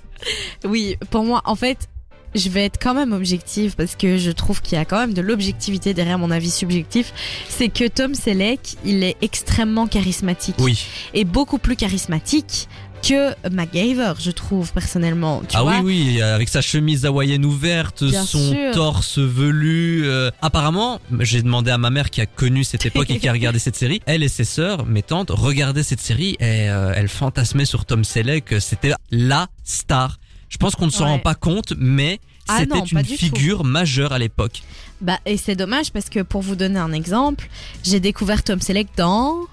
oui, 0.65 0.97
pour 1.11 1.25
moi, 1.25 1.43
en 1.45 1.55
fait, 1.55 1.89
je 2.35 2.49
vais 2.49 2.65
être 2.65 2.79
quand 2.81 2.95
même 2.95 3.13
objective 3.13 3.75
parce 3.77 3.97
que 3.97 4.19
je 4.19 4.31
trouve 4.31 4.61
qu'il 4.63 4.77
y 4.77 4.81
a 4.81 4.85
quand 4.85 4.99
même 4.99 5.15
de 5.15 5.21
l'objectivité 5.23 5.95
derrière 5.95 6.19
mon 6.19 6.31
avis 6.31 6.51
subjectif. 6.51 7.13
C'est 7.49 7.69
que 7.69 7.89
Tom 7.89 8.15
Selleck, 8.15 8.77
il 8.85 9.03
est 9.03 9.17
extrêmement 9.23 9.87
charismatique 9.87 10.57
Oui. 10.59 10.87
et 11.15 11.25
beaucoup 11.25 11.59
plus 11.59 11.77
charismatique 11.77 12.69
que 13.03 13.33
MacGyver, 13.51 14.13
je 14.21 14.31
trouve 14.31 14.73
personnellement. 14.75 15.41
Tu 15.49 15.57
ah 15.57 15.63
vois 15.63 15.79
oui, 15.81 16.13
oui, 16.17 16.23
avec 16.23 16.51
sa 16.51 16.61
chemise 16.61 17.07
hawaïenne 17.07 17.47
ouverte, 17.47 18.05
Bien 18.05 18.25
son 18.27 18.53
sûr. 18.53 18.75
torse 18.75 19.19
velu. 19.19 20.03
euh, 20.05 20.31
apparemment, 20.43 21.01
j'ai 21.21 21.41
demandé 21.41 21.71
à 21.71 21.79
ma 21.79 21.89
mère 21.89 22.11
qui 22.11 22.21
a 22.21 22.27
connu 22.27 22.63
cette 22.63 22.85
époque 22.85 23.11
et 23.11 23.19
qui 23.19 23.27
a 23.27 23.33
regardé 23.33 23.59
cette 23.59 23.77
série. 23.77 24.03
Elle 24.07 24.23
et 24.23 24.29
ses 24.29 24.45
sœurs, 24.45 24.85
mes 24.85 25.03
tantes, 25.03 25.31
regardaient 25.31 25.83
cette 25.83 26.01
série 26.01 26.33
et 26.41 26.69
euh, 26.69 26.93
elles 26.95 27.09
fantasmaient 27.09 27.65
sur 27.65 27.87
Tom 27.87 28.05
Selleck. 28.05 28.55
C'était 28.61 28.93
la 29.11 29.47
star. 29.65 30.19
Je 30.51 30.59
pense 30.59 30.75
qu'on 30.77 30.87
ne 30.87 30.91
s'en 30.91 31.05
Ouais. 31.05 31.11
rend 31.13 31.19
pas 31.21 31.35
compte, 31.35 31.73
mais 31.79 32.21
Ah 32.49 32.59
c'était 32.61 32.79
une 32.81 33.03
tout. 33.03 33.15
figure 33.17 33.65
majeure 33.65 34.13
à 34.13 34.19
l'époque. 34.19 34.63
Bah 35.01 35.19
et 35.25 35.39
c'est 35.39 35.57
dommage 35.57 35.91
parce 35.93 36.11
que 36.11 36.21
pour 36.21 36.43
vous 36.43 36.57
donner 36.57 36.79
un 36.79 36.93
exemple, 36.93 37.49
j'ai 37.83 38.01
découvert 38.01 38.43
Tom 38.45 38.61
Selleck 38.61 38.89
dans 38.97 39.47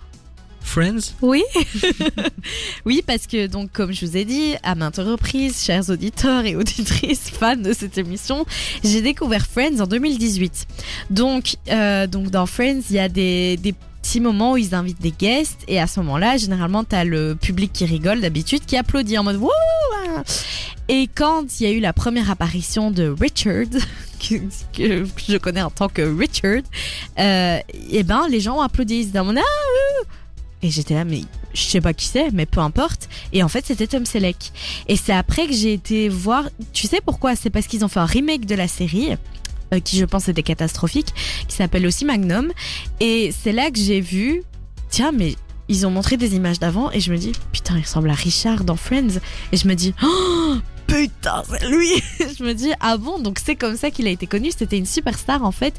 Friends? 0.61 1.13
Oui. 1.21 1.43
oui, 2.85 3.01
parce 3.05 3.25
que 3.27 3.47
donc 3.47 3.71
comme 3.71 3.93
je 3.93 4.05
vous 4.05 4.17
ai 4.17 4.25
dit 4.25 4.55
à 4.63 4.75
maintes 4.75 4.97
reprises, 4.97 5.63
chers 5.63 5.89
auditeurs 5.89 6.45
et 6.45 6.55
auditrices 6.57 7.29
fans 7.39 7.55
de 7.55 7.71
cette 7.71 7.97
émission, 7.97 8.45
j'ai 8.83 9.01
découvert 9.01 9.45
Friends 9.45 9.79
en 9.79 9.87
2018. 9.87 10.67
Donc 11.09 11.55
euh, 11.69 12.07
donc 12.07 12.29
dans 12.31 12.45
Friends, 12.45 12.81
il 12.89 12.95
y 12.97 12.99
a 12.99 13.07
des 13.07 13.55
des 13.57 13.73
petits 14.01 14.19
moments 14.19 14.53
où 14.53 14.57
ils 14.57 14.75
invitent 14.75 15.01
des 15.01 15.11
guests 15.11 15.61
et 15.69 15.79
à 15.79 15.87
ce 15.87 15.99
moment-là, 16.01 16.35
généralement 16.37 16.83
t'as 16.83 17.03
le 17.05 17.35
public 17.35 17.71
qui 17.71 17.85
rigole 17.85 18.19
d'habitude, 18.19 18.65
qui 18.65 18.75
applaudit 18.75 19.17
en 19.17 19.23
mode 19.23 19.37
wouh. 19.37 19.49
Et 20.89 21.07
quand 21.13 21.59
il 21.59 21.63
y 21.63 21.69
a 21.69 21.71
eu 21.71 21.79
la 21.79 21.93
première 21.93 22.31
apparition 22.31 22.91
de 22.91 23.13
Richard, 23.19 23.65
que, 24.19 25.05
je 25.27 25.37
connais 25.37 25.61
en 25.61 25.69
tant 25.69 25.89
que 25.89 26.01
Richard, 26.01 26.63
euh, 27.19 27.59
et 27.89 28.03
ben 28.03 28.27
les 28.29 28.39
gens 28.39 28.57
ont 28.57 28.61
applaudi, 28.61 28.95
ils 28.95 29.09
étaient 29.09 29.19
en 29.19 29.25
mode 29.25 29.39
ah, 29.39 30.03
et 30.63 30.71
j'étais 30.71 30.95
là, 30.95 31.05
mais 31.05 31.21
je 31.53 31.61
sais 31.61 31.81
pas 31.81 31.93
qui 31.93 32.05
c'est, 32.05 32.31
mais 32.31 32.45
peu 32.45 32.61
importe. 32.61 33.09
Et 33.31 33.43
en 33.43 33.47
fait, 33.47 33.65
c'était 33.65 33.85
Tom 33.85 34.05
Selleck. 34.05 34.51
Et 34.87 34.95
c'est 34.95 35.13
après 35.13 35.45
que 35.45 35.53
j'ai 35.53 35.73
été 35.73 36.09
voir. 36.09 36.49
Tu 36.73 36.87
sais 36.87 36.99
pourquoi? 36.99 37.35
C'est 37.35 37.51
parce 37.51 37.67
qu'ils 37.67 37.85
ont 37.85 37.87
fait 37.87 37.99
un 37.99 38.05
remake 38.05 38.45
de 38.45 38.55
la 38.55 38.67
série. 38.67 39.15
euh, 39.73 39.79
qui 39.81 39.97
je 39.97 40.05
pense 40.05 40.29
était 40.29 40.43
catastrophique, 40.43 41.13
qui 41.47 41.55
s'appelle 41.55 41.85
aussi 41.85 42.05
Magnum. 42.05 42.51
Et 42.99 43.31
c'est 43.37 43.51
là 43.51 43.69
que 43.69 43.77
j'ai 43.77 44.01
vu, 44.01 44.43
tiens, 44.89 45.11
mais 45.11 45.35
ils 45.67 45.85
ont 45.85 45.91
montré 45.91 46.17
des 46.17 46.35
images 46.35 46.59
d'avant 46.59 46.89
et 46.91 47.01
je 47.01 47.11
me 47.11 47.17
dis, 47.17 47.33
putain, 47.51 47.75
il 47.77 47.83
ressemble 47.83 48.09
à 48.09 48.13
Richard 48.13 48.63
dans 48.63 48.77
Friends. 48.77 49.19
Et 49.51 49.57
je 49.57 49.67
me 49.67 49.75
dis, 49.75 49.93
oh, 50.01 50.55
putain, 50.87 51.43
c'est 51.49 51.67
lui 51.67 52.01
Je 52.37 52.43
me 52.43 52.53
dis, 52.53 52.71
ah 52.79 52.97
bon, 52.97 53.19
donc 53.19 53.39
c'est 53.43 53.55
comme 53.55 53.75
ça 53.77 53.91
qu'il 53.91 54.07
a 54.07 54.09
été 54.09 54.25
connu, 54.27 54.49
c'était 54.57 54.77
une 54.77 54.85
superstar 54.85 55.43
en 55.43 55.51
fait. 55.51 55.73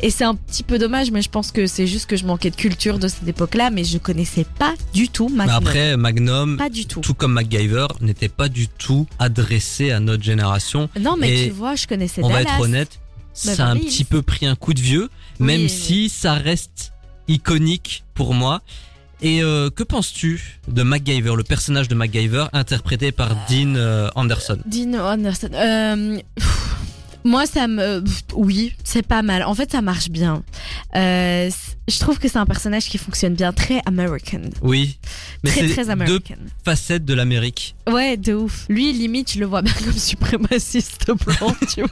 Et 0.00 0.10
c'est 0.10 0.24
un 0.24 0.34
petit 0.34 0.62
peu 0.62 0.78
dommage, 0.78 1.10
mais 1.10 1.22
je 1.22 1.30
pense 1.30 1.52
que 1.52 1.66
c'est 1.66 1.86
juste 1.86 2.06
que 2.06 2.16
je 2.16 2.24
manquais 2.26 2.50
de 2.50 2.56
culture 2.56 2.98
de 2.98 3.08
cette 3.08 3.26
époque-là, 3.28 3.70
mais 3.70 3.84
je 3.84 3.98
connaissais 3.98 4.44
pas 4.58 4.74
du 4.92 5.08
tout 5.08 5.28
Mais 5.28 5.46
Magnum. 5.46 5.56
après, 5.56 5.96
Magnum, 5.96 6.56
Pas 6.56 6.68
du 6.70 6.86
tout. 6.86 7.00
tout 7.00 7.14
comme 7.14 7.32
MacGyver, 7.32 7.86
n'était 8.00 8.28
pas 8.28 8.48
du 8.48 8.68
tout 8.68 9.06
adressé 9.18 9.90
à 9.90 10.00
notre 10.00 10.22
génération. 10.22 10.88
Non, 11.00 11.16
mais 11.16 11.44
Et 11.44 11.48
tu 11.48 11.50
vois, 11.54 11.74
je 11.76 11.86
connaissais 11.86 12.22
On 12.24 12.28
va 12.28 12.42
être 12.42 12.60
honnête, 12.60 12.98
Bah, 13.44 13.54
ça 13.54 13.66
a 13.66 13.68
un 13.68 13.74
Beverly 13.74 13.88
petit 13.90 14.04
peu 14.04 14.22
pris 14.22 14.46
un 14.46 14.56
coup 14.56 14.74
de 14.74 14.80
vieux, 14.80 15.08
même 15.38 15.62
Oui, 15.62 15.68
si 15.68 16.08
ça 16.08 16.34
reste 16.34 16.92
iconique 17.28 18.04
pour 18.14 18.34
moi. 18.34 18.62
Et 19.20 19.42
euh, 19.42 19.68
que 19.70 19.82
penses-tu 19.82 20.60
de 20.68 20.82
MacGyver, 20.82 21.34
le 21.36 21.42
personnage 21.42 21.88
de 21.88 21.94
MacGyver 21.96 22.46
interprété 22.52 23.10
par 23.10 23.30
Dean 23.48 23.74
euh, 23.74 24.08
Anderson? 24.14 24.58
Dean 24.64 24.94
Anderson. 24.94 25.50
Euh, 25.54 26.18
moi, 27.24 27.46
ça 27.46 27.66
me. 27.66 28.02
Oui, 28.34 28.74
c'est 28.84 29.06
pas 29.06 29.22
mal. 29.22 29.42
En 29.42 29.54
fait, 29.54 29.70
ça 29.72 29.82
marche 29.82 30.08
bien. 30.08 30.42
Euh, 30.96 31.50
je 31.88 31.98
trouve 31.98 32.18
que 32.18 32.28
c'est 32.28 32.38
un 32.38 32.46
personnage 32.46 32.86
qui 32.88 32.98
fonctionne 32.98 33.34
bien, 33.34 33.52
très 33.52 33.80
American. 33.86 34.42
Oui, 34.62 34.98
mais 35.42 35.50
très, 35.50 35.68
très 35.68 35.84
deux 35.84 35.90
American. 35.90 36.34
facettes 36.64 37.04
de 37.04 37.14
l'Amérique. 37.14 37.74
Ouais, 37.90 38.16
de 38.16 38.34
ouf. 38.34 38.66
Lui, 38.68 38.92
limite, 38.92 39.32
je 39.32 39.40
le 39.40 39.46
vois 39.46 39.62
bien 39.62 39.72
comme 39.72 39.92
suprémaciste 39.92 41.06
blanc, 41.24 41.54
tu 41.74 41.80
vois. 41.80 41.90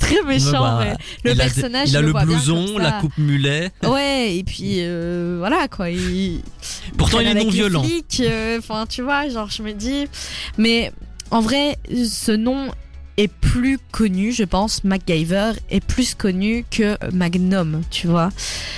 Très 0.00 0.22
méchant, 0.22 0.52
Bah, 0.62 0.80
mais 0.84 0.96
le 1.24 1.32
il 1.36 1.40
a, 1.40 1.44
personnage, 1.44 1.88
il 1.90 1.96
a 1.96 2.00
je 2.00 2.06
le 2.06 2.12
bien 2.12 2.22
blouson, 2.24 2.78
la 2.78 2.92
coupe 2.92 3.18
mulet. 3.18 3.70
Ouais, 3.84 4.36
et 4.36 4.44
puis 4.44 4.76
euh, 4.78 5.36
voilà 5.38 5.68
quoi. 5.68 5.90
Il... 5.90 6.40
Pourtant, 6.96 7.20
il 7.20 7.26
est 7.28 7.34
non 7.34 7.50
violent. 7.50 7.84
euh, 8.20 8.58
Enfin, 8.58 8.86
tu 8.88 9.02
vois, 9.02 9.28
genre, 9.28 9.50
je 9.50 9.62
me 9.62 9.72
dis. 9.72 10.06
Mais 10.56 10.92
en 11.30 11.40
vrai, 11.40 11.78
ce 11.90 12.32
nom 12.32 12.70
est 13.16 13.28
plus 13.28 13.78
connu, 13.90 14.32
je 14.32 14.44
pense. 14.44 14.84
MacGyver 14.84 15.52
est 15.70 15.84
plus 15.84 16.14
connu 16.14 16.64
que 16.70 16.96
Magnum, 17.12 17.82
tu 17.90 18.06
vois. 18.06 18.30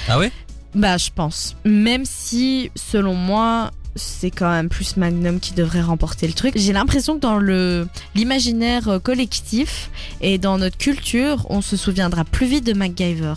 Ah 0.08 0.18
ouais? 0.18 0.32
Bah, 0.74 0.96
je 0.96 1.10
pense. 1.14 1.56
Même 1.64 2.04
si, 2.04 2.70
selon 2.74 3.14
moi, 3.14 3.70
c'est 3.96 4.30
quand 4.30 4.50
même 4.50 4.68
plus 4.68 4.96
Magnum 4.96 5.38
qui 5.38 5.54
devrait 5.54 5.82
remporter 5.82 6.26
le 6.26 6.32
truc. 6.32 6.54
J'ai 6.56 6.72
l'impression 6.72 7.14
que 7.14 7.20
dans 7.20 7.38
le 7.38 7.86
l'imaginaire 8.14 8.88
euh, 8.88 8.98
collectif 8.98 9.90
et 10.20 10.38
dans 10.38 10.58
notre 10.58 10.76
culture, 10.76 11.46
on 11.48 11.62
se 11.62 11.76
souviendra 11.76 12.24
plus 12.24 12.46
vite 12.46 12.66
de 12.66 12.72
MacGyver. 12.72 13.34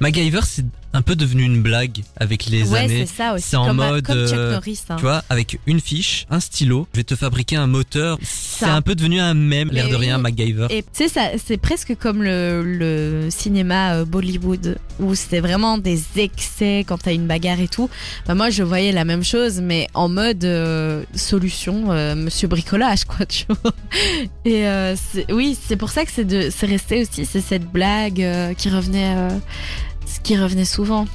MacGyver, 0.00 0.40
c'est 0.44 0.64
un 0.92 1.02
peu 1.02 1.14
devenu 1.16 1.44
une 1.44 1.62
blague 1.62 2.02
avec 2.16 2.46
les 2.46 2.68
ouais, 2.70 2.78
années. 2.80 3.06
c'est 3.06 3.16
ça 3.16 3.34
aussi. 3.34 3.48
c'est 3.48 3.56
en 3.56 3.66
comme, 3.66 3.76
mode, 3.76 4.04
comme 4.04 4.26
Chuck 4.26 4.38
euh, 4.38 4.52
Norris. 4.52 4.80
hein. 4.88 4.96
Tu 4.96 5.02
vois, 5.02 5.22
avec 5.28 5.58
une 5.66 5.80
fiche, 5.80 6.26
un 6.30 6.40
stylo, 6.40 6.88
je 6.92 6.98
vais 6.98 7.04
te 7.04 7.14
fabriquer 7.14 7.56
un 7.56 7.66
moteur. 7.66 8.18
C'est 8.22 8.64
un 8.66 8.82
peu 8.82 8.94
devenu 8.94 9.20
un 9.20 9.34
mème, 9.34 9.70
l'air 9.70 9.88
de 9.88 9.94
rien, 9.96 10.16
oui. 10.16 10.22
MacGyver. 10.22 10.66
Et 10.70 10.82
tu 10.82 10.88
sais, 10.92 11.08
ça, 11.08 11.30
c'est 11.44 11.56
presque 11.58 11.96
comme 11.96 12.22
le, 12.22 12.62
le 12.64 13.28
cinéma 13.30 13.94
euh, 13.94 14.04
Bollywood, 14.04 14.78
où 14.98 15.14
c'était 15.14 15.40
vraiment 15.40 15.78
des 15.78 16.02
excès 16.16 16.84
quand 16.86 16.98
t'as 16.98 17.14
une 17.14 17.26
bagarre 17.26 17.60
et 17.60 17.68
tout. 17.68 17.88
Bah, 18.26 18.34
moi, 18.34 18.50
je 18.50 18.62
voyais 18.62 18.92
la 18.92 19.04
même 19.04 19.24
chose, 19.24 19.60
mais 19.60 19.86
en 19.94 20.08
mode 20.08 20.44
euh, 20.44 21.04
solution, 21.14 21.92
euh, 21.92 22.14
monsieur 22.16 22.48
bricolage, 22.48 23.04
quoi, 23.04 23.24
tu 23.26 23.44
vois. 23.62 23.72
Et 24.44 24.64
oui, 25.32 25.56
c'est 25.68 25.76
pour 25.76 25.90
ça 25.90 26.04
que 26.04 26.10
c'est 26.12 26.24
de, 26.24 26.50
c'est 26.50 26.66
resté 26.66 27.02
aussi, 27.02 27.24
c'est 27.26 27.40
cette 27.40 27.70
blague 27.70 28.26
qui 28.56 28.68
revenait, 28.68 29.28
euh, 30.18 30.22
qui 30.22 30.36
revenait 30.38 30.64
souvent. 30.64 31.06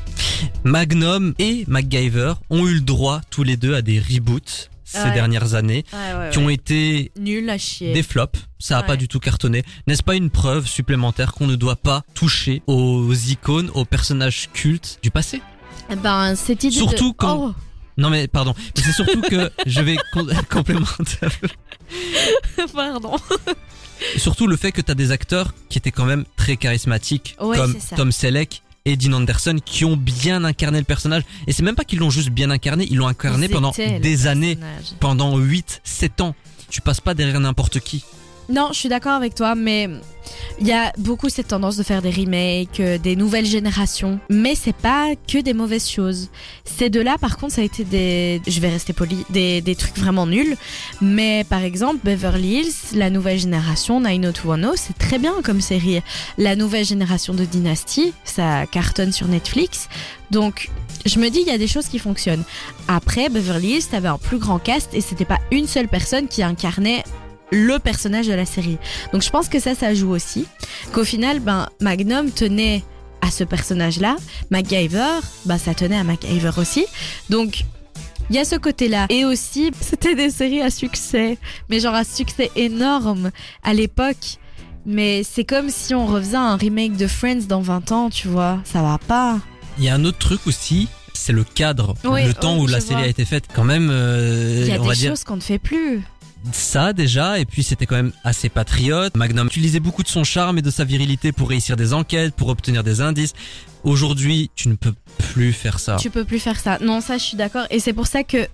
Magnum 0.64 1.34
et 1.40 1.64
MacGyver 1.68 2.34
ont 2.50 2.66
eu 2.68 2.76
le 2.76 2.82
droit 2.82 3.22
tous 3.30 3.44
les 3.44 3.58
deux 3.58 3.76
à 3.76 3.82
des 3.82 4.00
reboots 4.00 4.70
ces 4.84 5.00
Ouais. 5.00 5.14
dernières 5.14 5.56
années 5.56 5.84
qui 6.32 6.38
ont 6.38 6.50
été 6.50 7.12
Nul 7.20 7.50
à 7.50 7.58
chier. 7.58 7.92
des 7.94 8.04
flops. 8.04 8.40
Ça 8.60 8.78
a 8.78 8.84
pas 8.84 8.96
du 8.98 9.08
tout 9.08 9.20
cartonné. 9.20 9.64
N'est-ce 9.88 10.04
pas 10.04 10.16
une 10.16 10.30
preuve 10.30 10.68
supplémentaire 10.68 11.34
qu'on 11.34 11.48
ne 11.48 11.56
doit 11.56 11.76
pas 11.76 12.04
toucher 12.14 12.62
aux 12.68 13.12
icônes, 13.14 13.70
aux 13.74 13.84
personnages 13.86 14.50
cultes 14.54 15.00
du 15.02 15.10
passé? 15.12 15.42
Ben, 16.04 16.36
cette 16.36 16.64
idée 16.64 16.76
Surtout 16.76 17.12
de... 17.12 17.16
quand- 17.18 17.48
Oh, 17.50 17.54
Non 17.98 18.10
mais 18.10 18.28
pardon, 18.28 18.54
Mais 18.76 18.84
c'est 18.84 18.92
surtout 18.94 19.22
que 19.22 19.52
je 19.66 19.82
vais 19.82 19.98
com- 20.14 20.32
complémenter. 20.52 21.28
pardon. 22.74 23.16
Surtout 24.18 24.48
le 24.48 24.58
fait 24.58 24.72
que 24.72 24.82
t'as 24.82 24.94
des 24.96 25.12
acteurs 25.12 25.54
qui 25.70 25.78
étaient 25.78 25.92
quand 25.92 26.06
même 26.06 26.26
très 26.38 26.58
charismatiques, 26.58 27.36
comme. 27.40 27.76
Tom 27.96 28.12
Selleck 28.12 28.62
et 28.86 28.98
Dean 28.98 29.14
Anderson, 29.14 29.58
qui 29.64 29.84
ont 29.84 29.98
bien 29.98 30.44
incarné 30.44 30.78
le 30.78 30.86
personnage. 30.86 31.24
Et 31.48 31.54
c'est 31.54 31.64
même 31.64 31.76
pas 31.76 31.84
qu'ils 31.84 32.00
l'ont 32.00 32.10
juste 32.10 32.30
bien 32.30 32.52
incarné, 32.52 32.88
ils 32.90 32.98
l'ont 32.98 33.08
incarné 33.08 33.48
Ils 33.48 33.52
pendant 33.52 33.72
des 33.72 34.28
années, 34.28 34.56
personnage. 34.56 34.94
pendant 35.00 35.38
8, 35.38 35.82
7 35.84 36.22
ans. 36.22 36.36
Tu 36.70 36.82
passes 36.82 37.02
pas 37.02 37.14
derrière 37.14 37.40
n'importe 37.40 37.80
qui. 37.80 38.04
Non, 38.50 38.70
je 38.72 38.80
suis 38.80 38.90
d'accord 38.90 39.14
avec 39.14 39.34
toi, 39.34 39.56
mais 39.56 39.90
il 40.60 40.68
y 40.68 40.72
a 40.72 40.94
beaucoup 40.98 41.30
cette 41.30 41.48
tendance 41.48 41.78
de 41.78 41.84
faire 41.84 42.02
des 42.02 42.12
remakes, 42.12 42.80
euh, 42.80 42.98
des 42.98 43.16
nouvelles 43.16 43.46
générations. 43.46 44.20
Mais 44.30 44.56
c'est 44.56 44.76
pas 44.76 45.14
que 45.28 45.40
des 45.40 45.54
mauvaises 45.54 45.90
choses. 45.90 46.30
Ces 46.64 46.90
deux-là, 46.90 47.18
par 47.20 47.38
contre, 47.38 47.54
ça 47.54 47.62
a 47.62 47.64
été 47.64 47.84
des, 47.84 48.42
je 48.48 48.60
vais 48.60 48.70
rester 48.70 48.94
poli, 48.94 49.26
des, 49.30 49.62
des 49.62 49.76
trucs 49.76 49.98
vraiment 49.98 50.28
nuls. 50.28 50.56
Mais 51.02 51.44
par 51.50 51.64
exemple, 51.64 52.00
Beverly 52.04 52.60
Hills, 52.60 52.74
la 52.98 53.10
nouvelle 53.10 53.40
génération, 53.40 54.00
90210, 54.00 54.76
c'est 54.76 54.98
très 54.98 55.18
bien 55.18 55.34
comme 55.44 55.62
série. 55.62 56.02
La 56.38 56.56
nouvelle 56.56 56.86
génération 56.86 57.34
de 57.34 57.46
Dynasty, 57.46 58.14
ça 58.24 58.66
cartonne 58.68 59.12
sur 59.12 59.28
Netflix. 59.28 59.90
Donc, 60.32 60.70
je 61.06 61.20
me 61.20 61.30
dis, 61.30 61.42
il 61.42 61.48
y 61.48 61.52
a 61.52 61.58
des 61.58 61.68
choses 61.68 61.88
qui 61.88 62.00
fonctionnent. 62.00 62.44
Après, 62.88 63.30
Beverly 63.30 63.76
Hills, 63.76 63.88
t'avais 63.90 64.08
un 64.08 64.18
plus 64.18 64.38
grand 64.38 64.60
cast 64.60 64.94
et 64.94 65.02
c'était 65.02 65.26
pas 65.26 65.40
une 65.52 65.68
seule 65.68 65.88
personne 65.88 66.28
qui 66.28 66.44
incarnait 66.44 67.04
le 67.52 67.78
personnage 67.80 68.28
de 68.28 68.34
la 68.34 68.46
série. 68.46 68.78
Donc 69.14 69.22
je 69.22 69.30
pense 69.30 69.50
que 69.50 69.60
ça, 69.60 69.76
ça 69.76 69.94
joue 69.94 70.12
aussi. 70.12 70.46
Qu'au 70.94 71.04
final, 71.04 71.40
ben, 71.40 71.68
Magnum 71.82 72.32
tenait 72.32 72.84
à 73.22 73.32
ce 73.32 73.44
personnage-là. 73.44 74.18
MacGyver, 74.52 75.20
ben, 75.46 75.58
ça 75.58 75.74
tenait 75.74 75.98
à 75.98 76.04
MacGyver 76.04 76.52
aussi. 76.58 76.86
Donc, 77.30 77.64
il 78.30 78.36
y 78.36 78.40
a 78.40 78.46
ce 78.46 78.56
côté-là. 78.56 79.06
Et 79.10 79.26
aussi, 79.26 79.72
c'était 79.82 80.16
des 80.16 80.30
séries 80.30 80.62
à 80.62 80.70
succès. 80.70 81.38
Mais 81.70 81.80
genre 81.80 81.94
à 81.96 82.04
succès 82.04 82.52
énorme 82.56 83.32
à 83.64 83.74
l'époque. 83.74 84.38
Mais 84.86 85.24
c'est 85.24 85.44
comme 85.44 85.70
si 85.70 85.96
on 85.96 86.06
refaisait 86.06 86.38
un 86.38 86.56
remake 86.56 86.98
de 86.98 87.08
Friends 87.08 87.46
dans 87.48 87.62
20 87.62 87.92
ans, 87.92 88.10
tu 88.12 88.28
vois. 88.28 88.60
Ça 88.64 88.82
va 88.84 89.00
pas. 89.08 89.40
Il 89.80 89.84
y 89.84 89.90
a 89.90 89.96
un 89.96 90.06
autre 90.06 90.20
truc 90.20 90.46
aussi, 90.46 90.88
c'est 91.14 91.34
le 91.34 91.44
cadre, 91.44 91.96
Oui, 92.04 92.24
le 92.26 92.34
temps 92.36 92.58
où 92.60 92.68
la 92.68 92.80
série 92.80 92.96
vois. 92.96 93.04
a 93.06 93.08
été 93.08 93.26
faite. 93.26 93.46
Quand 93.54 93.64
même, 93.64 93.90
euh, 93.92 94.62
Il 94.66 94.68
y 94.68 94.72
a 94.76 94.80
on 94.80 94.84
va 94.84 94.94
des 94.94 95.00
dire 95.00 95.12
choses 95.12 95.24
qu'on 95.24 95.36
ne 95.38 95.42
fait 95.42 95.58
plus. 95.60 96.02
Ça 96.52 96.94
déjà, 96.94 97.40
et 97.40 97.46
puis 97.46 97.64
c'était 97.64 97.86
quand 97.86 97.96
même 97.96 98.12
assez 98.24 98.50
patriote. 98.50 99.16
Magnum 99.16 99.48
utilisait 99.48 99.80
beaucoup 99.80 100.04
de 100.04 100.08
son 100.08 100.24
charme 100.24 100.58
et 100.58 100.62
de 100.62 100.70
sa 100.70 100.84
virilité 100.84 101.32
pour 101.32 101.50
réussir 101.50 101.76
des 101.76 101.94
enquêtes, 101.94 102.36
pour 102.36 102.50
obtenir 102.50 102.84
des 102.84 103.02
indices. 103.02 103.34
Aujourd'hui, 103.84 104.50
tu 104.56 104.70
ne 104.70 104.76
peux 104.76 104.94
plus 105.18 105.54
faire 105.54 105.80
ça. 105.80 105.98
Tu 105.98 106.10
peux 106.10 106.26
plus 106.26 106.40
faire 106.40 106.60
ça. 106.60 106.80
Non, 106.82 107.02
ça, 107.02 107.18
je 107.18 107.24
suis 107.24 107.38
d'accord. 107.38 107.66
Et 107.70 107.80
c'est 107.80 107.94
pour 107.94 108.08
ça 108.08 108.24
que 108.24 108.48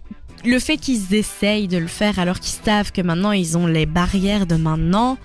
le 0.44 0.60
fait 0.60 0.78
qu'ils 0.78 1.14
essayent 1.14 1.68
de 1.68 1.78
le 1.78 1.88
faire 1.88 2.20
alors 2.20 2.40
qu'ils 2.40 2.60
savent 2.64 2.92
que 2.92 3.02
maintenant 3.02 3.32
ils 3.32 3.58
ont 3.58 3.68
les 3.68 3.86
barrières 3.86 4.48
de 4.48 4.56
maintenant, 4.56 5.18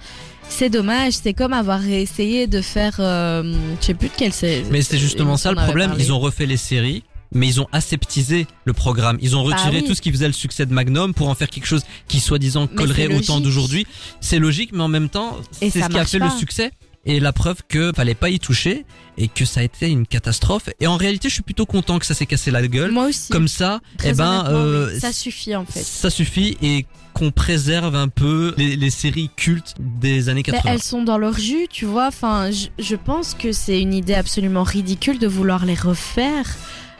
c'est 0.48 0.70
dommage. 0.70 1.14
C'est 1.14 1.34
comme 1.34 1.52
avoir 1.52 1.84
essayé 1.86 2.46
de 2.46 2.60
faire, 2.60 2.96
euh, 3.00 3.54
je 3.80 3.86
sais 3.86 3.94
plus 3.94 4.08
de 4.08 4.14
quelle 4.16 4.32
c'est. 4.32 4.64
Mais 4.70 4.82
c'est 4.82 4.98
justement 4.98 5.36
ça 5.36 5.50
le 5.50 5.56
problème. 5.56 5.94
Ils 5.98 6.12
ont 6.12 6.18
refait 6.18 6.46
les 6.46 6.56
séries. 6.56 7.02
Mais 7.32 7.46
ils 7.48 7.60
ont 7.60 7.66
aseptisé 7.72 8.46
le 8.64 8.72
programme. 8.72 9.18
Ils 9.20 9.36
ont 9.36 9.42
retiré 9.42 9.70
Bah 9.72 9.78
oui. 9.82 9.84
tout 9.84 9.94
ce 9.94 10.00
qui 10.00 10.10
faisait 10.12 10.26
le 10.26 10.32
succès 10.32 10.66
de 10.66 10.72
Magnum 10.72 11.12
pour 11.14 11.28
en 11.28 11.34
faire 11.34 11.48
quelque 11.50 11.66
chose 11.66 11.82
qui 12.08 12.20
soi-disant 12.20 12.66
collerait 12.66 13.12
au 13.14 13.20
temps 13.20 13.40
d'aujourd'hui. 13.40 13.86
C'est 14.20 14.38
logique, 14.38 14.70
mais 14.72 14.82
en 14.82 14.88
même 14.88 15.08
temps, 15.08 15.36
c'est 15.52 15.70
ce 15.70 15.88
qui 15.88 15.98
a 15.98 16.04
fait 16.04 16.18
pas. 16.18 16.26
le 16.32 16.38
succès 16.38 16.70
et 17.08 17.20
la 17.20 17.32
preuve 17.32 17.58
que 17.68 17.92
fallait 17.94 18.16
pas 18.16 18.30
y 18.30 18.40
toucher 18.40 18.84
et 19.16 19.28
que 19.28 19.44
ça 19.44 19.60
a 19.60 19.62
été 19.62 19.88
une 19.88 20.06
catastrophe. 20.08 20.68
Et 20.80 20.88
en 20.88 20.96
réalité, 20.96 21.28
je 21.28 21.34
suis 21.34 21.42
plutôt 21.44 21.64
content 21.66 21.98
que 22.00 22.06
ça 22.06 22.14
s'est 22.14 22.26
cassé 22.26 22.50
la 22.50 22.66
gueule. 22.66 22.90
Moi 22.90 23.06
aussi. 23.06 23.28
Comme 23.30 23.46
ça, 23.48 23.80
Très 23.98 24.10
eh 24.10 24.12
ben, 24.14 24.44
euh, 24.48 24.90
oui. 24.92 25.00
ça 25.00 25.12
suffit 25.12 25.54
en 25.54 25.64
fait. 25.64 25.82
ça 25.84 26.10
suffit 26.10 26.56
et 26.62 26.84
qu'on 27.14 27.30
préserve 27.30 27.94
un 27.94 28.08
peu 28.08 28.54
les, 28.58 28.74
les 28.76 28.90
séries 28.90 29.30
cultes 29.36 29.74
des 29.78 30.28
années 30.28 30.42
Mais 30.46 30.52
80. 30.54 30.72
elles 30.72 30.82
sont 30.82 31.02
dans 31.04 31.16
leur 31.16 31.38
jus, 31.38 31.66
tu 31.70 31.84
vois. 31.86 32.08
Enfin, 32.08 32.50
je, 32.50 32.66
je 32.78 32.96
pense 32.96 33.34
que 33.34 33.52
c'est 33.52 33.80
une 33.80 33.94
idée 33.94 34.14
absolument 34.14 34.64
ridicule 34.64 35.18
de 35.20 35.28
vouloir 35.28 35.64
les 35.64 35.74
refaire 35.76 36.56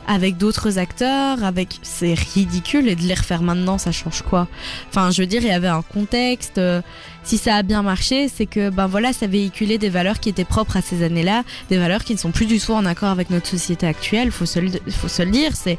avec 0.07 0.37
d'autres 0.37 0.79
acteurs, 0.79 1.43
avec 1.45 1.79
c'est 1.83 2.15
ridicule 2.15 2.89
et 2.89 2.97
de 2.97 3.03
les 3.03 3.15
refaire 3.15 3.43
maintenant, 3.43 3.79
ça 3.79 3.93
change 3.93 4.23
quoi? 4.23 4.49
Enfin, 4.89 5.11
je 5.11 5.23
veux 5.23 5.27
dire, 5.27 5.43
il 5.43 5.49
y 5.49 5.53
avait 5.53 5.69
un 5.69 5.83
contexte. 5.83 6.59
euh, 6.59 6.81
si 7.25 7.39
ça 7.39 7.57
a 7.57 7.63
bien 7.65 7.83
marché, 7.83 8.29
c'est 8.29 8.47
que 8.47 8.71
ben 8.71 8.87
voilà, 8.87 9.13
ça 9.13 9.27
véhiculait 9.27 9.79
des 9.79 9.89
valeurs 9.89 10.21
qui 10.21 10.29
étaient 10.29 10.45
propres 10.45 10.77
à 10.77 10.83
ces 10.83 11.03
années-là, 11.03 11.43
des 11.71 11.77
valeurs 11.77 12.05
qui 12.05 12.13
ne 12.13 12.19
sont 12.19 12.31
plus 12.31 12.47
du 12.47 12.61
tout 12.61 12.73
en 12.73 12.87
accord 12.87 13.09
avec 13.09 13.31
notre 13.31 13.49
société 13.49 13.85
actuelle. 13.87 14.31
Faut 14.31 14.47
se 14.47 14.61
le, 14.61 14.71
faut 14.91 15.09
se 15.09 15.23
le 15.23 15.33
dire. 15.33 15.51
C'est, 15.57 15.79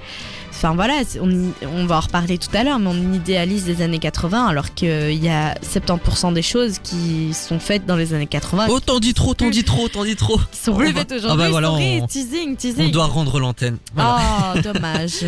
enfin 0.57 0.73
voilà, 0.75 1.01
on, 1.21 1.51
on 1.67 1.85
va 1.85 1.97
en 1.97 1.99
reparler 2.01 2.37
tout 2.39 2.49
à 2.53 2.63
l'heure, 2.63 2.79
mais 2.79 2.89
on 2.89 3.13
idéalise 3.13 3.67
les 3.67 3.81
années 3.83 3.99
80 3.99 4.47
alors 4.47 4.73
qu'il 4.73 5.23
y 5.23 5.29
a 5.29 5.53
70% 5.59 6.33
des 6.33 6.41
choses 6.41 6.79
qui 6.79 7.33
sont 7.33 7.59
faites 7.59 7.85
dans 7.85 7.95
les 7.95 8.13
années 8.13 8.25
80 8.27 8.65
Oh, 8.69 8.79
t'en 8.79 8.99
dis 8.99 9.13
trop, 9.13 9.33
t'en 9.35 9.49
dis 9.49 9.63
trop, 9.63 9.87
t'en 9.87 10.03
dis 10.03 10.15
trop. 10.15 10.39
qui 10.51 10.59
sont 10.59 10.71
on 10.73 10.77
plus 10.77 10.93
faites 10.93 11.11
Ah 11.11 11.15
aujourd'hui. 11.15 11.37
bah 11.37 11.49
voilà, 11.49 11.71
on- 11.71 12.07
teasing, 12.07 12.55
teasing. 12.55 12.87
On 12.87 12.89
doit 12.89 13.05
rendre 13.05 13.39
l'antenne. 13.39 13.77
Voilà. 13.93 14.53
Oh, 14.55 14.59
dommage. 14.73 15.25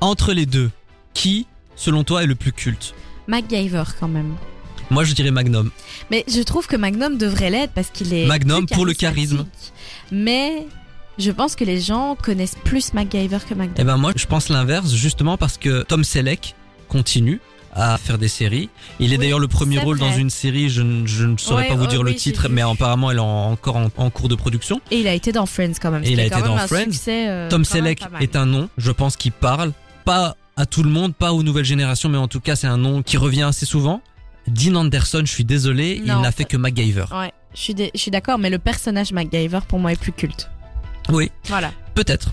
Entre 0.00 0.32
les 0.32 0.46
deux, 0.46 0.70
qui, 1.14 1.46
selon 1.76 2.02
toi, 2.04 2.24
est 2.24 2.26
le 2.26 2.34
plus 2.34 2.52
culte? 2.52 2.94
MacGyver 3.28 3.84
quand 4.00 4.08
même. 4.08 4.34
Moi, 4.90 5.04
je 5.04 5.14
dirais 5.14 5.30
Magnum. 5.30 5.70
Mais 6.10 6.24
je 6.28 6.42
trouve 6.42 6.66
que 6.66 6.76
Magnum 6.76 7.16
devrait 7.16 7.50
l'être 7.50 7.72
parce 7.72 7.88
qu'il 7.90 8.12
est. 8.12 8.26
Magnum 8.26 8.66
pour 8.66 8.84
le 8.84 8.92
charismatique. 8.94 9.72
Mais 10.10 10.66
je 11.18 11.30
pense 11.30 11.56
que 11.56 11.64
les 11.64 11.80
gens 11.80 12.16
connaissent 12.20 12.56
plus 12.64 12.94
MacGyver 12.94 13.38
que 13.38 13.52
Eh 13.52 13.54
Magnum. 13.54 13.74
ben 13.86 13.96
moi, 13.96 14.12
je 14.16 14.26
pense 14.26 14.48
l'inverse, 14.48 14.92
justement 14.94 15.36
parce 15.36 15.58
que 15.58 15.82
Tom 15.82 16.04
Selleck 16.04 16.54
continue 16.88 17.40
à 17.74 17.96
faire 17.96 18.18
des 18.18 18.28
séries. 18.28 18.68
Il 19.00 19.12
est 19.12 19.16
Oui, 19.16 19.22
d'ailleurs 19.22 19.38
le 19.38 19.48
premier 19.48 19.78
rôle 19.78 19.98
dans 19.98 20.12
une 20.12 20.28
série, 20.28 20.68
je, 20.68 20.82
ne- 20.82 21.06
je 21.06 21.24
ne 21.24 21.38
saurais 21.38 21.62
Ouais, 21.62 21.68
pas 21.68 21.74
vous 21.74 21.82
ouais, 21.84 21.88
dire 21.88 22.02
le 22.02 22.10
oui, 22.10 22.16
titre, 22.16 22.48
mais 22.50 22.60
apparemment 22.60 23.10
elle 23.10 23.16
est 23.16 23.20
en- 23.20 23.50
encore 23.52 23.76
en, 23.76 23.88
en 23.96 24.10
cours 24.10 24.28
de 24.28 24.34
production. 24.34 24.80
Et 24.90 24.98
il 25.00 25.08
a 25.08 25.14
été 25.14 25.32
dans 25.32 25.46
Friends 25.46 25.72
quand 25.80 25.90
même. 25.90 26.04
Et 26.04 26.10
il 26.10 26.20
a 26.20 26.26
été 26.26 26.42
dans 26.42 26.58
Friends. 26.58 26.84
succès, 26.92 27.28
euh, 27.30 27.48
Tom 27.48 27.64
Selleck 27.64 28.02
est 28.20 28.36
un 28.36 28.44
nom, 28.44 28.68
je 28.76 28.90
pense, 28.90 29.16
qui 29.16 29.30
parle, 29.30 29.72
pas 30.04 30.36
à 30.56 30.66
tout 30.66 30.82
le 30.82 30.90
monde, 30.90 31.14
pas 31.14 31.32
aux 31.32 31.42
nouvelles 31.42 31.64
générations, 31.64 32.10
mais 32.10 32.18
en 32.18 32.28
tout 32.28 32.40
cas 32.40 32.56
c'est 32.56 32.66
un 32.66 32.76
nom 32.76 33.02
qui 33.02 33.16
revient 33.16 33.42
assez 33.44 33.64
souvent. 33.64 34.02
Dean 34.48 34.74
Anderson, 34.74 35.22
je 35.24 35.32
suis 35.32 35.44
désolé, 35.44 36.02
Non, 36.04 36.16
il 36.18 36.20
n'a 36.22 36.32
fait 36.32 36.44
que 36.44 36.58
MacGyver. 36.58 37.06
Ouais, 37.12 37.32
je 37.54 37.88
suis 37.94 38.10
d'accord, 38.10 38.38
mais 38.38 38.50
le 38.50 38.58
personnage 38.58 39.12
MacGyver 39.12 39.60
pour 39.66 39.78
moi 39.78 39.92
est 39.92 40.00
plus 40.00 40.12
culte. 40.12 40.50
Oui, 41.10 41.30
Voilà. 41.48 41.72
peut-être. 41.94 42.30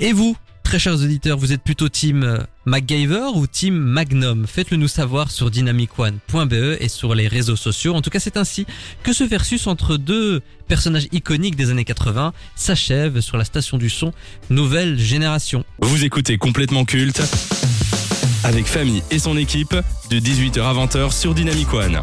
Et 0.00 0.12
vous, 0.12 0.36
très 0.62 0.78
chers 0.78 0.94
auditeurs, 0.94 1.38
vous 1.38 1.52
êtes 1.52 1.62
plutôt 1.62 1.88
team 1.88 2.22
euh, 2.22 2.38
MacGyver 2.64 3.28
ou 3.34 3.46
team 3.46 3.74
Magnum? 3.74 4.46
Faites-le 4.46 4.76
nous 4.76 4.88
savoir 4.88 5.30
sur 5.30 5.50
dynamicone.be 5.50 6.76
et 6.80 6.88
sur 6.88 7.14
les 7.14 7.28
réseaux 7.28 7.56
sociaux. 7.56 7.94
En 7.94 8.02
tout 8.02 8.10
cas, 8.10 8.18
c'est 8.20 8.36
ainsi 8.36 8.66
que 9.02 9.12
ce 9.12 9.24
versus 9.24 9.66
entre 9.66 9.96
deux 9.96 10.42
personnages 10.68 11.08
iconiques 11.12 11.56
des 11.56 11.70
années 11.70 11.84
80 11.84 12.32
s'achève 12.56 13.20
sur 13.20 13.36
la 13.36 13.44
station 13.44 13.78
du 13.78 13.88
son 13.90 14.12
Nouvelle 14.50 14.98
Génération. 14.98 15.64
Vous 15.80 16.04
écoutez 16.04 16.36
complètement 16.38 16.84
culte 16.84 17.22
avec 18.44 18.66
Famille 18.66 19.02
et 19.10 19.18
son 19.18 19.36
équipe 19.36 19.74
de 20.10 20.18
18h 20.20 20.60
à 20.62 20.72
20h 20.74 21.12
sur 21.12 21.34
Dynamic 21.34 21.72
One. 21.72 22.00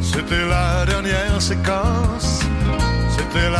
C'était 0.00 0.46
la 0.46 0.86
dernière 0.86 1.40
séquence, 1.42 2.40
le. 3.36 3.56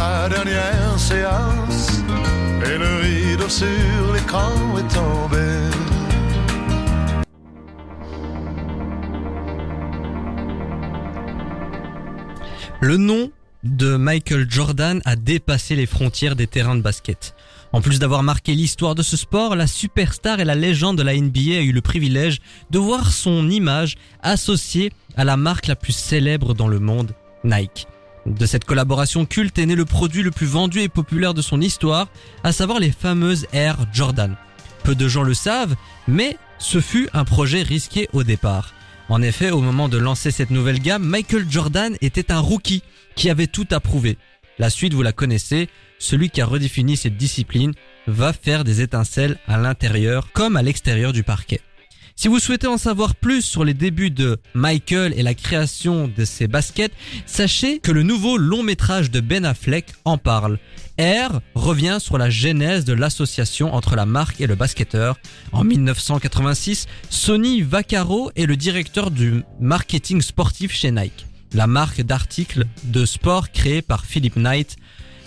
Le 12.81 12.97
nom 12.97 13.31
de 13.65 13.97
Michael 13.97 14.47
Jordan 14.49 15.03
a 15.05 15.17
dépassé 15.17 15.77
les 15.77 15.87
frontières 15.87 16.37
des 16.37 16.47
terrains 16.47 16.77
de 16.77 16.81
basket. 16.81 17.35
En 17.73 17.81
plus 17.81 17.99
d'avoir 17.99 18.23
marqué 18.23 18.55
l'histoire 18.55 18.95
de 18.95 19.03
ce 19.03 19.17
sport, 19.17 19.57
la 19.57 19.67
superstar 19.67 20.41
et 20.41 20.45
la 20.45 20.55
légende 20.55 20.97
de 20.97 21.03
la 21.03 21.15
NBA 21.15 21.59
a 21.59 21.61
eu 21.61 21.73
le 21.73 21.81
privilège 21.83 22.39
de 22.71 22.79
voir 22.79 23.12
son 23.12 23.51
image 23.51 23.97
associée 24.23 24.93
à 25.17 25.25
la 25.25 25.37
marque 25.37 25.67
la 25.67 25.77
plus 25.77 25.93
célèbre 25.93 26.55
dans 26.55 26.69
le 26.69 26.79
monde, 26.79 27.12
Nike. 27.45 27.87
De 28.27 28.45
cette 28.45 28.65
collaboration 28.65 29.25
culte 29.25 29.59
est 29.59 29.67
né 29.67 29.77
le 29.77 29.85
produit 29.85 30.23
le 30.25 30.33
plus 30.33 30.47
vendu 30.47 30.81
et 30.81 30.89
populaire 30.89 31.33
de 31.33 31.43
son 31.43 31.61
histoire, 31.61 32.09
à 32.43 32.51
savoir 32.51 32.81
les 32.81 32.91
fameuses 32.91 33.47
Air 33.53 33.77
Jordan. 33.93 34.35
Peu 34.83 34.97
de 34.97 35.07
gens 35.07 35.23
le 35.23 35.33
savent, 35.33 35.77
mais 36.09 36.37
ce 36.59 36.81
fut 36.81 37.09
un 37.12 37.25
projet 37.25 37.62
risqué 37.62 38.09
au 38.12 38.25
départ. 38.25 38.75
En 39.09 39.23
effet, 39.23 39.53
au 39.53 39.61
moment 39.61 39.89
de 39.89 39.97
lancer 39.97 40.33
cette 40.33 40.51
nouvelle 40.51 40.81
gamme, 40.81 41.05
Michael 41.05 41.47
Jordan 41.49 41.97
était 42.01 42.33
un 42.33 42.41
rookie 42.41 42.83
qui 43.15 43.31
avait 43.31 43.47
tout 43.47 43.69
approuvé. 43.71 44.19
La 44.59 44.71
suite, 44.71 44.95
vous 44.95 45.03
la 45.03 45.12
connaissez, 45.12 45.69
celui 46.01 46.29
qui 46.31 46.41
a 46.41 46.47
redéfini 46.47 46.97
cette 46.97 47.17
discipline 47.17 47.75
va 48.09 48.33
faire 48.33 48.65
des 48.65 48.81
étincelles 48.81 49.39
à 49.47 49.57
l'intérieur 49.57 50.33
comme 50.33 50.57
à 50.57 50.62
l'extérieur 50.62 51.12
du 51.12 51.23
parquet. 51.23 51.61
Si 52.19 52.29
vous 52.29 52.39
souhaitez 52.39 52.67
en 52.67 52.79
savoir 52.79 53.15
plus 53.15 53.43
sur 53.43 53.63
les 53.63 53.75
débuts 53.75 54.11
de 54.11 54.39
Michael 54.55 55.13
et 55.19 55.23
la 55.23 55.35
création 55.35 56.09
de 56.09 56.25
ses 56.25 56.49
baskets, 56.49 56.95
sachez 57.27 57.79
que 57.79 57.93
le 57.93 58.03
nouveau 58.03 58.39
long 58.39 58.63
métrage 58.63 59.11
de 59.11 59.21
Ben 59.21 59.45
Affleck 59.45 59.93
en 60.07 60.17
parle. 60.17 60.59
Air 60.97 61.43
revient 61.55 61.99
sur 62.01 62.17
la 62.17 62.31
genèse 62.31 62.87
de 62.87 62.95
l'association 62.95 63.75
entre 63.75 63.97
la 63.97 64.07
marque 64.07 64.41
et 64.41 64.47
le 64.47 64.55
basketteur. 64.55 65.19
En 65.53 65.63
1986, 65.63 66.87
Sonny 67.11 67.61
Vaccaro 67.61 68.31
est 68.35 68.47
le 68.47 68.57
directeur 68.57 69.11
du 69.11 69.43
marketing 69.61 70.23
sportif 70.23 70.73
chez 70.73 70.93
Nike, 70.93 71.27
la 71.53 71.67
marque 71.67 72.01
d'articles 72.01 72.65
de 72.85 73.05
sport 73.05 73.51
créée 73.53 73.83
par 73.83 74.07
Philip 74.07 74.37
Knight. 74.37 74.77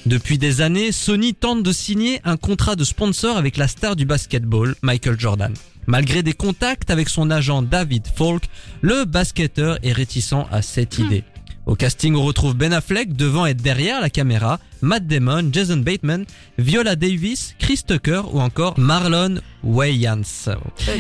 Depuis 0.08 0.40
des 0.40 0.62
années, 0.62 0.92
Sony 0.92 1.36
tente 1.36 1.62
de 1.62 1.72
signer 1.72 2.20
un 2.24 2.36
contrat 2.36 2.76
de 2.76 2.84
sponsor 2.84 3.38
avec 3.38 3.58
la 3.58 3.68
star 3.68 3.96
du 3.96 4.06
basketball, 4.06 4.74
Michael 4.82 5.20
Jordan. 5.20 5.54
Malgré 5.88 6.24
des 6.24 6.34
contacts 6.34 6.92
avec 6.92 7.10
son 7.10 7.32
agent 7.32 7.62
David 7.62 8.08
Falk, 8.08 8.44
le 8.82 9.06
basketteur 9.06 9.80
est 9.84 9.92
réticent 9.92 10.46
à 10.52 10.62
cette 10.62 11.00
idée. 11.00 11.24
Au 11.66 11.76
casting, 11.76 12.16
on 12.16 12.24
retrouve 12.24 12.56
Ben 12.56 12.74
Affleck 12.74 13.14
devant 13.14 13.46
et 13.46 13.54
derrière 13.54 14.02
la 14.02 14.10
caméra, 14.10 14.60
Matt 14.82 15.06
Damon, 15.06 15.50
Jason 15.52 15.78
Bateman, 15.78 16.26
Viola 16.58 16.96
Davis, 16.96 17.54
Chris 17.60 17.82
Tucker 17.86 18.24
ou 18.32 18.40
encore 18.40 18.80
Marlon 18.80 19.36
Wayans. 19.64 20.50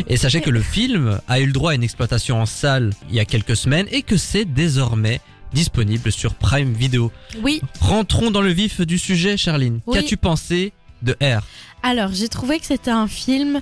Et 0.07 0.15
sachez 0.15 0.41
que 0.41 0.51
le 0.51 0.61
film 0.61 1.19
a 1.27 1.39
eu 1.39 1.47
le 1.47 1.53
droit 1.53 1.71
à 1.71 1.75
une 1.75 1.83
exploitation 1.83 2.39
en 2.39 2.45
salle 2.45 2.91
il 3.09 3.15
y 3.15 3.19
a 3.19 3.25
quelques 3.25 3.55
semaines 3.55 3.87
et 3.89 4.03
que 4.03 4.15
c'est 4.15 4.45
désormais 4.45 5.21
disponible 5.53 6.11
sur 6.11 6.35
Prime 6.35 6.73
Video. 6.73 7.11
Oui, 7.41 7.61
Rentrons 7.79 8.29
dans 8.29 8.41
le 8.41 8.51
vif 8.51 8.81
du 8.81 8.99
sujet, 8.99 9.37
Charline. 9.37 9.79
Oui. 9.87 9.97
Qu'as-tu 9.97 10.17
pensé 10.17 10.73
de 11.01 11.13
R? 11.13 11.41
Alors 11.81 12.11
j'ai 12.13 12.27
trouvé 12.27 12.59
que 12.59 12.67
c'était 12.67 12.91
un 12.91 13.07
film 13.07 13.61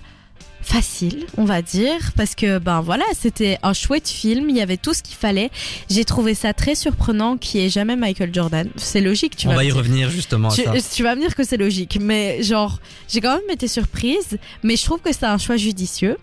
facile, 0.67 1.25
on 1.38 1.45
va 1.45 1.62
dire, 1.62 2.12
parce 2.17 2.36
que 2.36 2.58
ben 2.60 2.82
voilà, 2.82 3.06
c'était 3.17 3.58
un 3.63 3.71
chouette 3.71 4.10
film, 4.10 4.49
il 4.49 4.58
y 4.58 4.62
avait 4.62 4.75
tout 4.75 4.93
ce 4.93 5.01
qu'il 5.01 5.15
fallait. 5.15 5.49
J'ai 5.89 6.03
trouvé 6.03 6.34
ça 6.34 6.53
très 6.53 6.75
surprenant 6.75 7.38
qui 7.38 7.60
est 7.60 7.69
jamais 7.69 7.95
Michael 7.95 8.34
Jordan. 8.34 8.67
C'est 8.75 8.99
logique, 8.99 9.38
tu 9.38 9.47
On 9.47 9.51
vas 9.51 9.56
va 9.58 9.63
y 9.63 9.67
dire. 9.67 9.77
revenir 9.77 10.10
justement 10.10 10.49
à 10.49 10.53
Tu, 10.53 10.63
ça. 10.63 10.73
tu 10.93 11.03
vas 11.03 11.15
me 11.15 11.21
dire 11.21 11.36
que 11.36 11.43
c'est 11.45 11.56
logique, 11.58 11.97
mais 12.01 12.43
genre, 12.43 12.80
j'ai 13.08 13.21
quand 13.21 13.34
même 13.36 13.49
été 13.49 13.67
surprise, 13.69 14.38
mais 14.62 14.75
je 14.75 14.84
trouve 14.84 14.99
que 14.99 15.13
c'est 15.13 15.25
un 15.25 15.38
choix 15.38 15.56
judicieux. 15.56 16.17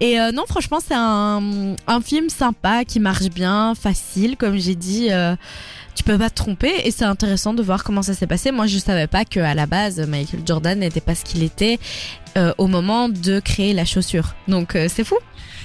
Et 0.00 0.18
euh, 0.18 0.32
non, 0.32 0.44
franchement, 0.48 0.78
c'est 0.84 0.94
un, 0.96 1.76
un 1.86 2.00
film 2.00 2.28
sympa, 2.30 2.84
qui 2.86 2.98
marche 2.98 3.28
bien, 3.28 3.74
facile, 3.74 4.36
comme 4.38 4.56
j'ai 4.56 4.74
dit. 4.74 5.08
euh, 5.10 5.36
tu 5.94 6.04
peux 6.04 6.18
pas 6.18 6.30
te 6.30 6.34
tromper 6.34 6.72
et 6.84 6.90
c'est 6.90 7.04
intéressant 7.04 7.54
de 7.54 7.62
voir 7.62 7.84
comment 7.84 8.02
ça 8.02 8.14
s'est 8.14 8.26
passé. 8.26 8.50
Moi, 8.50 8.66
je 8.66 8.78
savais 8.78 9.06
pas 9.06 9.24
que 9.24 9.40
à 9.40 9.54
la 9.54 9.66
base 9.66 9.98
Michael 10.00 10.40
Jordan 10.46 10.78
n'était 10.78 11.00
pas 11.00 11.14
ce 11.14 11.24
qu'il 11.24 11.42
était 11.42 11.78
euh, 12.36 12.52
au 12.58 12.66
moment 12.66 13.08
de 13.08 13.40
créer 13.40 13.72
la 13.74 13.84
chaussure. 13.84 14.34
Donc 14.48 14.74
euh, 14.76 14.88
c'est 14.88 15.04
fou. 15.04 15.16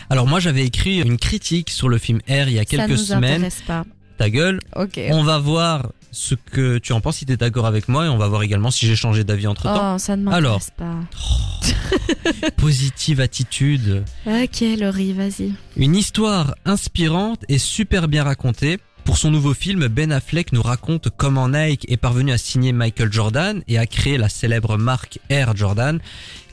Alors 0.10 0.28
moi 0.28 0.40
j'avais 0.40 0.66
écrit 0.66 1.02
une 1.02 1.18
critique 1.18 1.70
sur 1.70 1.90
le 1.90 1.98
film 1.98 2.20
R 2.30 2.48
il 2.48 2.54
y 2.54 2.58
a 2.60 2.62
ça 2.62 2.66
quelques 2.66 2.90
nous 2.92 2.98
semaines. 2.98 3.34
intéresse 3.36 3.62
pas. 3.68 3.84
Ta 4.18 4.30
gueule. 4.30 4.60
Ok. 4.76 5.00
On 5.12 5.24
va 5.24 5.38
voir 5.38 5.92
ce 6.12 6.34
que 6.36 6.78
tu 6.80 6.94
en 6.94 7.02
penses 7.02 7.18
si 7.18 7.26
tu 7.26 7.34
es 7.34 7.38
d'accord 7.38 7.66
avec 7.68 7.88
moi 7.88 8.06
et 8.06 8.10
on 8.10 8.18
va 8.18 8.28
voir 8.28 8.42
également 8.44 8.72
si 8.72 8.88
j'ai 8.88 8.96
changé 8.96 9.24
d'avis 9.24 9.48
entre 9.48 9.64
temps. 9.64 9.96
Oh, 9.96 9.98
ça 10.00 10.16
ne 10.16 10.30
Alors. 10.32 10.60
m'intéresse 10.60 10.72
pas. 10.76 12.52
Positive 12.58 13.20
attitude. 13.22 14.04
Ok, 14.26 14.64
Laurie, 14.80 15.14
vas-y. 15.14 15.54
Une 15.76 15.96
histoire 15.96 16.56
inspirante 16.66 17.42
et 17.50 17.58
super 17.58 18.08
bien 18.08 18.24
racontée. 18.24 18.78
Pour 19.08 19.18
son 19.18 19.32
nouveau 19.32 19.54
film, 19.54 19.88
Ben 19.88 20.12
Affleck 20.12 20.52
nous 20.52 20.62
raconte 20.62 21.08
comment 21.16 21.48
Nike 21.48 21.90
est 21.90 21.96
parvenu 21.96 22.34
à 22.34 22.38
signer 22.38 22.74
Michael 22.74 23.10
Jordan 23.10 23.64
et 23.70 23.78
à 23.78 23.88
créer 23.88 24.18
la 24.18 24.28
célèbre 24.28 24.78
marque 24.78 25.20
Air 25.30 25.56
Jordan. 25.56 26.02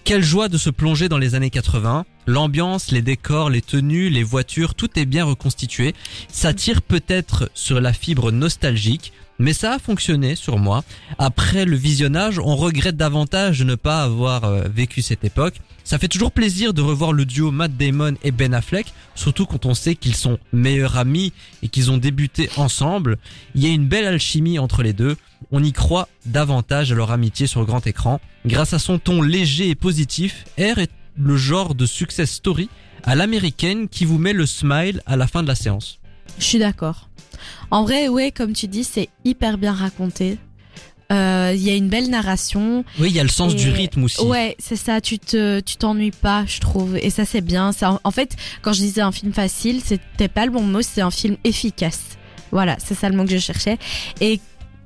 Quelle 0.04 0.22
joie 0.22 0.48
de 0.48 0.56
se 0.56 0.70
plonger 0.70 1.08
dans 1.08 1.18
les 1.18 1.34
années 1.34 1.50
80. 1.50 2.06
L'ambiance, 2.28 2.92
les 2.92 3.02
décors, 3.02 3.50
les 3.50 3.60
tenues, 3.60 4.08
les 4.08 4.22
voitures, 4.22 4.76
tout 4.76 4.96
est 4.96 5.04
bien 5.04 5.24
reconstitué. 5.24 5.94
Ça 6.28 6.54
tire 6.54 6.80
peut-être 6.80 7.50
sur 7.54 7.80
la 7.80 7.92
fibre 7.92 8.30
nostalgique, 8.30 9.12
mais 9.38 9.52
ça 9.52 9.74
a 9.74 9.78
fonctionné 9.78 10.36
sur 10.36 10.58
moi. 10.58 10.84
Après 11.18 11.64
le 11.64 11.76
visionnage, 11.76 12.38
on 12.38 12.56
regrette 12.56 12.96
davantage 12.96 13.58
de 13.58 13.64
ne 13.64 13.74
pas 13.74 14.02
avoir 14.02 14.44
euh, 14.44 14.62
vécu 14.72 15.02
cette 15.02 15.24
époque. 15.24 15.54
Ça 15.82 15.98
fait 15.98 16.08
toujours 16.08 16.32
plaisir 16.32 16.72
de 16.72 16.80
revoir 16.80 17.12
le 17.12 17.26
duo 17.26 17.50
Matt 17.50 17.76
Damon 17.76 18.14
et 18.22 18.30
Ben 18.30 18.54
Affleck, 18.54 18.86
surtout 19.14 19.44
quand 19.44 19.66
on 19.66 19.74
sait 19.74 19.94
qu'ils 19.94 20.16
sont 20.16 20.38
meilleurs 20.52 20.96
amis 20.96 21.32
et 21.62 21.68
qu'ils 21.68 21.90
ont 21.90 21.98
débuté 21.98 22.48
ensemble. 22.56 23.18
Il 23.54 23.62
y 23.62 23.66
a 23.66 23.74
une 23.74 23.86
belle 23.86 24.06
alchimie 24.06 24.58
entre 24.58 24.82
les 24.82 24.94
deux. 24.94 25.16
On 25.52 25.62
y 25.62 25.72
croit 25.72 26.08
davantage 26.24 26.90
à 26.90 26.94
leur 26.94 27.10
amitié 27.10 27.46
sur 27.46 27.66
grand 27.66 27.86
écran. 27.86 28.20
Grâce 28.46 28.72
à 28.72 28.78
son 28.78 28.98
ton 28.98 29.20
léger 29.20 29.68
et 29.68 29.74
positif, 29.74 30.44
R 30.58 30.78
est 30.78 30.90
le 31.18 31.36
genre 31.36 31.74
de 31.74 31.84
success 31.84 32.30
story 32.30 32.70
à 33.02 33.14
l'américaine 33.14 33.88
qui 33.88 34.06
vous 34.06 34.18
met 34.18 34.32
le 34.32 34.46
smile 34.46 35.02
à 35.04 35.16
la 35.16 35.26
fin 35.26 35.42
de 35.42 35.48
la 35.48 35.54
séance. 35.54 35.98
Je 36.38 36.44
suis 36.44 36.58
d'accord. 36.58 37.08
En 37.70 37.82
vrai, 37.84 38.08
ouais, 38.08 38.30
comme 38.30 38.52
tu 38.52 38.66
dis, 38.68 38.84
c'est 38.84 39.08
hyper 39.24 39.58
bien 39.58 39.72
raconté. 39.72 40.38
Euh, 41.12 41.52
Il 41.54 41.62
y 41.62 41.70
a 41.70 41.74
une 41.74 41.88
belle 41.88 42.08
narration. 42.08 42.84
Oui, 42.98 43.10
il 43.10 43.14
y 43.16 43.20
a 43.20 43.22
le 43.22 43.28
sens 43.28 43.52
Et- 43.52 43.56
du 43.56 43.70
rythme 43.70 44.04
aussi. 44.04 44.22
Ouais, 44.22 44.56
c'est 44.58 44.76
ça. 44.76 45.00
Tu 45.00 45.18
te, 45.18 45.60
tu 45.60 45.76
t'ennuies 45.76 46.10
pas, 46.10 46.44
je 46.46 46.60
trouve. 46.60 46.96
Et 46.96 47.10
ça, 47.10 47.24
c'est 47.24 47.40
bien. 47.42 47.72
Ça, 47.72 48.00
en 48.04 48.10
fait, 48.10 48.36
quand 48.62 48.72
je 48.72 48.80
disais 48.80 49.00
un 49.02 49.12
film 49.12 49.32
facile, 49.32 49.80
c'était 49.84 50.28
pas 50.28 50.46
le 50.46 50.52
bon 50.52 50.62
mot. 50.62 50.80
C'est 50.82 51.02
un 51.02 51.10
film 51.10 51.36
efficace. 51.44 52.00
Voilà, 52.52 52.76
c'est 52.84 52.94
ça 52.94 53.08
le 53.08 53.16
mot 53.16 53.24
que 53.24 53.30
je 53.30 53.38
cherchais. 53.38 53.78
Et 54.20 54.40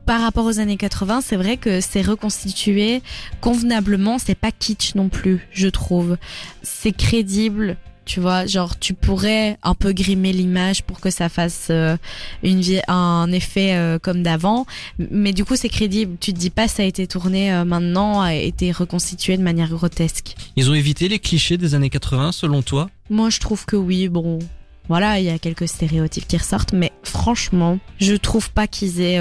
par 0.06 0.20
rapport 0.22 0.44
aux 0.46 0.58
années 0.58 0.76
80, 0.78 1.20
c'est 1.20 1.36
vrai 1.36 1.56
que 1.56 1.80
c'est 1.80 2.02
reconstitué 2.02 3.02
convenablement. 3.40 4.18
C'est 4.18 4.34
pas 4.34 4.50
kitsch 4.52 4.94
non 4.94 5.08
plus, 5.08 5.46
je 5.52 5.68
trouve. 5.68 6.16
C'est 6.62 6.92
crédible. 6.92 7.76
Tu 8.08 8.20
vois, 8.20 8.46
genre 8.46 8.78
tu 8.78 8.94
pourrais 8.94 9.58
un 9.62 9.74
peu 9.74 9.92
grimer 9.92 10.32
l'image 10.32 10.82
pour 10.82 10.98
que 10.98 11.10
ça 11.10 11.28
fasse 11.28 11.66
euh, 11.68 11.98
une 12.42 12.62
vie, 12.62 12.80
un 12.88 13.30
effet 13.30 13.74
euh, 13.74 13.98
comme 13.98 14.22
d'avant, 14.22 14.64
mais 14.98 15.34
du 15.34 15.44
coup 15.44 15.56
c'est 15.56 15.68
crédible. 15.68 16.16
Tu 16.18 16.32
te 16.32 16.38
dis 16.38 16.48
pas 16.48 16.68
ça 16.68 16.84
a 16.84 16.86
été 16.86 17.06
tourné 17.06 17.52
euh, 17.52 17.66
maintenant, 17.66 18.22
a 18.22 18.34
été 18.34 18.72
reconstitué 18.72 19.36
de 19.36 19.42
manière 19.42 19.68
grotesque. 19.68 20.36
Ils 20.56 20.70
ont 20.70 20.74
évité 20.74 21.10
les 21.10 21.18
clichés 21.18 21.58
des 21.58 21.74
années 21.74 21.90
80 21.90 22.32
selon 22.32 22.62
toi? 22.62 22.88
Moi 23.10 23.28
je 23.28 23.40
trouve 23.40 23.66
que 23.66 23.76
oui, 23.76 24.08
bon, 24.08 24.38
voilà, 24.88 25.20
il 25.20 25.26
y 25.26 25.30
a 25.30 25.38
quelques 25.38 25.68
stéréotypes 25.68 26.26
qui 26.26 26.38
ressortent, 26.38 26.72
mais 26.72 26.92
franchement, 27.02 27.78
je 28.00 28.14
trouve 28.14 28.50
pas 28.50 28.66
qu'ils 28.66 29.02
aient 29.02 29.20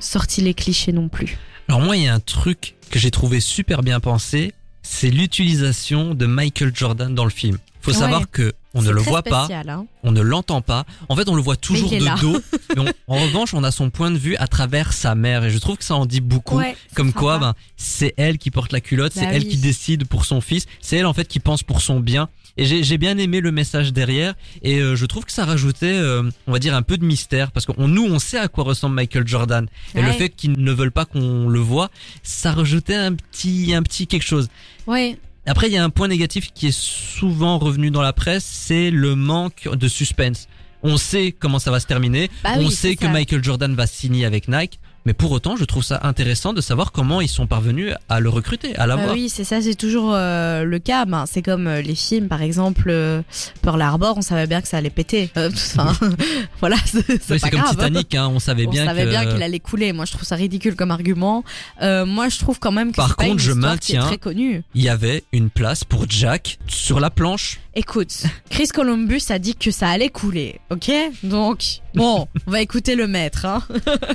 sorti 0.00 0.40
les 0.40 0.54
clichés 0.54 0.90
non 0.90 1.08
plus. 1.08 1.38
Alors 1.68 1.80
moi, 1.80 1.96
il 1.96 2.02
y 2.02 2.08
a 2.08 2.14
un 2.14 2.20
truc 2.20 2.74
que 2.90 2.98
j'ai 2.98 3.12
trouvé 3.12 3.38
super 3.38 3.84
bien 3.84 4.00
pensé, 4.00 4.54
c'est 4.82 5.10
l'utilisation 5.10 6.14
de 6.14 6.26
Michael 6.26 6.72
Jordan 6.74 7.14
dans 7.14 7.24
le 7.24 7.30
film. 7.30 7.58
Faut 7.84 7.90
Ouais. 7.92 7.96
savoir 7.98 8.30
que 8.30 8.52
on 8.72 8.80
ne 8.82 8.90
le 8.90 9.00
voit 9.00 9.22
pas, 9.22 9.46
hein. 9.52 9.86
on 10.02 10.10
ne 10.10 10.20
l'entend 10.22 10.60
pas. 10.62 10.84
En 11.08 11.14
fait, 11.16 11.28
on 11.28 11.36
le 11.36 11.42
voit 11.42 11.56
toujours 11.56 11.90
de 11.90 12.04
là. 12.04 12.16
dos. 12.20 12.40
mais 12.76 12.82
on- 13.06 13.12
en 13.14 13.18
revanche, 13.22 13.52
on 13.54 13.62
a 13.62 13.70
son 13.70 13.90
point 13.90 14.10
de 14.10 14.16
vue 14.16 14.36
à 14.36 14.46
travers 14.48 14.92
sa 14.94 15.14
mère 15.14 15.44
et 15.44 15.50
je 15.50 15.58
trouve 15.58 15.76
que 15.76 15.84
ça 15.84 15.94
en 15.94 16.06
dit 16.06 16.20
beaucoup. 16.22 16.56
Ouais, 16.56 16.74
Comme 16.94 17.12
quoi, 17.12 17.38
ben, 17.38 17.54
c'est 17.76 18.14
elle 18.16 18.38
qui 18.38 18.50
porte 18.50 18.72
la 18.72 18.80
culotte, 18.80 19.12
c'est 19.14 19.26
Bah 19.26 19.32
elle 19.32 19.46
qui 19.46 19.58
décide 19.58 20.06
pour 20.08 20.24
son 20.24 20.40
fils, 20.40 20.64
c'est 20.80 20.96
elle 20.96 21.06
en 21.06 21.12
fait 21.14 21.28
qui 21.28 21.40
pense 21.40 21.62
pour 21.62 21.82
son 21.82 22.00
bien. 22.00 22.28
Et 22.56 22.64
j'ai 22.84 22.98
bien 22.98 23.18
aimé 23.18 23.40
le 23.40 23.50
message 23.52 23.92
derrière 23.92 24.34
et 24.62 24.78
euh, 24.78 24.94
je 24.96 25.06
trouve 25.06 25.24
que 25.24 25.32
ça 25.32 25.44
rajoutait, 25.44 25.92
euh, 25.92 26.22
on 26.46 26.52
va 26.52 26.58
dire, 26.60 26.74
un 26.76 26.82
peu 26.82 26.96
de 26.96 27.04
mystère 27.04 27.50
parce 27.52 27.66
que 27.66 27.72
on- 27.78 27.88
nous, 27.88 28.04
on 28.04 28.18
sait 28.20 28.38
à 28.38 28.46
quoi 28.48 28.62
ressemble 28.64 28.94
Michael 28.94 29.26
Jordan 29.26 29.66
et 29.94 30.00
le 30.02 30.10
fait 30.12 30.30
qu'ils 30.30 30.52
ne 30.52 30.72
veulent 30.72 30.92
pas 30.92 31.04
qu'on 31.04 31.48
le 31.48 31.58
voit, 31.58 31.90
ça 32.22 32.52
rajoutait 32.52 32.94
un 32.94 33.12
petit, 33.14 33.74
un 33.74 33.82
petit 33.82 34.06
quelque 34.06 34.22
chose. 34.24 34.48
Ouais, 34.86 35.18
Après, 35.46 35.68
il 35.68 35.72
y 35.72 35.76
a 35.76 35.84
un 35.84 35.90
point 35.90 36.08
négatif 36.08 36.52
qui 36.54 36.68
est 36.68 36.78
souvent 36.78 37.58
revenu 37.58 37.90
dans 37.90 38.00
la 38.02 38.12
presse, 38.12 38.44
c'est 38.44 38.90
le 38.90 39.14
manque 39.14 39.68
de 39.70 39.88
suspense. 39.88 40.48
On 40.82 40.96
sait 40.96 41.32
comment 41.32 41.58
ça 41.58 41.70
va 41.70 41.80
se 41.80 41.86
terminer. 41.86 42.30
Bah 42.42 42.52
on 42.56 42.66
oui, 42.66 42.70
sait 42.70 42.96
que 42.96 43.06
ça. 43.06 43.10
Michael 43.10 43.42
Jordan 43.42 43.74
va 43.74 43.86
signer 43.86 44.24
avec 44.24 44.48
Nike. 44.48 44.78
Mais 45.06 45.12
pour 45.12 45.32
autant, 45.32 45.56
je 45.56 45.64
trouve 45.64 45.82
ça 45.84 46.00
intéressant 46.02 46.52
de 46.52 46.60
savoir 46.60 46.90
comment 46.92 47.20
ils 47.20 47.28
sont 47.28 47.46
parvenus 47.46 47.92
à 48.08 48.20
le 48.20 48.28
recruter, 48.30 48.74
à 48.76 48.80
Bah 48.80 48.86
l'avoir. 48.86 49.12
oui, 49.14 49.28
c'est 49.28 49.44
ça, 49.44 49.60
c'est 49.60 49.74
toujours 49.74 50.12
euh, 50.14 50.64
le 50.64 50.78
cas. 50.78 51.04
Ben, 51.04 51.24
c'est 51.26 51.42
comme 51.42 51.66
euh, 51.66 51.82
les 51.82 51.94
films, 51.94 52.28
par 52.28 52.40
exemple, 52.42 52.88
euh, 52.88 53.20
Pearl 53.62 53.80
Harbor, 53.82 54.14
on 54.16 54.22
savait 54.22 54.46
bien 54.46 54.60
que 54.62 54.68
ça 54.68 54.78
allait 54.78 54.90
péter. 54.90 55.30
Euh, 55.36 55.50
Enfin, 55.76 55.92
voilà, 56.60 56.76
c'est 56.86 57.30
Oui, 57.30 57.40
comme 57.40 57.50
grave. 57.50 57.70
Titanic, 57.70 58.14
hein, 58.14 58.30
on 58.32 58.38
savait 58.38 58.66
On 58.66 58.70
bien 58.70 58.84
savait 58.86 59.04
que. 59.04 59.10
bien 59.10 59.26
qu'il 59.26 59.42
allait 59.42 59.60
couler. 59.60 59.92
Moi, 59.92 60.04
je 60.04 60.12
trouve 60.12 60.24
ça 60.24 60.36
ridicule 60.36 60.74
comme 60.76 60.90
argument. 60.90 61.44
Moi, 61.82 62.28
je 62.28 62.38
trouve 62.38 62.58
quand 62.58 62.72
même 62.72 62.90
que 62.92 62.96
Par 62.96 63.16
pas 63.16 63.24
contre, 63.24 63.34
une 63.34 63.38
je 63.40 63.52
maintiens- 63.52 64.06
très. 64.06 64.18
Il 64.34 64.82
y 64.82 64.88
avait 64.88 65.24
une 65.32 65.50
place 65.50 65.84
pour 65.84 66.06
Jack 66.08 66.58
sur 66.66 66.98
la 67.00 67.10
planche. 67.10 67.60
Écoute, 67.76 68.22
Chris 68.50 68.68
Columbus 68.68 69.22
a 69.30 69.38
dit 69.40 69.56
que 69.56 69.70
ça 69.72 69.88
allait 69.88 70.08
couler, 70.08 70.60
ok? 70.70 70.90
Donc, 71.24 71.80
bon, 71.94 72.28
on 72.46 72.50
va 72.50 72.60
écouter 72.62 72.94
le 72.94 73.08
maître. 73.08 73.44
Hein 73.46 73.62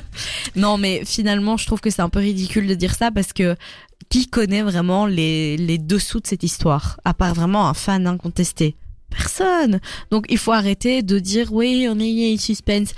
non, 0.56 0.78
mais 0.80 1.04
finalement, 1.04 1.56
je 1.56 1.66
trouve 1.66 1.80
que 1.80 1.90
c'est 1.90 2.02
un 2.02 2.08
peu 2.08 2.18
ridicule 2.18 2.66
de 2.66 2.74
dire 2.74 2.94
ça 2.94 3.10
parce 3.10 3.32
que 3.32 3.56
qui 4.08 4.26
connaît 4.26 4.62
vraiment 4.62 5.06
les, 5.06 5.56
les 5.56 5.78
dessous 5.78 6.20
de 6.20 6.26
cette 6.26 6.42
histoire 6.42 6.98
À 7.04 7.14
part 7.14 7.34
vraiment 7.34 7.68
un 7.68 7.74
fan 7.74 8.06
incontesté? 8.06 8.76
Personne. 9.10 9.80
Donc, 10.10 10.26
il 10.28 10.38
faut 10.38 10.52
arrêter 10.52 11.02
de 11.02 11.18
dire, 11.18 11.52
oui, 11.52 11.86
on 11.90 11.98
est 11.98 12.36
suspense. 12.36 12.92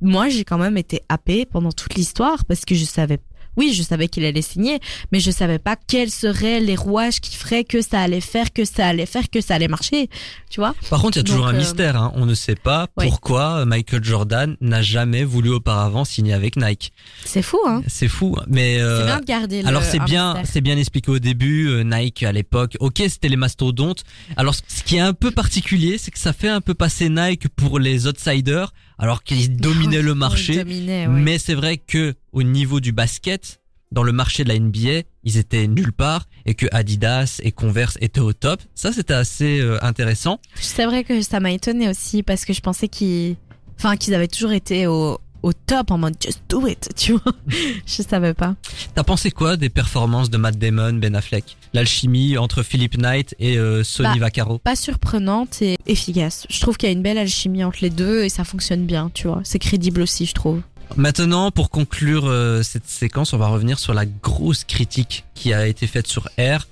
Moi, 0.00 0.28
j'ai 0.28 0.44
quand 0.44 0.58
même 0.58 0.76
été 0.76 1.02
happée 1.08 1.44
pendant 1.44 1.72
toute 1.72 1.94
l'histoire 1.94 2.44
parce 2.44 2.64
que 2.64 2.74
je 2.74 2.84
savais 2.84 3.18
oui, 3.56 3.72
je 3.74 3.82
savais 3.82 4.08
qu'il 4.08 4.24
allait 4.24 4.42
signer, 4.42 4.78
mais 5.12 5.20
je 5.20 5.30
savais 5.30 5.58
pas 5.58 5.76
quels 5.88 6.10
seraient 6.10 6.60
les 6.60 6.76
rouages 6.76 7.20
qui 7.20 7.36
feraient 7.36 7.64
que 7.64 7.80
ça 7.82 8.00
allait 8.00 8.20
faire, 8.20 8.52
que 8.52 8.64
ça 8.64 8.86
allait 8.86 9.06
faire, 9.06 9.28
que 9.30 9.40
ça 9.40 9.54
allait 9.54 9.68
marcher. 9.68 10.08
Tu 10.50 10.60
vois 10.60 10.74
Par 10.88 11.00
contre, 11.00 11.16
il 11.18 11.20
y 11.20 11.22
a 11.22 11.24
toujours 11.24 11.46
Donc, 11.46 11.54
un 11.54 11.56
euh, 11.56 11.60
mystère. 11.60 11.96
Hein. 11.96 12.12
On 12.16 12.26
ne 12.26 12.34
sait 12.34 12.54
pas 12.54 12.86
pourquoi 12.96 13.64
Michael 13.64 14.04
Jordan 14.04 14.56
n'a 14.60 14.82
jamais 14.82 15.24
voulu 15.24 15.50
auparavant 15.50 16.04
signer 16.04 16.32
avec 16.32 16.56
Nike. 16.56 16.92
C'est 17.24 17.42
fou, 17.42 17.58
hein 17.66 17.82
C'est 17.86 18.08
fou, 18.08 18.36
mais 18.48 18.76
C'est 18.76 18.82
euh, 18.82 19.06
bien 19.06 19.20
de 19.20 19.24
garder 19.24 19.62
alors 19.64 19.82
c'est 19.82 19.98
bien, 20.00 20.42
c'est 20.44 20.60
bien 20.60 20.76
expliqué 20.76 21.10
au 21.10 21.18
début. 21.18 21.68
euh, 21.68 21.84
Nike 21.84 22.22
à 22.22 22.32
l'époque, 22.32 22.76
ok, 22.80 23.02
c'était 23.08 23.28
les 23.28 23.36
mastodontes. 23.36 24.04
Alors, 24.36 24.54
ce 24.54 24.82
qui 24.82 24.96
est 24.96 25.00
un 25.00 25.12
peu 25.12 25.30
particulier, 25.30 25.98
c'est 25.98 26.10
que 26.10 26.18
ça 26.18 26.32
fait 26.32 26.48
un 26.48 26.60
peu 26.60 26.74
passer 26.74 27.08
Nike 27.08 27.48
pour 27.48 27.78
les 27.78 28.06
outsiders, 28.06 28.72
alors 29.00 29.24
qu'ils 29.24 29.56
dominaient 29.56 30.02
le 30.10 30.14
marché. 30.14 30.52
ils 30.52 30.58
dominaient, 30.58 31.06
ouais. 31.06 31.20
Mais 31.20 31.38
c'est 31.38 31.54
vrai 31.54 31.78
que 31.78 32.14
au 32.32 32.42
niveau 32.42 32.78
du 32.80 32.92
basket, 32.92 33.60
dans 33.92 34.04
le 34.04 34.12
marché 34.12 34.44
de 34.44 34.48
la 34.50 34.58
NBA, 34.58 35.02
ils 35.24 35.36
étaient 35.36 35.66
nulle 35.66 35.92
part 35.92 36.26
et 36.46 36.54
que 36.54 36.66
Adidas 36.70 37.40
et 37.42 37.50
Converse 37.50 37.98
étaient 38.00 38.20
au 38.20 38.32
top. 38.32 38.62
Ça, 38.74 38.92
c'était 38.92 39.14
assez 39.14 39.58
euh, 39.60 39.78
intéressant. 39.82 40.38
C'est 40.54 40.86
vrai 40.86 41.02
que 41.02 41.22
ça 41.22 41.40
m'a 41.40 41.50
étonné 41.50 41.88
aussi 41.88 42.22
parce 42.22 42.44
que 42.44 42.52
je 42.52 42.60
pensais 42.60 42.86
qu'ils, 42.86 43.36
enfin, 43.78 43.96
qu'ils 43.96 44.14
avaient 44.14 44.28
toujours 44.28 44.52
été 44.52 44.86
au, 44.86 45.18
au 45.42 45.52
top 45.52 45.90
en 45.90 45.98
mode 45.98 46.14
just 46.22 46.42
do 46.48 46.66
it, 46.68 46.90
tu 46.96 47.12
vois. 47.12 47.32
je 47.86 48.02
savais 48.02 48.34
pas. 48.34 48.54
T'as 48.94 49.02
pensé 49.02 49.30
quoi 49.30 49.56
des 49.56 49.70
performances 49.70 50.30
de 50.30 50.36
Matt 50.36 50.56
Damon, 50.58 50.94
Ben 50.94 51.16
Affleck? 51.16 51.56
L'alchimie 51.72 52.36
entre 52.36 52.62
Philip 52.62 52.96
Knight 52.98 53.34
et 53.38 53.56
euh, 53.56 53.84
Sonny 53.84 54.18
Bah, 54.18 54.26
Vaccaro 54.26 54.58
Pas 54.58 54.76
surprenante 54.76 55.62
et 55.62 55.76
efficace. 55.86 56.46
Je 56.50 56.60
trouve 56.60 56.76
qu'il 56.76 56.88
y 56.88 56.90
a 56.90 56.92
une 56.92 57.02
belle 57.02 57.18
alchimie 57.18 57.62
entre 57.62 57.78
les 57.82 57.90
deux 57.90 58.24
et 58.24 58.28
ça 58.28 58.44
fonctionne 58.44 58.86
bien, 58.86 59.10
tu 59.14 59.28
vois. 59.28 59.40
C'est 59.44 59.60
crédible 59.60 60.02
aussi, 60.02 60.26
je 60.26 60.34
trouve. 60.34 60.62
Maintenant, 60.96 61.50
pour 61.52 61.70
conclure 61.70 62.26
euh, 62.26 62.62
cette 62.62 62.88
séquence, 62.88 63.32
on 63.32 63.38
va 63.38 63.46
revenir 63.46 63.78
sur 63.78 63.94
la 63.94 64.06
grosse 64.06 64.64
critique 64.64 65.24
qui 65.34 65.52
a 65.52 65.68
été 65.68 65.86
faite 65.86 66.08
sur 66.08 66.28
R. 66.38 66.66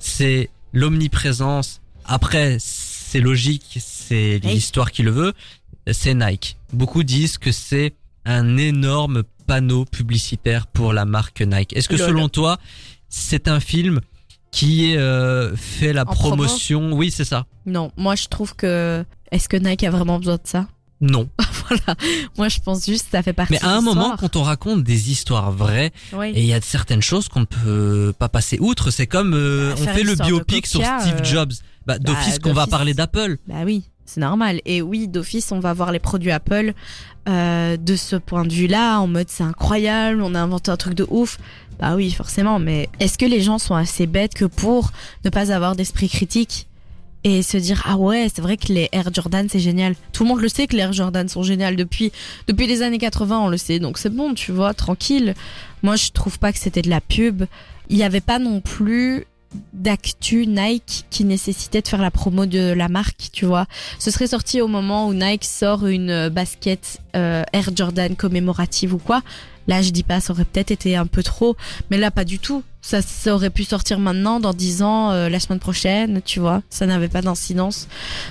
C'est 0.00 0.50
l'omniprésence. 0.72 1.80
Après, 2.04 2.56
c'est 2.58 3.20
logique, 3.20 3.78
c'est 3.80 4.40
l'histoire 4.42 4.90
qui 4.90 5.02
le 5.02 5.12
veut. 5.12 5.32
C'est 5.90 6.14
Nike. 6.14 6.56
Beaucoup 6.72 7.04
disent 7.04 7.38
que 7.38 7.52
c'est 7.52 7.94
un 8.24 8.56
énorme 8.56 9.22
panneau 9.46 9.84
publicitaire 9.84 10.66
pour 10.66 10.92
la 10.92 11.04
marque 11.04 11.42
Nike. 11.42 11.76
Est-ce 11.76 11.88
que 11.88 11.96
Lol. 11.96 12.08
selon 12.08 12.28
toi, 12.28 12.58
c'est 13.08 13.46
un 13.48 13.60
film 13.60 14.00
qui 14.52 14.96
euh, 14.96 15.56
fait 15.56 15.92
la 15.92 16.02
En 16.02 16.04
promo 16.04 16.36
promotion 16.36 16.92
Oui, 16.92 17.10
c'est 17.10 17.24
ça. 17.24 17.46
Non, 17.66 17.90
moi 17.96 18.14
je 18.14 18.28
trouve 18.28 18.54
que 18.54 19.04
est-ce 19.32 19.48
que 19.48 19.56
Nike 19.56 19.82
a 19.82 19.90
vraiment 19.90 20.18
besoin 20.18 20.36
de 20.36 20.42
ça? 20.44 20.68
Non. 21.00 21.28
Voilà. 21.68 21.98
Moi 22.36 22.48
je 22.48 22.58
pense 22.58 22.84
juste 22.84 23.06
que 23.06 23.12
ça 23.12 23.22
fait 23.22 23.32
partie. 23.32 23.54
Mais 23.54 23.64
à 23.64 23.70
un 23.74 23.80
moment, 23.80 24.14
quand 24.18 24.36
on 24.36 24.42
raconte 24.42 24.82
des 24.82 25.10
histoires 25.10 25.50
vraies, 25.50 25.90
Oui. 26.12 26.30
Et 26.34 26.40
il 26.40 26.46
y 26.46 26.52
a 26.52 26.60
certaines 26.60 27.00
choses 27.00 27.28
qu'on 27.28 27.40
ne 27.40 27.44
peut 27.46 28.12
pas 28.18 28.28
passer 28.28 28.58
outre. 28.60 28.90
C'est 28.90 29.06
comme 29.06 29.32
euh, 29.32 29.72
Bah, 29.74 29.80
on 29.80 29.94
fait 29.94 30.02
le 30.02 30.14
biopic 30.14 30.66
sur 30.66 30.82
Steve 30.82 31.20
euh, 31.20 31.24
Jobs. 31.24 31.52
Bah, 31.86 31.98
d'office 31.98 32.38
qu'on 32.38 32.52
va 32.52 32.66
parler 32.66 32.94
d'Apple. 32.94 33.38
Bah 33.48 33.62
oui, 33.64 33.84
c'est 34.12 34.20
normal. 34.20 34.60
Et 34.64 34.82
oui, 34.82 35.08
d'office, 35.08 35.52
on 35.52 35.60
va 35.60 35.72
voir 35.72 35.92
les 35.92 35.98
produits 35.98 36.30
Apple 36.30 36.74
euh, 37.28 37.76
de 37.76 37.96
ce 37.96 38.16
point 38.16 38.44
de 38.44 38.52
vue-là, 38.52 38.98
en 38.98 39.06
mode 39.06 39.28
c'est 39.28 39.44
incroyable, 39.44 40.22
on 40.22 40.34
a 40.34 40.40
inventé 40.40 40.70
un 40.70 40.76
truc 40.76 40.94
de 40.94 41.06
ouf. 41.08 41.38
Bah 41.78 41.94
oui, 41.94 42.10
forcément, 42.10 42.58
mais 42.58 42.88
est-ce 43.00 43.16
que 43.16 43.24
les 43.24 43.40
gens 43.40 43.58
sont 43.58 43.74
assez 43.74 44.06
bêtes 44.06 44.34
que 44.34 44.44
pour 44.44 44.90
ne 45.24 45.30
pas 45.30 45.52
avoir 45.52 45.76
d'esprit 45.76 46.08
critique 46.08 46.66
et 47.24 47.42
se 47.42 47.56
dire 47.56 47.82
ah 47.86 47.96
ouais, 47.96 48.28
c'est 48.32 48.42
vrai 48.42 48.56
que 48.56 48.72
les 48.72 48.88
Air 48.92 49.08
Jordan 49.12 49.46
c'est 49.48 49.60
génial. 49.60 49.94
Tout 50.12 50.24
le 50.24 50.30
monde 50.30 50.40
le 50.40 50.48
sait 50.48 50.66
que 50.66 50.74
les 50.74 50.82
Air 50.82 50.92
Jordan 50.92 51.28
sont 51.28 51.42
géniales 51.42 51.76
depuis 51.76 52.12
depuis 52.48 52.66
les 52.66 52.82
années 52.82 52.98
80, 52.98 53.38
on 53.38 53.48
le 53.48 53.56
sait. 53.56 53.78
Donc 53.78 53.98
c'est 53.98 54.10
bon, 54.10 54.34
tu 54.34 54.52
vois, 54.52 54.74
tranquille. 54.74 55.34
Moi, 55.82 55.96
je 55.96 56.10
trouve 56.10 56.38
pas 56.38 56.52
que 56.52 56.58
c'était 56.58 56.82
de 56.82 56.90
la 56.90 57.00
pub. 57.00 57.44
Il 57.88 57.96
y 57.96 58.02
avait 58.02 58.20
pas 58.20 58.38
non 58.38 58.60
plus 58.60 59.26
d'actu 59.72 60.46
Nike 60.46 61.04
qui 61.10 61.24
nécessitait 61.24 61.82
de 61.82 61.88
faire 61.88 62.02
la 62.02 62.10
promo 62.10 62.46
de 62.46 62.72
la 62.72 62.88
marque, 62.88 63.30
tu 63.32 63.46
vois. 63.46 63.66
Ce 63.98 64.10
serait 64.10 64.26
sorti 64.28 64.60
au 64.60 64.68
moment 64.68 65.08
où 65.08 65.14
Nike 65.14 65.44
sort 65.44 65.86
une 65.86 66.10
euh, 66.10 66.30
basket 66.30 67.00
euh, 67.16 67.42
Air 67.52 67.70
Jordan 67.74 68.16
commémorative 68.16 68.94
ou 68.94 68.98
quoi. 68.98 69.22
Là, 69.68 69.82
je 69.82 69.90
dis 69.90 70.02
pas, 70.02 70.20
ça 70.20 70.32
aurait 70.32 70.44
peut-être 70.44 70.70
été 70.70 70.96
un 70.96 71.06
peu 71.06 71.22
trop, 71.22 71.56
mais 71.90 71.98
là, 71.98 72.10
pas 72.10 72.24
du 72.24 72.38
tout. 72.38 72.64
Ça, 72.80 73.00
aurait 73.28 73.50
pu 73.50 73.62
sortir 73.62 74.00
maintenant, 74.00 74.40
dans 74.40 74.52
10 74.52 74.82
ans, 74.82 75.12
euh, 75.12 75.28
la 75.28 75.38
semaine 75.38 75.60
prochaine, 75.60 76.20
tu 76.24 76.40
vois. 76.40 76.62
Ça 76.68 76.86
n'avait 76.86 77.08
pas 77.08 77.22
d'incidence. 77.22 77.86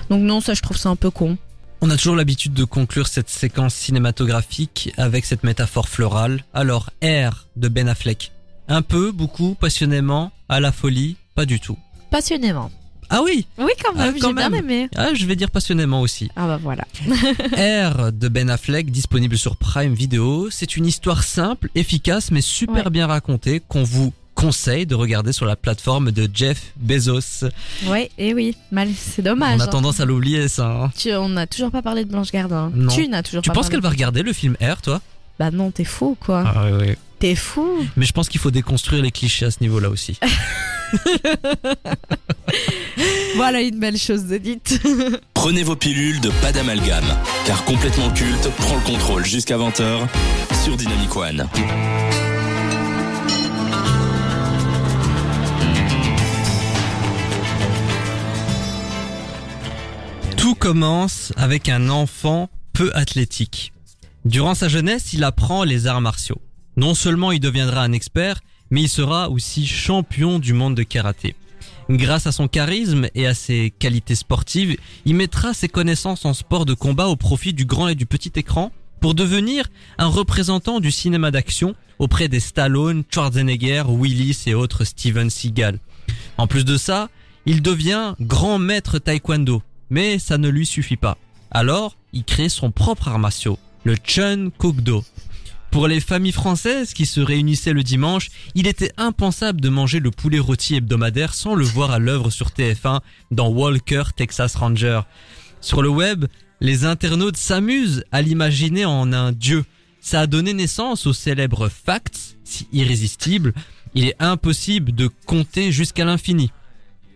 Donc 0.09 0.21
non, 0.21 0.41
ça, 0.41 0.53
je 0.53 0.61
trouve 0.61 0.77
ça 0.77 0.89
un 0.89 0.97
peu 0.97 1.09
con. 1.09 1.37
On 1.79 1.89
a 1.89 1.97
toujours 1.97 2.15
l'habitude 2.15 2.53
de 2.53 2.63
conclure 2.63 3.07
cette 3.07 3.29
séquence 3.29 3.73
cinématographique 3.73 4.93
avec 4.97 5.25
cette 5.25 5.43
métaphore 5.43 5.89
florale. 5.89 6.43
Alors, 6.53 6.91
R 7.01 7.47
de 7.55 7.69
Ben 7.69 7.87
Affleck. 7.87 8.31
Un 8.73 8.81
peu, 8.81 9.11
beaucoup, 9.11 9.55
passionnément, 9.59 10.31
à 10.47 10.59
la 10.61 10.71
folie, 10.71 11.17
pas 11.35 11.45
du 11.45 11.59
tout. 11.59 11.77
Passionnément. 12.09 12.71
Ah 13.09 13.19
oui, 13.21 13.45
Oui, 13.57 13.71
quand 13.83 13.91
Ah, 13.97 14.05
même, 14.05 14.17
quand 14.19 14.29
j'ai 14.29 14.33
bien 14.35 14.53
aimé. 14.53 14.89
ah, 14.95 15.09
je 15.13 15.25
vais 15.25 15.35
dire 15.35 15.51
passionnément 15.51 15.99
aussi. 15.99 16.29
Ah 16.37 16.47
bah 16.47 16.57
voilà. 16.61 16.85
R 17.97 18.13
de 18.13 18.27
Ben 18.29 18.49
Affleck, 18.49 18.89
disponible 18.89 19.37
sur 19.37 19.57
Prime 19.57 19.93
Video. 19.93 20.49
C'est 20.49 20.77
une 20.77 20.85
histoire 20.85 21.23
simple, 21.23 21.69
efficace, 21.75 22.31
mais 22.31 22.39
super 22.39 22.85
Ouais. 22.85 22.89
bien 22.91 23.07
racontée 23.07 23.61
qu'on 23.67 23.83
vous 23.83 24.13
conseille 24.35 24.85
de 24.85 24.95
regarder 24.95 25.33
sur 25.33 25.45
la 25.45 25.57
plateforme 25.57 26.11
de 26.11 26.29
Jeff 26.33 26.71
Bezos. 26.77 27.47
Ouais, 27.87 28.09
et 28.17 28.33
oui, 28.33 28.55
mal, 28.71 28.87
c'est 28.97 29.21
dommage. 29.21 29.57
On 29.57 29.59
a 29.59 29.63
hein. 29.65 29.67
tendance 29.67 29.99
à 29.99 30.05
l'oublier 30.05 30.47
ça. 30.47 30.67
hein. 30.85 30.91
Tu, 30.97 31.13
on 31.13 31.27
n'a 31.27 31.47
toujours 31.47 31.71
pas 31.71 31.81
parlé 31.81 32.05
de 32.05 32.09
Blanche 32.11 32.31
Gardin. 32.31 32.71
Non. 32.73 32.93
Tu 32.93 33.09
n'as 33.09 33.23
toujours 33.23 33.41
Tu 33.41 33.49
pas 33.49 33.53
penses 33.55 33.63
parlé. 33.65 33.73
qu'elle 33.75 33.83
va 33.83 33.89
regarder 33.89 34.23
le 34.23 34.31
film 34.31 34.55
R, 34.61 34.81
toi? 34.81 35.01
Bah 35.37 35.51
non, 35.51 35.69
t'es 35.71 35.83
fou 35.83 36.15
quoi. 36.19 36.43
Ah 36.47 36.63
oui, 36.71 36.87
oui. 36.87 36.95
T'es 37.21 37.35
fou. 37.35 37.85
Mais 37.97 38.07
je 38.07 38.13
pense 38.13 38.29
qu'il 38.29 38.41
faut 38.41 38.49
déconstruire 38.49 39.03
les 39.03 39.11
clichés 39.11 39.45
à 39.45 39.51
ce 39.51 39.59
niveau-là 39.61 39.89
aussi. 39.89 40.17
Voilà 43.35 43.61
une 43.61 43.79
belle 43.79 43.97
chose 43.97 44.25
de 44.25 44.37
dite. 44.39 44.81
Prenez 45.35 45.61
vos 45.61 45.75
pilules 45.75 46.19
de 46.19 46.31
pas 46.41 46.51
d'amalgame, 46.51 47.05
car 47.45 47.63
complètement 47.63 48.09
culte 48.09 48.49
prend 48.57 48.75
le 48.75 48.81
contrôle 48.81 49.23
jusqu'à 49.23 49.55
20h 49.57 50.07
sur 50.63 50.75
Dynamic 50.75 51.15
One. 51.15 51.47
Tout 60.37 60.55
commence 60.55 61.33
avec 61.37 61.69
un 61.69 61.87
enfant 61.89 62.49
peu 62.73 62.91
athlétique. 62.95 63.73
Durant 64.25 64.55
sa 64.55 64.67
jeunesse, 64.69 65.13
il 65.13 65.23
apprend 65.23 65.63
les 65.63 65.85
arts 65.85 66.01
martiaux. 66.01 66.41
Non 66.77 66.93
seulement 66.93 67.31
il 67.31 67.39
deviendra 67.39 67.83
un 67.83 67.91
expert, 67.91 68.41
mais 68.69 68.83
il 68.83 68.89
sera 68.89 69.29
aussi 69.29 69.67
champion 69.67 70.39
du 70.39 70.53
monde 70.53 70.75
de 70.75 70.83
karaté. 70.83 71.35
Grâce 71.89 72.27
à 72.27 72.31
son 72.31 72.47
charisme 72.47 73.07
et 73.15 73.27
à 73.27 73.33
ses 73.33 73.71
qualités 73.77 74.15
sportives, 74.15 74.77
il 75.05 75.15
mettra 75.15 75.53
ses 75.53 75.67
connaissances 75.67 76.25
en 76.25 76.33
sport 76.33 76.65
de 76.65 76.73
combat 76.73 77.07
au 77.07 77.15
profit 77.15 77.53
du 77.53 77.65
grand 77.65 77.89
et 77.89 77.95
du 77.95 78.05
petit 78.05 78.31
écran 78.35 78.71
pour 79.01 79.13
devenir 79.13 79.67
un 79.97 80.07
représentant 80.07 80.79
du 80.79 80.91
cinéma 80.91 81.31
d'action 81.31 81.75
auprès 81.99 82.29
des 82.29 82.39
Stallone, 82.39 83.03
Schwarzenegger, 83.11 83.83
Willis 83.87 84.43
et 84.45 84.53
autres 84.53 84.85
Steven 84.85 85.29
Seagal. 85.29 85.79
En 86.37 86.47
plus 86.47 86.65
de 86.65 86.77
ça, 86.77 87.09
il 87.45 87.61
devient 87.61 88.13
grand 88.21 88.57
maître 88.57 88.99
taekwondo, 88.99 89.61
mais 89.89 90.19
ça 90.19 90.37
ne 90.37 90.49
lui 90.49 90.65
suffit 90.65 90.97
pas. 90.97 91.17
Alors, 91.49 91.97
il 92.13 92.23
crée 92.23 92.49
son 92.49 92.71
propre 92.71 93.09
art 93.09 93.19
martiaux, 93.19 93.59
le 93.83 93.95
Chun 93.95 94.49
Kukdo. 94.57 95.03
Pour 95.71 95.87
les 95.87 96.01
familles 96.01 96.33
françaises 96.33 96.93
qui 96.93 97.05
se 97.05 97.21
réunissaient 97.21 97.73
le 97.73 97.83
dimanche, 97.83 98.29
il 98.55 98.67
était 98.67 98.91
impensable 98.97 99.61
de 99.61 99.69
manger 99.69 99.99
le 99.99 100.11
poulet 100.11 100.39
rôti 100.39 100.75
hebdomadaire 100.75 101.33
sans 101.33 101.55
le 101.55 101.63
voir 101.63 101.91
à 101.91 101.99
l'œuvre 101.99 102.29
sur 102.29 102.49
TF1 102.49 102.99
dans 103.31 103.47
Walker 103.47 104.03
Texas 104.15 104.55
Ranger. 104.55 105.01
Sur 105.61 105.81
le 105.81 105.89
web, 105.89 106.25
les 106.59 106.85
internautes 106.85 107.37
s'amusent 107.37 108.03
à 108.11 108.21
l'imaginer 108.21 108.83
en 108.83 109.13
un 109.13 109.31
dieu, 109.31 109.63
ça 110.01 110.21
a 110.21 110.27
donné 110.27 110.53
naissance 110.53 111.05
au 111.05 111.13
célèbre 111.13 111.69
fact, 111.69 112.37
si 112.43 112.67
irrésistible, 112.73 113.53
il 113.93 114.07
est 114.07 114.15
impossible 114.19 114.93
de 114.93 115.09
compter 115.25 115.71
jusqu'à 115.71 116.03
l'infini. 116.05 116.51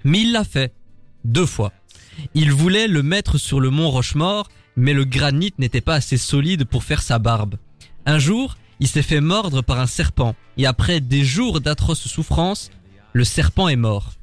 Mais 0.04 0.22
il 0.22 0.32
l'a 0.32 0.44
fait. 0.44 0.72
Deux 1.26 1.48
fois. 1.48 1.74
Il 2.36 2.52
voulait 2.52 2.88
le 2.88 3.02
mettre 3.02 3.40
sur 3.40 3.60
le 3.60 3.72
mont 3.72 3.90
Rochemort, 3.90 4.50
mais 4.78 4.94
le 4.94 5.04
granit 5.04 5.54
n'était 5.58 5.82
pas 5.82 5.96
assez 5.96 6.18
solide 6.18 6.66
pour 6.66 6.84
faire 6.84 7.02
sa 7.02 7.18
barbe. 7.18 7.56
Un 8.06 8.20
jour, 8.20 8.58
il 8.80 8.88
s'est 8.88 9.02
fait 9.02 9.22
mordre 9.22 9.62
par 9.62 9.80
un 9.80 9.88
serpent, 9.88 10.36
et 10.58 10.66
après 10.66 11.00
des 11.00 11.24
jours 11.24 11.62
d'atroces 11.62 12.08
souffrances, 12.08 12.70
le 13.14 13.24
serpent 13.24 13.68
est 13.68 13.76
mort. 13.76 14.14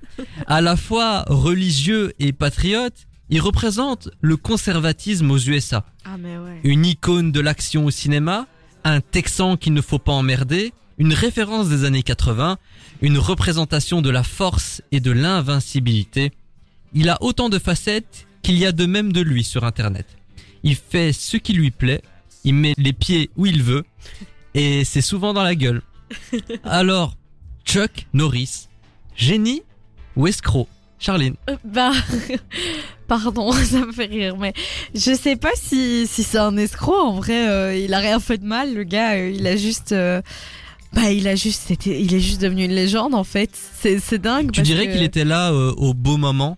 À 0.46 0.60
la 0.60 0.76
fois 0.76 1.24
religieux 1.26 2.12
et 2.18 2.32
patriote, 2.32 3.06
il 3.30 3.40
représente 3.40 4.10
le 4.20 4.36
conservatisme 4.36 5.30
aux 5.30 5.38
USA. 5.38 5.86
Ah, 6.04 6.16
mais 6.18 6.36
ouais. 6.36 6.60
Une 6.64 6.84
icône 6.84 7.32
de 7.32 7.40
l'action 7.40 7.86
au 7.86 7.90
cinéma, 7.90 8.46
un 8.84 9.00
Texan 9.00 9.56
qu'il 9.56 9.72
ne 9.72 9.80
faut 9.80 9.98
pas 9.98 10.12
emmerder, 10.12 10.72
une 10.98 11.14
référence 11.14 11.68
des 11.68 11.84
années 11.84 12.02
80, 12.02 12.58
une 13.00 13.18
représentation 13.18 14.02
de 14.02 14.10
la 14.10 14.22
force 14.22 14.82
et 14.92 15.00
de 15.00 15.10
l'invincibilité. 15.10 16.32
Il 16.94 17.08
a 17.08 17.16
autant 17.22 17.48
de 17.48 17.58
facettes 17.58 18.26
qu'il 18.42 18.58
y 18.58 18.66
a 18.66 18.72
de 18.72 18.86
même 18.86 19.12
de 19.12 19.22
lui 19.22 19.44
sur 19.44 19.64
Internet. 19.64 20.06
Il 20.62 20.76
fait 20.76 21.12
ce 21.12 21.36
qui 21.36 21.54
lui 21.54 21.70
plaît, 21.70 22.02
il 22.44 22.54
met 22.54 22.74
les 22.76 22.92
pieds 22.92 23.30
où 23.36 23.46
il 23.46 23.62
veut, 23.62 23.84
et 24.54 24.84
c'est 24.84 25.00
souvent 25.00 25.32
dans 25.32 25.42
la 25.42 25.54
gueule. 25.54 25.82
Alors, 26.64 27.16
Chuck 27.64 28.06
Norris, 28.12 28.68
génie 29.16 29.62
ou 30.16 30.26
escroc? 30.26 30.68
Charline 30.98 31.34
Euh, 31.50 31.56
Bah, 31.64 31.90
pardon, 33.08 33.50
ça 33.52 33.84
me 33.84 33.92
fait 33.92 34.06
rire, 34.06 34.36
mais 34.36 34.52
je 34.94 35.14
sais 35.14 35.36
pas 35.36 35.50
si, 35.56 36.06
si 36.06 36.22
c'est 36.22 36.38
un 36.38 36.56
escroc. 36.56 36.94
En 36.94 37.12
vrai, 37.14 37.48
euh, 37.48 37.76
il 37.76 37.92
a 37.92 37.98
rien 37.98 38.20
fait 38.20 38.38
de 38.38 38.46
mal, 38.46 38.74
le 38.74 38.84
gars. 38.84 39.14
euh, 39.14 39.30
il 39.30 39.46
a 39.46 39.56
juste, 39.56 39.92
bah, 40.92 41.10
il 41.10 41.26
a 41.26 41.34
juste, 41.34 41.62
c'était, 41.66 42.00
il 42.00 42.14
est 42.14 42.20
juste 42.20 42.40
devenu 42.40 42.64
une 42.64 42.74
légende 42.74 43.14
en 43.14 43.24
fait. 43.24 43.50
C'est, 43.52 43.98
c'est 43.98 44.18
dingue. 44.18 44.52
Tu 44.52 44.60
parce 44.60 44.68
dirais 44.68 44.90
qu'il 44.90 45.02
était 45.02 45.24
là 45.24 45.52
au 45.52 45.92
beau 45.92 46.16
moment? 46.18 46.56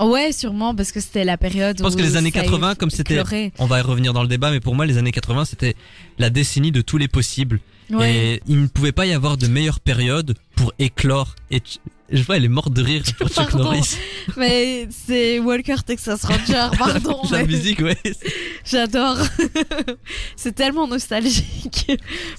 Ouais, 0.00 0.32
sûrement 0.32 0.74
parce 0.74 0.92
que 0.92 1.00
c'était 1.00 1.24
la 1.24 1.36
période. 1.36 1.76
Je 1.78 1.82
pense 1.82 1.94
où 1.94 1.96
que 1.96 2.02
les 2.02 2.16
années 2.16 2.30
ça 2.30 2.40
a 2.40 2.42
80, 2.42 2.74
comme 2.74 2.90
c'était-. 2.90 3.22
On 3.58 3.66
va 3.66 3.78
y 3.78 3.82
revenir 3.82 4.12
dans 4.12 4.22
le 4.22 4.28
débat, 4.28 4.50
mais 4.50 4.60
pour 4.60 4.74
moi, 4.74 4.86
les 4.86 4.98
années 4.98 5.12
80, 5.12 5.44
c'était 5.44 5.76
la 6.18 6.30
décennie 6.30 6.72
de 6.72 6.80
tous 6.80 6.98
les 6.98 7.08
possibles. 7.08 7.60
Ouais. 7.90 8.14
Et 8.14 8.42
il 8.46 8.62
ne 8.62 8.66
pouvait 8.66 8.92
pas 8.92 9.06
y 9.06 9.12
avoir 9.12 9.36
de 9.36 9.46
meilleure 9.46 9.80
période 9.80 10.34
pour 10.56 10.72
éclore. 10.78 11.36
Et 11.50 11.62
je 12.10 12.22
vois, 12.22 12.36
elle 12.36 12.44
est 12.44 12.48
morte 12.48 12.72
de 12.72 12.82
rire 12.82 13.02
pour 13.18 13.28
Chuck 13.28 13.50
Pardon. 13.50 13.64
Norris. 13.64 13.96
Mais 14.36 14.88
c'est 14.90 15.38
Walker 15.38 15.76
Texas 15.86 16.24
Ranger, 16.24 16.70
pardon. 16.78 17.20
La 17.30 17.38
mais 17.38 17.46
musique, 17.46 17.80
ouais. 17.80 17.98
J'adore. 18.64 19.18
c'est 20.36 20.54
tellement 20.54 20.86
nostalgique. 20.86 21.92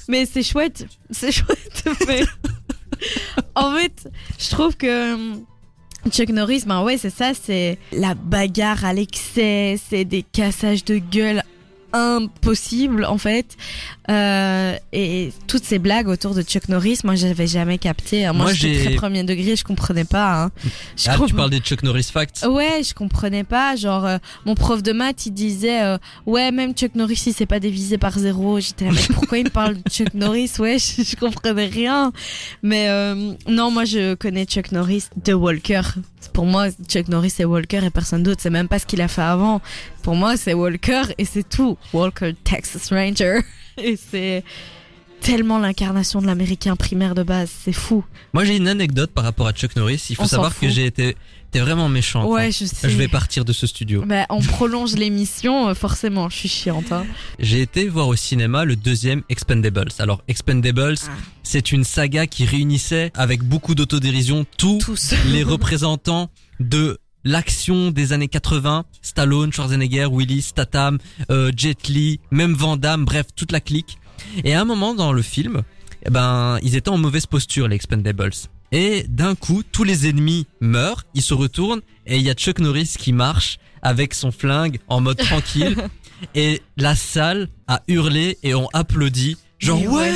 Mais 0.07 0.25
c'est 0.25 0.43
chouette. 0.43 0.87
C'est 1.11 1.31
chouette. 1.31 1.85
Mais... 2.07 2.23
en 3.55 3.75
fait, 3.75 4.09
je 4.39 4.49
trouve 4.49 4.75
que 4.75 5.15
Chuck 6.11 6.29
Norris, 6.29 6.63
ben 6.67 6.83
ouais, 6.83 6.97
c'est 6.97 7.09
ça, 7.09 7.33
c'est 7.33 7.77
la 7.91 8.13
bagarre 8.13 8.85
à 8.85 8.93
l'excès, 8.93 9.79
c'est 9.89 10.05
des 10.05 10.23
cassages 10.23 10.85
de 10.85 10.97
gueule 10.97 11.41
impossibles 11.95 13.05
en 13.05 13.17
fait. 13.17 13.55
Euh, 14.09 14.75
et 14.93 15.31
toutes 15.47 15.63
ces 15.63 15.79
blagues 15.79 16.07
autour 16.07 16.35
de 16.35 16.41
Chuck 16.43 16.69
Norris, 16.69 16.99
moi 17.03 17.15
j'avais 17.15 17.47
jamais 17.47 17.77
capté. 17.77 18.25
hein. 18.25 18.33
Moi, 18.33 18.45
Moi, 18.45 18.53
j'étais 18.53 18.73
j'ai- 18.75 18.85
très 18.85 18.95
premier 18.95 19.23
degré, 19.23 19.55
je 19.55 19.63
comprenais 19.63 20.03
pas. 20.05 20.43
Hein. 20.43 20.51
Je 20.97 21.09
Ah, 21.09 21.13
tu 21.13 21.19
comprends- 21.21 21.35
parles 21.37 21.49
des 21.49 21.59
Chuck 21.59 21.83
Norris 21.83 22.07
Facts. 22.11 22.45
Ouais, 22.49 22.81
je 22.87 22.93
comprenais 22.93 23.43
pas. 23.43 23.75
Genre, 23.75 24.05
euh, 24.05 24.17
mon 24.45 24.55
prof 24.55 24.81
de 24.83 24.91
maths, 24.91 25.25
il 25.25 25.31
disait, 25.31 25.81
euh, 25.83 25.97
ouais, 26.25 26.51
même 26.51 26.73
Chuck 26.73 26.95
Norris, 26.95 27.21
il 27.25 27.33
s'est 27.33 27.45
pas 27.45 27.59
divisé 27.59 27.97
par 27.97 28.17
zéro. 28.17 28.59
J'étais 28.59 28.85
là, 28.85 28.91
mais 28.93 29.01
pourquoi 29.15 29.37
il 29.39 29.45
me 29.45 29.49
parle 29.49 29.75
de 29.75 29.89
Chuck 29.89 30.13
Norris? 30.13 30.51
Ouais, 30.59 30.77
je, 30.79 31.03
je 31.03 31.15
comprenais 31.15 31.65
rien. 31.67 32.11
Mais 32.63 32.87
euh, 32.89 33.33
non, 33.47 33.71
moi, 33.71 33.85
je 33.85 34.13
connais 34.15 34.45
Chuck 34.45 34.71
Norris 34.71 35.05
de 35.23 35.33
Walker. 35.33 35.81
Pour 36.33 36.45
moi, 36.45 36.67
Chuck 36.87 37.07
Norris, 37.07 37.31
c'est 37.31 37.45
Walker 37.45 37.81
et 37.83 37.89
personne 37.89 38.23
d'autre. 38.23 38.41
C'est 38.41 38.49
même 38.49 38.67
pas 38.67 38.79
ce 38.79 38.85
qu'il 38.85 39.01
a 39.01 39.07
fait 39.07 39.21
avant. 39.21 39.61
Pour 40.03 40.15
moi, 40.15 40.37
c'est 40.37 40.53
Walker 40.53 41.03
et 41.17 41.25
c'est 41.25 41.47
tout. 41.47 41.77
Walker 41.93 42.33
Texas 42.43 42.89
Ranger. 42.91 43.39
Et 43.77 43.97
c'est 43.97 44.45
tellement 45.19 45.59
l'incarnation 45.59 46.21
de 46.21 46.27
l'américain 46.27 46.77
primaire 46.77 47.13
de 47.13 47.23
base. 47.23 47.51
C'est 47.63 47.73
fou. 47.73 48.05
Moi, 48.33 48.45
j'ai 48.45 48.55
une 48.55 48.69
anecdote 48.69 49.11
par 49.11 49.25
rapport 49.25 49.47
à 49.47 49.51
Chuck 49.51 49.75
Norris. 49.75 50.05
Il 50.09 50.15
faut 50.15 50.23
On 50.23 50.27
savoir 50.27 50.57
que 50.57 50.69
j'ai 50.69 50.85
été, 50.85 51.17
t'es 51.55 51.61
vraiment 51.61 51.87
méchante. 51.87 52.27
Ouais, 52.29 52.47
hein. 52.47 52.49
je 52.51 52.65
sais. 52.65 52.89
Je 52.89 52.97
vais 52.97 53.07
partir 53.07 53.45
de 53.45 53.53
ce 53.53 53.65
studio. 53.65 54.03
Bah, 54.05 54.25
on 54.29 54.41
prolonge 54.41 54.93
l'émission, 54.97 55.69
euh, 55.69 55.73
forcément. 55.73 56.27
Je 56.29 56.35
suis 56.35 56.49
chiante. 56.49 56.91
Hein. 56.91 57.05
J'ai 57.39 57.61
été 57.61 57.87
voir 57.87 58.09
au 58.09 58.15
cinéma 58.17 58.65
le 58.65 58.75
deuxième 58.75 59.23
Expendables. 59.29 59.87
Alors, 59.99 60.21
Expendables, 60.27 60.95
Ah. 61.07 61.11
c'est 61.43 61.71
une 61.71 61.85
saga 61.85 62.27
qui 62.27 62.45
réunissait 62.45 63.11
avec 63.15 63.41
beaucoup 63.41 63.73
d'autodérision 63.73 64.45
tous 64.57 64.79
Tous. 64.79 65.13
les 65.31 65.43
représentants 65.53 66.29
de 66.59 66.97
l'action 67.23 67.89
des 67.91 68.11
années 68.11 68.27
80, 68.27 68.83
Stallone, 69.01 69.53
Schwarzenegger, 69.53 70.07
Willis, 70.11 70.41
Statham, 70.41 70.97
euh, 71.31 71.53
Jet 71.55 71.87
Li, 71.87 72.19
même 72.31 72.53
Van 72.53 72.75
Damme, 72.75 73.05
bref, 73.05 73.27
toute 73.33 73.53
la 73.53 73.61
clique. 73.61 73.97
Et 74.43 74.53
à 74.53 74.59
un 74.59 74.65
moment 74.65 74.93
dans 74.93 75.13
le 75.13 75.21
film, 75.21 75.61
eh 76.05 76.09
ben, 76.09 76.57
ils 76.63 76.75
étaient 76.75 76.89
en 76.89 76.97
mauvaise 76.97 77.25
posture, 77.27 77.69
les 77.69 77.77
Expendables. 77.77 78.31
Et 78.75 79.05
d'un 79.07 79.35
coup, 79.35 79.63
tous 79.71 79.85
les 79.85 80.09
ennemis 80.09 80.47
meurent, 80.59 81.05
ils 81.13 81.21
se 81.21 81.33
retournent, 81.33 81.79
et 82.05 82.17
il 82.17 82.23
y 82.23 82.29
a 82.29 82.33
Chuck 82.33 82.59
Norris 82.59 82.95
qui 82.99 83.13
marche 83.13 83.57
avec 83.81 84.13
son 84.13 84.31
flingue 84.31 84.79
en 84.89 84.99
mode 84.99 85.15
tranquille. 85.15 85.77
et 86.35 86.61
la 86.75 86.93
salle 86.93 87.47
a 87.69 87.83
hurlé 87.87 88.37
et 88.43 88.53
ont 88.53 88.67
applaudi. 88.73 89.37
Genre, 89.59 89.79
Mais 89.79 89.87
ouais! 89.87 90.13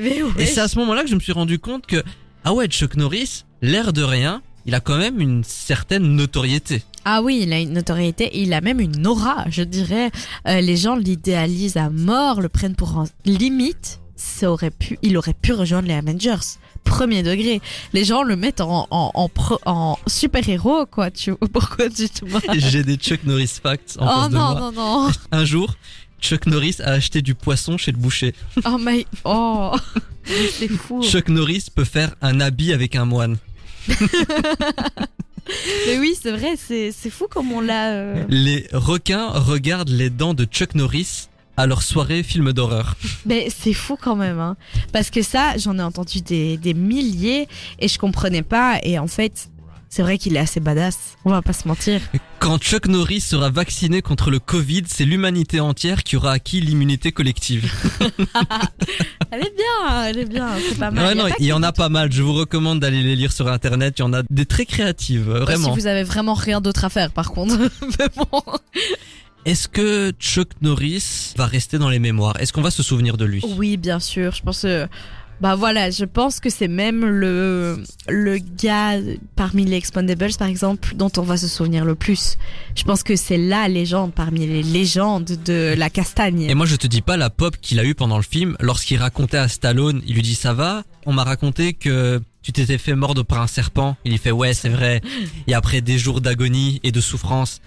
Mais 0.00 0.22
ouais. 0.22 0.30
Et 0.38 0.46
c'est 0.46 0.60
à 0.60 0.68
ce 0.68 0.78
moment-là 0.78 1.02
que 1.02 1.08
je 1.08 1.16
me 1.16 1.20
suis 1.20 1.32
rendu 1.32 1.58
compte 1.58 1.84
que, 1.84 2.00
ah 2.44 2.54
ouais, 2.54 2.68
Chuck 2.68 2.94
Norris, 2.94 3.44
l'air 3.60 3.92
de 3.92 4.04
rien, 4.04 4.40
il 4.66 4.76
a 4.76 4.80
quand 4.80 4.96
même 4.96 5.20
une 5.20 5.42
certaine 5.42 6.14
notoriété. 6.14 6.84
Ah 7.04 7.22
oui, 7.22 7.40
il 7.42 7.52
a 7.52 7.58
une 7.58 7.72
notoriété, 7.72 8.30
il 8.40 8.52
a 8.52 8.60
même 8.60 8.78
une 8.78 9.04
aura, 9.04 9.46
je 9.50 9.62
dirais. 9.62 10.12
Euh, 10.46 10.60
les 10.60 10.76
gens 10.76 10.94
l'idéalisent 10.94 11.76
à 11.76 11.90
mort, 11.90 12.40
le 12.40 12.48
prennent 12.48 12.76
pour 12.76 12.98
un 12.98 13.06
limite. 13.24 13.98
Ça 14.14 14.52
aurait 14.52 14.70
pu, 14.70 14.96
il 15.02 15.16
aurait 15.16 15.34
pu 15.34 15.54
rejoindre 15.54 15.88
les 15.88 15.94
Avengers. 15.94 16.36
Premier 16.84 17.22
degré. 17.22 17.60
Les 17.92 18.04
gens 18.04 18.22
le 18.22 18.36
mettent 18.36 18.60
en, 18.60 18.86
en, 18.90 19.10
en, 19.14 19.28
pro- 19.28 19.60
en 19.64 19.98
super-héros, 20.06 20.86
quoi. 20.86 21.10
Tu, 21.10 21.34
pourquoi 21.52 21.88
tu 21.88 22.08
te 22.08 22.24
J'ai 22.56 22.82
des 22.82 22.96
Chuck 22.96 23.24
Norris 23.24 23.58
facts 23.62 23.96
en 24.00 24.06
Oh 24.06 24.20
face 24.22 24.28
de 24.30 24.34
non, 24.34 24.40
moi. 24.52 24.60
non, 24.60 24.72
non. 25.06 25.10
Un 25.32 25.44
jour, 25.44 25.74
Chuck 26.20 26.46
Norris 26.46 26.76
a 26.84 26.90
acheté 26.92 27.22
du 27.22 27.34
poisson 27.34 27.78
chez 27.78 27.92
le 27.92 27.98
boucher. 27.98 28.34
Oh 28.64 28.76
my, 28.78 29.06
oh. 29.24 29.72
C'est 30.24 30.68
fou. 30.68 31.02
Chuck 31.02 31.28
Norris 31.28 31.66
peut 31.74 31.84
faire 31.84 32.14
un 32.20 32.40
habit 32.40 32.72
avec 32.72 32.94
un 32.96 33.04
moine. 33.06 33.36
Mais 35.86 35.98
oui, 35.98 36.14
c'est 36.20 36.30
vrai, 36.30 36.54
c'est, 36.56 36.92
c'est 36.92 37.10
fou 37.10 37.26
comme 37.28 37.50
on 37.50 37.60
l'a, 37.60 37.90
euh, 37.92 38.24
Les 38.28 38.68
requins 38.72 39.30
regardent 39.30 39.88
les 39.88 40.10
dents 40.10 40.34
de 40.34 40.44
Chuck 40.44 40.74
Norris 40.74 41.28
à 41.60 41.66
leur 41.66 41.82
soirée 41.82 42.22
film 42.22 42.52
d'horreur. 42.52 42.96
Mais 43.26 43.48
c'est 43.50 43.74
fou 43.74 43.96
quand 44.00 44.16
même, 44.16 44.38
hein. 44.38 44.56
Parce 44.92 45.10
que 45.10 45.22
ça, 45.22 45.56
j'en 45.58 45.78
ai 45.78 45.82
entendu 45.82 46.20
des, 46.20 46.56
des 46.56 46.74
milliers 46.74 47.48
et 47.78 47.88
je 47.88 47.98
comprenais 47.98 48.42
pas. 48.42 48.78
Et 48.82 48.98
en 48.98 49.06
fait, 49.06 49.50
c'est 49.90 50.02
vrai 50.02 50.18
qu'il 50.18 50.36
est 50.36 50.38
assez 50.38 50.60
badass. 50.60 51.16
On 51.24 51.30
va 51.30 51.42
pas 51.42 51.52
se 51.52 51.66
mentir. 51.66 52.00
Quand 52.38 52.58
Chuck 52.58 52.86
Norris 52.86 53.20
sera 53.20 53.50
vacciné 53.50 54.02
contre 54.02 54.30
le 54.30 54.38
Covid, 54.38 54.84
c'est 54.86 55.04
l'humanité 55.04 55.58
entière 55.58 56.04
qui 56.04 56.16
aura 56.16 56.30
acquis 56.30 56.60
l'immunité 56.60 57.10
collective. 57.10 57.70
Elle 59.32 59.42
est 59.42 59.54
bien, 59.56 60.04
elle 60.04 60.18
est 60.18 60.24
bien. 60.24 60.48
C'est 60.68 60.76
pas 60.76 60.90
mal. 60.90 61.06
Ouais, 61.06 61.14
non, 61.14 61.28
pas 61.28 61.36
il 61.38 61.46
y 61.46 61.52
en 61.52 61.62
a 61.62 61.70
pas 61.70 61.88
mal. 61.88 62.10
Je 62.10 62.20
vous 62.20 62.32
recommande 62.32 62.80
d'aller 62.80 63.02
les 63.02 63.14
lire 63.14 63.30
sur 63.30 63.46
internet. 63.46 63.94
Il 63.98 64.00
y 64.00 64.04
en 64.04 64.12
a 64.12 64.22
des 64.28 64.44
très 64.44 64.66
créatives, 64.66 65.30
vraiment. 65.30 65.72
Si 65.72 65.80
vous 65.80 65.86
avez 65.86 66.02
vraiment 66.02 66.34
rien 66.34 66.60
d'autre 66.60 66.84
à 66.84 66.88
faire, 66.88 67.12
par 67.12 67.30
contre. 67.30 67.56
Mais 67.98 68.08
bon. 68.16 68.42
Est-ce 69.46 69.68
que 69.68 70.12
Chuck 70.18 70.48
Norris 70.60 71.32
va 71.36 71.46
rester 71.46 71.78
dans 71.78 71.88
les 71.88 71.98
mémoires? 71.98 72.38
Est-ce 72.40 72.52
qu'on 72.52 72.62
va 72.62 72.70
se 72.70 72.82
souvenir 72.82 73.16
de 73.16 73.24
lui? 73.24 73.42
Oui, 73.56 73.76
bien 73.76 73.98
sûr. 74.00 74.32
Je 74.34 74.42
pense. 74.42 74.64
euh, 74.64 74.86
Bah 75.40 75.54
voilà, 75.56 75.88
je 75.90 76.04
pense 76.04 76.38
que 76.40 76.50
c'est 76.50 76.68
même 76.68 77.02
le 77.06 77.82
le 78.08 78.36
gars 78.38 78.98
parmi 79.36 79.64
les 79.64 79.76
Expendables 79.76 80.34
par 80.38 80.48
exemple 80.48 80.94
dont 80.96 81.10
on 81.16 81.22
va 81.22 81.38
se 81.38 81.48
souvenir 81.48 81.86
le 81.86 81.94
plus. 81.94 82.36
Je 82.76 82.84
pense 82.84 83.02
que 83.02 83.16
c'est 83.16 83.38
la 83.38 83.66
légende 83.68 84.12
parmi 84.12 84.46
les 84.46 84.62
légendes 84.62 85.38
de 85.46 85.74
la 85.78 85.88
castagne. 85.88 86.42
Et 86.42 86.54
moi, 86.54 86.66
je 86.66 86.76
te 86.76 86.86
dis 86.86 87.00
pas 87.00 87.16
la 87.16 87.30
pop 87.30 87.56
qu'il 87.62 87.80
a 87.80 87.84
eu 87.84 87.94
pendant 87.94 88.18
le 88.18 88.22
film. 88.22 88.54
Lorsqu'il 88.60 88.98
racontait 88.98 89.38
à 89.38 89.48
Stallone, 89.48 90.02
il 90.06 90.14
lui 90.16 90.22
dit 90.22 90.34
ça 90.34 90.52
va? 90.52 90.82
On 91.06 91.14
m'a 91.14 91.24
raconté 91.24 91.72
que 91.72 92.20
tu 92.42 92.52
t'étais 92.52 92.76
fait 92.76 92.94
mordre 92.94 93.22
par 93.22 93.40
un 93.40 93.46
serpent. 93.46 93.96
Il 94.04 94.10
lui 94.12 94.18
fait 94.18 94.30
ouais, 94.32 94.52
c'est 94.52 94.68
vrai. 94.68 95.00
Et 95.46 95.54
après 95.54 95.80
des 95.80 95.96
jours 95.98 96.20
d'agonie 96.20 96.80
et 96.84 96.92
de 96.92 97.00
souffrance, 97.00 97.62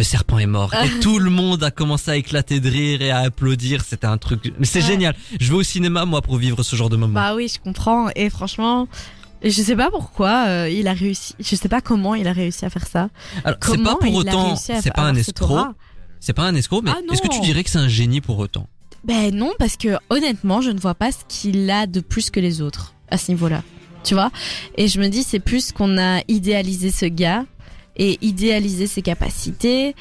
le 0.00 0.04
serpent 0.04 0.38
est 0.38 0.46
mort. 0.46 0.72
Et 0.74 0.88
tout 1.00 1.18
le 1.18 1.28
monde 1.28 1.62
a 1.62 1.70
commencé 1.70 2.10
à 2.10 2.16
éclater 2.16 2.58
de 2.58 2.70
rire 2.70 3.02
et 3.02 3.10
à 3.10 3.18
applaudir. 3.18 3.82
C'était 3.86 4.06
un 4.06 4.16
truc. 4.16 4.50
Mais 4.58 4.64
c'est 4.64 4.80
Ouais. 4.80 4.86
génial. 4.86 5.14
Je 5.38 5.50
vais 5.50 5.56
au 5.58 5.62
cinéma 5.62 6.06
moi 6.06 6.22
pour 6.22 6.38
vivre 6.38 6.62
ce 6.62 6.74
genre 6.74 6.88
de 6.88 6.96
moment. 6.96 7.12
Bah 7.12 7.34
oui, 7.34 7.52
je 7.54 7.60
comprends. 7.60 8.08
Et 8.16 8.30
franchement, 8.30 8.88
je 9.44 9.50
sais 9.50 9.76
pas 9.76 9.90
pourquoi 9.90 10.46
euh, 10.48 10.70
il 10.70 10.88
a 10.88 10.94
réussi. 10.94 11.34
Je 11.38 11.54
sais 11.54 11.68
pas 11.68 11.82
comment 11.82 12.14
il 12.14 12.26
a 12.28 12.32
réussi 12.32 12.64
à 12.64 12.70
faire 12.70 12.86
ça. 12.86 13.10
Alors 13.44 13.58
c'est 13.62 13.76
pas 13.82 13.96
pour 13.96 14.14
autant, 14.14 14.56
c'est 14.56 14.90
pas 14.94 15.02
un 15.02 15.14
escroc. 15.14 15.66
C'est 16.18 16.32
pas 16.32 16.44
un 16.44 16.54
escroc, 16.54 16.80
mais 16.82 16.92
Ah 16.94 17.00
est-ce 17.12 17.20
que 17.20 17.28
tu 17.28 17.40
dirais 17.40 17.62
que 17.62 17.68
c'est 17.68 17.78
un 17.78 17.88
génie 17.88 18.22
pour 18.22 18.38
autant? 18.38 18.66
Ben 19.04 19.34
non, 19.34 19.52
parce 19.58 19.76
que 19.76 19.98
honnêtement, 20.08 20.62
je 20.62 20.70
ne 20.70 20.80
vois 20.80 20.94
pas 20.94 21.12
ce 21.12 21.18
qu'il 21.28 21.70
a 21.70 21.86
de 21.86 22.00
plus 22.00 22.30
que 22.30 22.40
les 22.40 22.62
autres 22.62 22.94
à 23.10 23.18
ce 23.18 23.30
niveau-là. 23.32 23.62
Tu 24.02 24.14
vois? 24.14 24.30
Et 24.78 24.88
je 24.88 24.98
me 24.98 25.08
dis, 25.08 25.22
c'est 25.22 25.40
plus 25.40 25.72
qu'on 25.72 25.98
a 25.98 26.22
idéalisé 26.28 26.90
ce 26.90 27.04
gars 27.06 27.44
et 28.00 28.18
idéalisé 28.22 28.88
ses 28.88 29.02
capacités. 29.02 29.94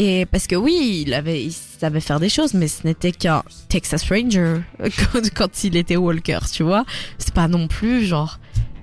Et 0.00 0.26
parce 0.26 0.48
que 0.48 0.56
oui, 0.56 1.04
il 1.06 1.14
avait, 1.14 1.44
il 1.44 1.52
savait 1.52 2.00
faire 2.00 2.18
des 2.18 2.28
choses, 2.28 2.52
mais 2.52 2.66
ce 2.66 2.84
n'était 2.84 3.12
qu'un 3.12 3.44
Texas 3.68 4.02
Ranger 4.10 4.56
quand, 4.80 5.30
quand 5.34 5.64
il 5.64 5.76
était 5.76 5.96
Walker, 5.96 6.40
tu 6.52 6.64
vois. 6.64 6.84
C'est 7.16 7.32
pas 7.32 7.46
non 7.46 7.68
plus 7.68 8.04
genre, 8.04 8.40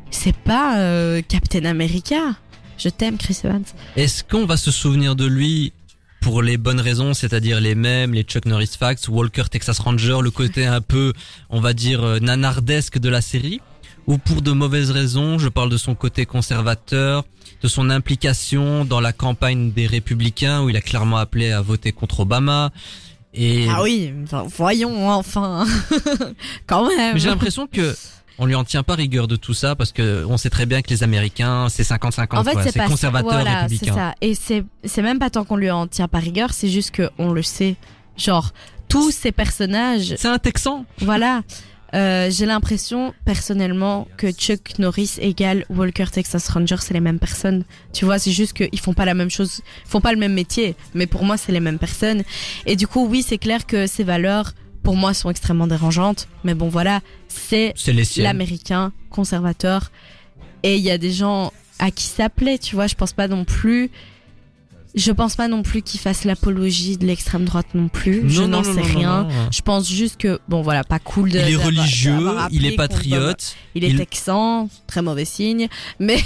c'est 0.09 0.35
pas 0.35 0.79
euh, 0.79 1.21
Captain 1.27 1.65
America. 1.65 2.35
Je 2.77 2.87
t'aime, 2.89 3.17
Chris 3.17 3.37
Evans. 3.43 3.65
Est-ce 3.97 4.23
qu'on 4.23 4.45
va 4.45 4.55
se 4.55 4.71
souvenir 4.71 5.15
de 5.15 5.25
lui 5.25 5.73
pour 6.21 6.41
les 6.41 6.57
bonnes 6.57 6.79
raisons, 6.79 7.13
c'est-à-dire 7.13 7.59
les 7.59 7.75
mêmes, 7.75 8.13
les 8.13 8.23
Chuck 8.23 8.45
Norris 8.45 8.71
Facts, 8.79 9.09
Walker 9.09 9.43
Texas 9.51 9.79
Ranger, 9.79 10.19
le 10.21 10.31
côté 10.31 10.65
un 10.65 10.81
peu, 10.81 11.11
on 11.49 11.59
va 11.59 11.73
dire, 11.73 12.03
euh, 12.03 12.19
nanardesque 12.19 12.99
de 12.99 13.09
la 13.09 13.21
série? 13.21 13.59
Ou 14.07 14.17
pour 14.17 14.41
de 14.41 14.51
mauvaises 14.51 14.91
raisons, 14.91 15.37
je 15.37 15.49
parle 15.49 15.69
de 15.69 15.77
son 15.77 15.95
côté 15.95 16.25
conservateur, 16.25 17.23
de 17.61 17.67
son 17.67 17.89
implication 17.89 18.85
dans 18.85 18.99
la 18.99 19.13
campagne 19.13 19.71
des 19.71 19.87
républicains 19.87 20.63
où 20.63 20.69
il 20.69 20.77
a 20.77 20.81
clairement 20.81 21.17
appelé 21.17 21.51
à 21.51 21.61
voter 21.61 21.91
contre 21.91 22.21
Obama. 22.21 22.71
Et 23.33 23.67
Ah 23.69 23.83
oui, 23.83 24.13
enfin, 24.23 24.45
voyons 24.57 25.09
enfin, 25.09 25.65
quand 26.67 26.87
même. 26.95 27.17
J'ai 27.17 27.29
l'impression 27.29 27.67
que 27.67 27.95
on 28.37 28.45
lui 28.45 28.55
en 28.55 28.63
tient 28.63 28.81
pas 28.83 28.95
rigueur 28.95 29.27
de 29.27 29.35
tout 29.35 29.53
ça 29.53 29.75
parce 29.75 29.91
que 29.91 30.25
on 30.27 30.37
sait 30.37 30.49
très 30.49 30.65
bien 30.65 30.81
que 30.81 30.89
les 30.89 31.03
Américains 31.03 31.69
c'est 31.69 31.83
50-50 31.83 32.37
En 32.37 32.43
fait, 32.43 32.71
c'est 32.71 32.83
conservateur 32.85 33.31
voilà, 33.31 33.61
républicain. 33.61 33.93
ça. 33.93 34.15
Et 34.21 34.33
c'est 34.35 34.65
c'est 34.83 35.01
même 35.03 35.19
pas 35.19 35.29
tant 35.29 35.43
qu'on 35.45 35.57
lui 35.57 35.69
en 35.69 35.87
tient 35.87 36.07
pas 36.07 36.19
rigueur, 36.19 36.51
c'est 36.51 36.69
juste 36.69 36.91
que 36.91 37.09
on 37.19 37.31
le 37.31 37.43
sait. 37.43 37.75
Genre 38.17 38.51
tous 38.89 39.11
ces 39.11 39.31
personnages, 39.31 40.15
C'est 40.17 40.27
un 40.27 40.37
Texan. 40.37 40.85
voilà. 40.99 41.43
Euh, 41.93 42.29
j'ai 42.31 42.45
l'impression 42.45 43.13
personnellement 43.25 44.07
que 44.17 44.31
Chuck 44.31 44.79
Norris 44.79 45.15
égale 45.19 45.65
Walker 45.69 46.05
Texas 46.11 46.47
Ranger, 46.49 46.77
c'est 46.79 46.93
les 46.93 47.01
mêmes 47.01 47.19
personnes. 47.19 47.65
Tu 47.91 48.05
vois, 48.05 48.17
c'est 48.17 48.31
juste 48.31 48.53
qu'ils 48.53 48.79
font 48.79 48.93
pas 48.93 49.05
la 49.05 49.13
même 49.13 49.29
chose, 49.29 49.61
ils 49.85 49.89
font 49.89 50.01
pas 50.01 50.13
le 50.13 50.19
même 50.19 50.33
métier, 50.33 50.75
mais 50.93 51.05
pour 51.07 51.25
moi 51.25 51.37
c'est 51.37 51.51
les 51.51 51.59
mêmes 51.59 51.79
personnes. 51.79 52.23
Et 52.65 52.75
du 52.75 52.87
coup, 52.87 53.05
oui, 53.07 53.23
c'est 53.27 53.37
clair 53.37 53.65
que 53.65 53.87
ces 53.87 54.03
valeurs, 54.03 54.53
pour 54.83 54.95
moi, 54.95 55.13
sont 55.13 55.29
extrêmement 55.29 55.67
dérangeantes. 55.67 56.27
Mais 56.43 56.53
bon, 56.53 56.69
voilà, 56.69 57.01
c'est 57.27 57.73
l'américain 58.17 58.91
conservateur. 59.09 59.91
Et 60.63 60.75
il 60.75 60.81
y 60.81 60.91
a 60.91 60.97
des 60.97 61.11
gens 61.11 61.51
à 61.79 61.91
qui 61.91 62.05
ça 62.05 62.29
plaît, 62.29 62.57
tu 62.57 62.75
vois. 62.75 62.87
Je 62.87 62.95
pense 62.95 63.13
pas 63.13 63.27
non 63.27 63.43
plus. 63.45 63.91
Je 64.93 65.11
pense 65.11 65.35
pas 65.37 65.47
non 65.47 65.63
plus 65.63 65.81
qu'il 65.81 65.99
fasse 65.99 66.25
l'apologie 66.25 66.97
de 66.97 67.05
l'extrême 67.05 67.45
droite 67.45 67.67
non 67.73 67.87
plus. 67.87 68.29
je 68.29 68.43
n'en 68.43 68.63
sais 68.63 68.73
non, 68.73 68.81
rien. 68.83 69.23
non. 69.23 69.29
Je 69.51 69.61
pense 69.61 69.89
juste 69.89 70.17
que 70.17 70.39
bon 70.49 70.61
voilà, 70.61 70.83
pas 70.83 70.99
cool 70.99 71.31
de. 71.31 71.39
Il 71.39 71.49
est 71.53 71.55
religieux, 71.55 72.27
il 72.51 72.65
est 72.65 72.75
patriote. 72.75 73.55
Il 73.75 73.83
est 73.85 73.89
il- 73.91 73.97
texan, 73.97 74.69
très 74.87 75.01
mauvais 75.01 75.23
signe. 75.25 75.67
Mais 75.99 76.19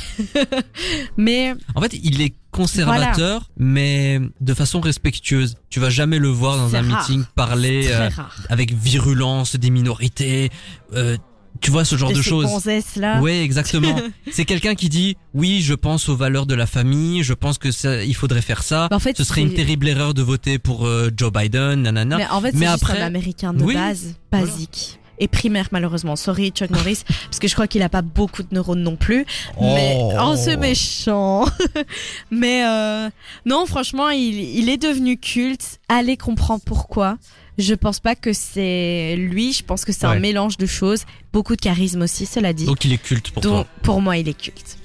mais 1.18 1.54
En 1.76 1.82
fait, 1.82 1.94
il 2.04 2.22
est 2.22 2.34
conservateur, 2.52 3.50
mais 3.58 4.20
de 4.42 4.54
façon 4.54 4.80
respectueuse. 4.80 5.56
Tu 5.70 5.80
vas 5.80 5.90
jamais 5.90 6.20
le 6.20 6.30
voir 6.30 6.58
dans 6.58 6.76
un 6.76 6.82
rare. 6.82 7.02
meeting 7.10 7.24
parler 7.36 7.88
euh, 7.92 8.10
avec 8.50 8.74
virulence 8.74 9.56
des 9.58 9.70
minorités. 9.70 10.50
euh, 10.94 11.18
tu 11.66 11.72
vois 11.72 11.84
ce 11.86 11.96
genre 11.98 12.12
de, 12.12 12.16
ces 12.16 12.24
choses. 12.30 12.48
là. 12.96 13.20
Ouais, 13.22 13.42
exactement. 13.42 13.96
C'est 14.32 14.46
quelqu'un 14.46 14.76
qui 14.76 14.90
dit 14.90 15.18
oui, 15.34 15.62
je 15.62 15.74
pense 15.74 16.08
aux 16.10 16.16
valeurs 16.16 16.46
de 16.46 16.56
la 16.56 16.68
famille, 16.68 17.24
je 17.24 17.34
pense 17.34 17.58
que 17.58 17.72
ça, 17.72 18.04
il 18.04 18.16
faudrait 18.16 18.42
faire 18.42 18.64
ça. 18.64 18.88
Bah, 18.90 18.96
en 18.96 19.00
fait, 19.00 19.18
Ce 19.18 19.24
serait 19.24 19.42
une 19.42 19.54
terrible 19.54 19.88
erreur 19.88 20.14
de 20.14 20.22
voter 20.22 20.60
pour 20.60 20.86
euh, 20.86 21.10
Joe 21.16 21.32
Biden, 21.32 21.82
nanana. 21.82 22.18
Mais 22.18 22.28
en 22.28 22.42
fait, 22.42 22.56
c'est 22.56 22.66
après- 22.66 23.02
un 23.02 23.06
américain 23.06 23.54
de 23.54 23.64
Oui, 23.64 23.74
base, 23.74 24.16
basique. 24.32 25.00
Et 25.18 25.30
primaire 25.30 25.70
malheureusement. 25.72 26.18
Sorry 26.18 26.50
Chuck 26.52 26.70
Norris, 26.72 27.04
parce 27.26 27.40
que 27.40 27.48
je 27.48 27.54
crois 27.54 27.68
qu'il 27.68 27.82
a 27.84 27.90
pas 27.90 28.02
beaucoup 28.02 28.44
de 28.44 28.50
neurones 28.52 28.84
non 28.84 28.98
plus. 28.98 29.26
Mais 29.62 29.96
Oh. 29.98 30.12
oh, 30.22 30.36
c'est 30.36 30.58
méchant. 30.58 31.46
mais 32.32 32.66
euh, 32.66 33.10
non, 33.46 33.66
franchement, 33.66 34.10
il, 34.10 34.36
il 34.60 34.70
est 34.70 34.78
devenu 34.78 35.18
culte. 35.18 35.80
Allez 35.88 36.18
comprendre 36.18 36.62
pourquoi. 36.66 37.18
Je 37.58 37.74
pense 37.74 38.00
pas 38.00 38.16
que 38.16 38.34
c'est 38.34 39.16
lui. 39.18 39.54
Je 39.54 39.64
pense 39.64 39.86
que 39.86 39.92
c'est 39.94 40.06
Ouais. 40.08 40.18
un 40.18 40.20
mélange 40.20 40.58
de 40.58 40.66
choses. 40.66 41.06
Beaucoup 41.32 41.56
de 41.56 41.62
charisme 41.62 42.02
aussi, 42.02 42.26
cela 42.26 42.52
dit. 42.54 42.66
Donc 42.66 42.84
il 42.86 42.92
est 42.94 42.98
culte 42.98 43.32
pour 43.32 43.42
Donc 43.42 43.52
toi. 43.66 43.68
pour 43.84 44.02
moi, 44.02 44.18
il 44.18 44.28
est 44.28 44.34
culte. 44.38 44.78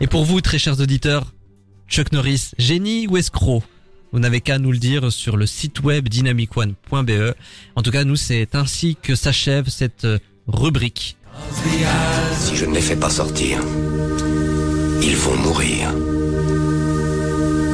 Et 0.00 0.06
pour 0.06 0.24
vous, 0.24 0.40
très 0.40 0.58
chers 0.58 0.80
auditeurs, 0.80 1.32
Chuck 1.88 2.12
Norris, 2.12 2.50
génie 2.58 3.06
ou 3.06 3.16
escroc? 3.16 3.62
Vous 4.12 4.18
n'avez 4.18 4.40
qu'à 4.40 4.58
nous 4.58 4.72
le 4.72 4.78
dire 4.78 5.12
sur 5.12 5.36
le 5.36 5.46
site 5.46 5.80
web 5.82 6.08
dynamicone.be. 6.08 7.34
En 7.74 7.82
tout 7.82 7.90
cas, 7.90 8.04
nous, 8.04 8.16
c'est 8.16 8.54
ainsi 8.54 8.96
que 9.00 9.14
s'achève 9.14 9.68
cette 9.68 10.04
euh, 10.04 10.18
rubrique. 10.46 11.16
Si 12.32 12.56
je 12.56 12.64
ne 12.64 12.74
les 12.74 12.80
fais 12.80 12.96
pas 12.96 13.10
sortir, 13.10 13.58
ils 15.02 15.16
vont 15.16 15.36
mourir. 15.36 15.92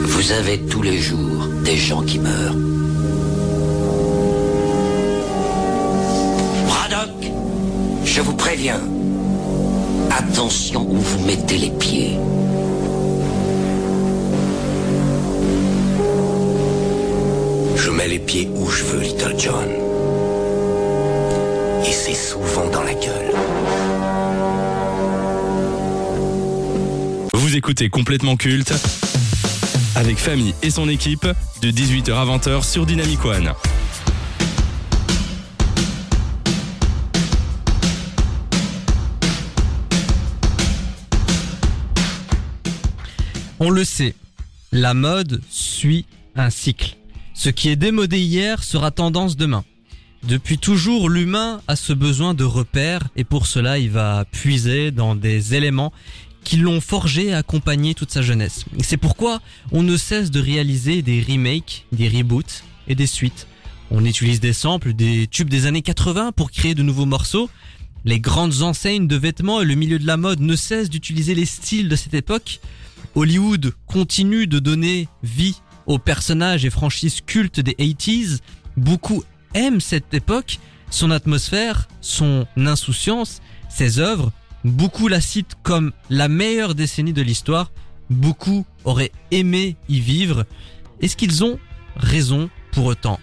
Vous 0.04 0.32
avez 0.32 0.58
tous 0.66 0.82
les 0.82 0.98
jours 0.98 1.46
des 1.64 1.76
gens 1.76 2.02
qui 2.02 2.18
meurent. 2.18 2.56
Préviens. 8.52 8.82
Attention 10.10 10.86
où 10.86 10.98
vous 10.98 11.24
mettez 11.24 11.56
les 11.56 11.70
pieds. 11.70 12.18
Je 17.76 17.90
mets 17.90 18.08
les 18.08 18.18
pieds 18.18 18.50
où 18.54 18.68
je 18.68 18.84
veux, 18.84 19.00
Little 19.00 19.34
John. 19.38 19.68
Et 21.86 21.92
c'est 21.92 22.12
souvent 22.12 22.68
dans 22.70 22.82
la 22.82 22.92
gueule. 22.92 23.32
Vous 27.32 27.56
écoutez 27.56 27.88
complètement 27.88 28.36
culte 28.36 28.74
avec 29.94 30.18
Famille 30.18 30.54
et 30.62 30.70
son 30.70 30.90
équipe 30.90 31.26
de 31.62 31.70
18h 31.70 32.12
à 32.12 32.26
20h 32.26 32.70
sur 32.70 32.84
Dynamic 32.84 33.24
One. 33.24 33.54
On 43.64 43.70
le 43.70 43.84
sait, 43.84 44.16
la 44.72 44.92
mode 44.92 45.40
suit 45.48 46.04
un 46.34 46.50
cycle. 46.50 46.96
Ce 47.32 47.48
qui 47.48 47.68
est 47.68 47.76
démodé 47.76 48.18
hier 48.18 48.64
sera 48.64 48.90
tendance 48.90 49.36
demain. 49.36 49.64
Depuis 50.24 50.58
toujours, 50.58 51.08
l'humain 51.08 51.60
a 51.68 51.76
ce 51.76 51.92
besoin 51.92 52.34
de 52.34 52.42
repères 52.42 53.06
et 53.14 53.22
pour 53.22 53.46
cela, 53.46 53.78
il 53.78 53.90
va 53.90 54.24
puiser 54.24 54.90
dans 54.90 55.14
des 55.14 55.54
éléments 55.54 55.92
qui 56.42 56.56
l'ont 56.56 56.80
forgé 56.80 57.26
et 57.26 57.34
accompagné 57.34 57.94
toute 57.94 58.10
sa 58.10 58.20
jeunesse. 58.20 58.64
C'est 58.82 58.96
pourquoi 58.96 59.40
on 59.70 59.84
ne 59.84 59.96
cesse 59.96 60.32
de 60.32 60.40
réaliser 60.40 61.02
des 61.02 61.22
remakes, 61.22 61.86
des 61.92 62.08
reboots 62.08 62.64
et 62.88 62.96
des 62.96 63.06
suites. 63.06 63.46
On 63.92 64.04
utilise 64.04 64.40
des 64.40 64.54
samples, 64.54 64.92
des 64.92 65.28
tubes 65.28 65.48
des 65.48 65.66
années 65.66 65.82
80 65.82 66.32
pour 66.32 66.50
créer 66.50 66.74
de 66.74 66.82
nouveaux 66.82 67.06
morceaux. 67.06 67.48
Les 68.04 68.18
grandes 68.18 68.62
enseignes 68.62 69.06
de 69.06 69.16
vêtements 69.16 69.60
et 69.60 69.64
le 69.64 69.76
milieu 69.76 70.00
de 70.00 70.06
la 70.08 70.16
mode 70.16 70.40
ne 70.40 70.56
cessent 70.56 70.90
d'utiliser 70.90 71.36
les 71.36 71.46
styles 71.46 71.88
de 71.88 71.94
cette 71.94 72.14
époque. 72.14 72.58
Hollywood 73.14 73.72
continue 73.86 74.46
de 74.46 74.58
donner 74.58 75.08
vie 75.22 75.56
aux 75.86 75.98
personnages 75.98 76.64
et 76.64 76.70
franchises 76.70 77.20
cultes 77.24 77.60
des 77.60 77.72
80s. 77.72 78.38
Beaucoup 78.76 79.22
aiment 79.54 79.80
cette 79.80 80.14
époque, 80.14 80.58
son 80.90 81.10
atmosphère, 81.10 81.88
son 82.00 82.46
insouciance, 82.56 83.40
ses 83.68 83.98
œuvres. 83.98 84.32
Beaucoup 84.64 85.08
la 85.08 85.20
citent 85.20 85.56
comme 85.62 85.92
la 86.08 86.28
meilleure 86.28 86.74
décennie 86.74 87.12
de 87.12 87.22
l'histoire. 87.22 87.70
Beaucoup 88.10 88.64
auraient 88.84 89.12
aimé 89.30 89.76
y 89.88 90.00
vivre. 90.00 90.46
Est-ce 91.00 91.16
qu'ils 91.16 91.44
ont 91.44 91.58
raison 91.96 92.48
pour 92.72 92.86
autant? 92.86 93.18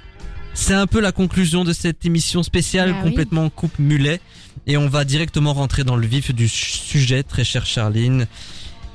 C'est 0.53 0.73
un 0.73 0.87
peu 0.87 0.99
la 0.99 1.11
conclusion 1.11 1.63
de 1.63 1.73
cette 1.73 2.05
émission 2.05 2.43
spéciale 2.43 2.93
Ah 2.93 3.01
oui. 3.01 3.09
complètement 3.09 3.49
coupe 3.49 3.79
mulet. 3.79 4.19
Et 4.67 4.77
on 4.77 4.89
va 4.89 5.05
directement 5.05 5.53
rentrer 5.53 5.83
dans 5.83 5.95
le 5.95 6.05
vif 6.05 6.33
du 6.33 6.47
sujet, 6.49 7.23
très 7.23 7.43
chère 7.43 7.65
Charline. 7.65 8.27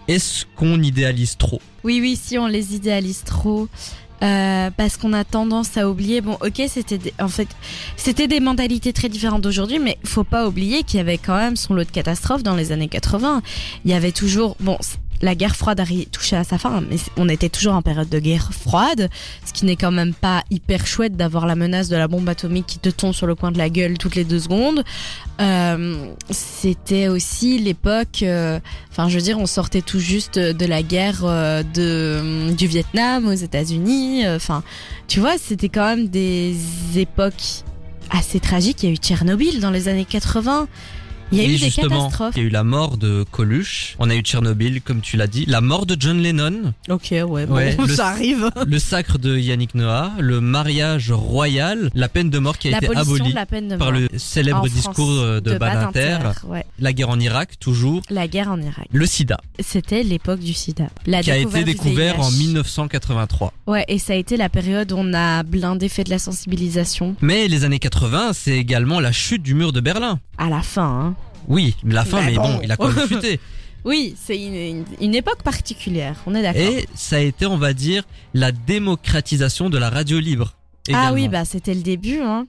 Est-ce 0.09 0.45
qu'on 0.57 0.83
idéalise 0.83 1.37
trop? 1.37 1.61
Oui, 1.83 1.99
oui, 2.01 2.19
si 2.23 2.39
on 2.39 2.47
les 2.47 2.75
idéalise 2.75 3.23
trop. 3.25 3.69
euh, 4.23 4.71
parce 4.75 4.97
qu'on 4.97 5.13
a 5.13 5.23
tendance 5.25 5.77
à 5.77 5.91
oublier. 5.91 6.23
Bon, 6.23 6.39
ok, 6.41 6.63
c'était 6.69 6.97
des- 6.97 7.13
en 7.21 7.29
fait, 7.29 7.49
c'était 7.97 8.27
des 8.29 8.41
mentalités 8.41 8.95
très 8.95 9.11
différentes 9.11 9.43
d'aujourd'hui, 9.43 9.79
mais 9.79 9.99
faut 10.05 10.25
pas 10.25 10.47
oublier 10.49 10.83
qu'il 10.83 10.97
y 10.97 11.01
avait 11.01 11.19
quand 11.19 11.37
même 11.37 11.57
son 11.57 11.75
lot 11.75 11.85
de 11.85 11.91
catastrophes 11.91 12.43
dans 12.43 12.55
les 12.55 12.73
années 12.73 12.89
80. 12.89 13.43
Il 13.85 13.91
y 13.91 13.95
avait 13.95 14.13
toujours, 14.13 14.57
bon, 14.61 14.79
la 15.25 15.35
guerre 15.35 15.57
froide 15.57 15.83
touchait 16.13 16.37
à 16.37 16.45
sa 16.45 16.59
fin, 16.59 16.83
mais 16.89 16.97
on 17.17 17.29
était 17.29 17.49
toujours 17.49 17.73
en 17.75 17.83
période 17.83 18.09
de 18.11 18.19
guerre 18.19 18.53
froide, 18.53 19.09
ce 19.45 19.53
qui 19.53 19.65
n'est 19.65 19.77
quand 19.77 19.91
même 19.91 20.13
pas 20.13 20.45
hyper 20.51 20.87
chouette 20.87 21.17
d'avoir 21.17 21.47
la 21.47 21.57
menace 21.57 21.89
de 21.89 21.97
la 21.97 22.09
bombe 22.09 22.29
atomique 22.29 22.67
qui 22.67 22.79
te 22.79 22.91
tombe 22.91 23.15
sur 23.15 23.27
le 23.27 23.35
coin 23.35 23.51
de 23.51 23.57
la 23.59 23.71
gueule 23.71 23.97
toutes 23.97 24.17
les 24.17 24.25
deux 24.25 24.39
secondes. 24.39 24.85
Euh, 25.41 26.07
c'était 26.31 27.09
aussi 27.09 27.59
l'époque. 27.59 28.23
euh, 28.23 28.61
Enfin, 28.91 29.09
je 29.09 29.17
veux 29.17 29.23
dire, 29.23 29.39
on 29.39 29.47
sortait 29.47 29.81
tout 29.83 29.99
juste 29.99 30.39
de 30.39 30.67
la 30.67 30.83
guerre 30.83 31.23
euh, 31.25 31.63
de, 31.63 32.53
du 32.53 32.67
Vietnam 32.67 33.27
aux 33.27 33.33
États-Unis. 33.33 34.29
Enfin, 34.29 34.63
tu 35.09 35.21
vois, 35.21 35.39
c'était 35.39 35.71
quand 35.71 35.87
même 35.87 36.09
des 36.09 36.55
époques 36.97 37.65
assez 38.11 38.41
tragiques. 38.41 38.83
Il 38.83 38.87
y 38.87 38.89
a 38.91 38.93
eu 38.93 38.99
Tchernobyl 38.99 39.61
dans 39.61 39.71
les 39.71 39.89
années 39.89 40.05
80. 40.05 40.69
Il 41.33 41.39
y 41.39 41.41
a 41.41 41.45
Et 41.45 41.49
eu 41.49 41.51
des 41.53 41.57
justement, 41.59 42.05
catastrophes. 42.05 42.35
il 42.37 42.43
y 42.43 42.45
a 42.45 42.49
eu 42.49 42.51
la 42.51 42.65
mort 42.65 42.97
de 42.97 43.25
Coluche, 43.31 43.97
on 43.99 44.09
a 44.11 44.15
eu 44.15 44.21
Tchernobyl, 44.21 44.81
comme 44.83 45.01
tu 45.01 45.17
l'as 45.17 45.27
dit, 45.27 45.45
la 45.47 45.61
mort 45.61 45.87
de 45.87 45.97
John 45.99 46.21
Lennon, 46.23 46.73
Ok, 46.89 47.09
ouais, 47.13 47.47
bon, 47.47 47.55
Ouais, 47.55 47.77
le- 47.79 47.89
ça 47.95 48.09
arrive. 48.09 48.51
le 48.67 48.79
sacre 48.79 49.19
de 49.19 49.37
Yannick 49.37 49.75
Noah, 49.75 50.13
le 50.21 50.41
mariage 50.41 51.11
royal, 51.11 51.91
la 51.95 52.09
peine 52.09 52.31
de 52.31 52.39
mort 52.39 52.59
qui 52.59 52.73
a 52.73 52.77
été 52.79 52.87
abolie 52.97 53.33
de 53.33 53.69
de 53.71 53.77
par 53.77 53.91
le 53.91 54.09
célèbre 54.17 54.61
En 54.61 54.65
discours 54.65 54.93
France, 54.95 55.09
euh, 55.23 55.41
de, 55.41 55.57
Badinter, 55.59 56.19
ouais. 56.47 56.65
la 56.79 56.93
guerre 56.93 57.09
en 57.11 57.19
Irak, 57.19 57.59
toujours, 57.59 58.03
La 58.11 58.29
guerre 58.29 58.51
en 58.51 58.61
Irak. 58.61 58.87
le 58.93 59.07
sida, 59.07 59.41
C'était 59.61 60.03
l'époque 60.03 60.41
du 60.41 60.53
sida. 60.53 60.87
La 61.07 61.23
qui 61.23 61.31
a 61.31 61.37
été 61.39 61.65
découvert 61.65 62.21
en 62.21 62.29
VIH. 62.29 62.39
1983. 62.39 63.53
Ouais, 63.67 63.85
et 63.89 63.99
ça 63.99 64.13
a 64.13 64.17
été 64.17 64.37
la 64.37 64.49
période 64.49 64.93
où 64.93 64.97
on 64.99 65.13
a 65.15 65.43
blindé 65.43 65.89
fait 65.89 66.05
de 66.05 66.11
la 66.11 66.19
sensibilisation. 66.19 67.17
Mais 67.21 67.49
les 67.49 67.65
années 67.65 67.79
80, 67.79 68.33
c'est 68.35 68.53
également 68.57 69.01
la 69.01 69.13
chute 69.13 69.43
du 69.43 69.55
mur 69.55 69.73
de 69.73 69.81
Berlin. 69.81 70.21
À 70.39 70.49
la 70.49 70.63
fin, 70.63 70.85
hein. 70.85 71.15
Oui, 71.49 71.77
la 71.85 72.05
fin, 72.05 72.21
Mais 72.21 72.31
mais 72.33 72.37
bon, 72.37 72.55
bon. 72.55 72.61
il 72.63 72.71
a 72.73 72.77
quand 72.77 72.89
même 72.93 73.09
chuté. 73.09 73.41
Oui, 73.85 74.15
c'est 74.19 74.37
une, 74.41 74.55
une- 74.55 74.85
une 75.01 75.15
époque 75.15 75.43
particulière, 75.43 76.17
on 76.27 76.35
est 76.35 76.43
d'accord. 76.43 76.63
Et 76.63 76.87
ça 76.95 77.17
a 77.17 77.21
été, 77.21 77.45
on 77.47 77.59
va 77.59 77.73
dire, 77.75 78.05
la 78.33 78.51
démocratisation 78.53 79.69
de 79.71 79.79
la 79.79 79.91
radio 79.91 80.19
libre. 80.21 80.55
Ah 80.93 81.13
oui, 81.15 81.29
bah 81.29 81.45
c'était 81.45 81.75
le 81.75 81.81
début, 81.83 82.21
hein. 82.21 82.47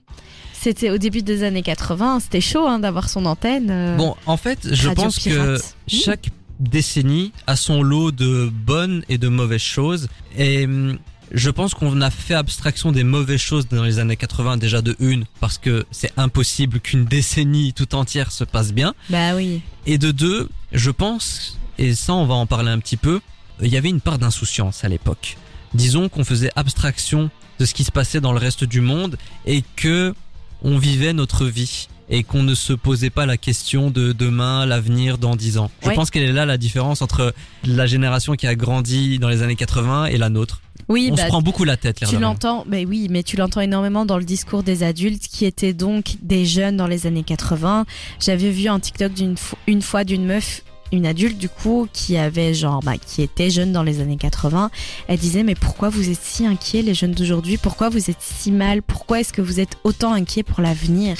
C'était 0.52 0.90
au 0.90 0.98
début 0.98 1.22
des 1.22 1.42
années 1.42 1.62
80, 1.62 2.20
c'était 2.20 2.40
chaud 2.40 2.66
hein, 2.66 2.78
d'avoir 2.78 3.08
son 3.08 3.24
antenne. 3.26 3.68
euh, 3.70 3.96
Bon, 3.96 4.14
en 4.26 4.36
fait, 4.36 4.58
je 4.74 4.88
pense 4.90 5.18
que 5.18 5.30
pirate. 5.30 5.76
Mmh. 5.92 5.96
chaque 5.96 6.28
décennie 6.58 7.32
a 7.46 7.56
son 7.56 7.82
lot 7.82 8.10
de 8.12 8.50
bonnes 8.50 9.04
et 9.08 9.18
de 9.18 9.28
mauvaises 9.28 9.60
choses. 9.60 10.08
Et 10.38 10.64
hum, 10.64 10.98
je 11.32 11.50
pense 11.50 11.74
qu'on 11.74 12.00
a 12.00 12.10
fait 12.10 12.34
abstraction 12.34 12.92
des 12.92 13.04
mauvaises 13.04 13.40
choses 13.40 13.68
dans 13.68 13.82
les 13.82 13.98
années 13.98 14.16
80 14.16 14.56
déjà 14.58 14.82
de 14.82 14.94
une, 15.00 15.24
parce 15.40 15.58
que 15.58 15.84
c'est 15.90 16.12
impossible 16.16 16.80
qu'une 16.80 17.04
décennie 17.04 17.72
tout 17.72 17.94
entière 17.94 18.30
se 18.32 18.44
passe 18.44 18.72
bien. 18.72 18.94
Bah 19.10 19.34
oui. 19.34 19.60
Et 19.86 19.98
de 19.98 20.10
deux, 20.10 20.48
je 20.72 20.90
pense, 20.90 21.58
et 21.78 21.94
ça 21.94 22.14
on 22.14 22.26
va 22.26 22.34
en 22.34 22.46
parler 22.46 22.70
un 22.70 22.78
petit 22.78 22.96
peu, 22.96 23.20
il 23.60 23.68
y 23.68 23.76
avait 23.76 23.88
une 23.90 24.00
part 24.00 24.18
d'insouciance 24.18 24.84
à 24.84 24.88
l'époque. 24.88 25.36
Disons 25.74 26.08
qu'on 26.08 26.24
faisait 26.24 26.50
abstraction 26.56 27.30
de 27.58 27.64
ce 27.64 27.74
qui 27.74 27.84
se 27.84 27.90
passait 27.92 28.20
dans 28.20 28.32
le 28.32 28.38
reste 28.38 28.64
du 28.64 28.80
monde 28.80 29.16
et 29.46 29.62
que 29.76 30.14
on 30.62 30.78
vivait 30.78 31.12
notre 31.12 31.46
vie 31.46 31.88
et 32.08 32.22
qu'on 32.22 32.42
ne 32.44 32.54
se 32.54 32.72
posait 32.72 33.10
pas 33.10 33.26
la 33.26 33.36
question 33.36 33.90
de 33.90 34.12
demain, 34.12 34.64
l'avenir 34.64 35.18
dans 35.18 35.34
10 35.36 35.58
ans. 35.58 35.70
Je 35.82 35.88
Ouais. 35.88 35.94
pense 35.94 36.10
qu'elle 36.10 36.22
est 36.22 36.32
là 36.32 36.46
la 36.46 36.56
différence 36.56 37.02
entre 37.02 37.34
la 37.64 37.86
génération 37.86 38.34
qui 38.36 38.46
a 38.46 38.54
grandi 38.54 39.18
dans 39.18 39.28
les 39.28 39.42
années 39.42 39.56
80 39.56 40.06
et 40.06 40.16
la 40.16 40.28
nôtre. 40.28 40.60
Oui, 40.88 41.08
on 41.10 41.16
bah, 41.16 41.22
se 41.24 41.28
prend 41.28 41.42
beaucoup 41.42 41.64
la 41.64 41.76
tête, 41.76 42.04
tu 42.08 42.16
l'entends, 42.18 42.64
mais 42.68 42.86
oui, 42.86 43.08
mais 43.10 43.22
tu 43.22 43.36
l'entends 43.36 43.60
énormément 43.60 44.06
dans 44.06 44.18
le 44.18 44.24
discours 44.24 44.62
des 44.62 44.82
adultes 44.84 45.26
qui 45.26 45.44
étaient 45.44 45.72
donc 45.72 46.16
des 46.22 46.46
jeunes 46.46 46.76
dans 46.76 46.86
les 46.86 47.06
années 47.06 47.24
80. 47.24 47.84
J'avais 48.20 48.50
vu 48.50 48.68
un 48.68 48.78
TikTok 48.78 49.12
d'une 49.12 49.34
fo- 49.34 49.54
une 49.66 49.82
fois 49.82 50.04
d'une 50.04 50.24
meuf, 50.24 50.62
une 50.92 51.06
adulte 51.06 51.38
du 51.38 51.48
coup, 51.48 51.88
qui 51.92 52.16
avait 52.16 52.54
genre, 52.54 52.80
bah, 52.82 52.98
qui 52.98 53.22
était 53.22 53.50
jeune 53.50 53.72
dans 53.72 53.82
les 53.82 54.00
années 54.00 54.16
80. 54.16 54.70
Elle 55.08 55.18
disait, 55.18 55.42
mais 55.42 55.54
pourquoi 55.54 55.88
vous 55.88 56.10
êtes 56.10 56.20
si 56.20 56.46
inquiets 56.46 56.82
les 56.82 56.94
jeunes 56.94 57.12
d'aujourd'hui? 57.12 57.56
Pourquoi 57.56 57.88
vous 57.88 58.10
êtes 58.10 58.20
si 58.20 58.52
mal? 58.52 58.82
Pourquoi 58.82 59.20
est-ce 59.20 59.32
que 59.32 59.42
vous 59.42 59.60
êtes 59.60 59.78
autant 59.84 60.12
inquiets 60.12 60.42
pour 60.42 60.60
l'avenir? 60.60 61.16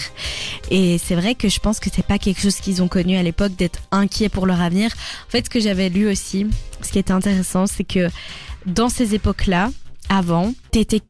Et 0.70 0.98
c'est 0.98 1.14
vrai 1.14 1.34
que 1.34 1.48
je 1.48 1.60
pense 1.60 1.80
que 1.80 1.90
c'est 1.92 2.06
pas 2.06 2.18
quelque 2.18 2.40
chose 2.40 2.56
qu'ils 2.56 2.82
ont 2.82 2.88
connu 2.88 3.16
à 3.16 3.22
l'époque 3.22 3.54
d'être 3.56 3.80
inquiets 3.90 4.28
pour 4.28 4.46
leur 4.46 4.60
avenir. 4.60 4.90
En 5.26 5.30
fait, 5.30 5.46
ce 5.46 5.50
que 5.50 5.60
j'avais 5.60 5.88
lu 5.88 6.08
aussi, 6.08 6.46
ce 6.82 6.90
qui 6.92 6.98
était 6.98 7.12
intéressant, 7.12 7.66
c'est 7.66 7.84
que 7.84 8.08
dans 8.66 8.88
ces 8.88 9.14
époques-là, 9.14 9.70
avant, 10.08 10.52
t'étais 10.70 11.00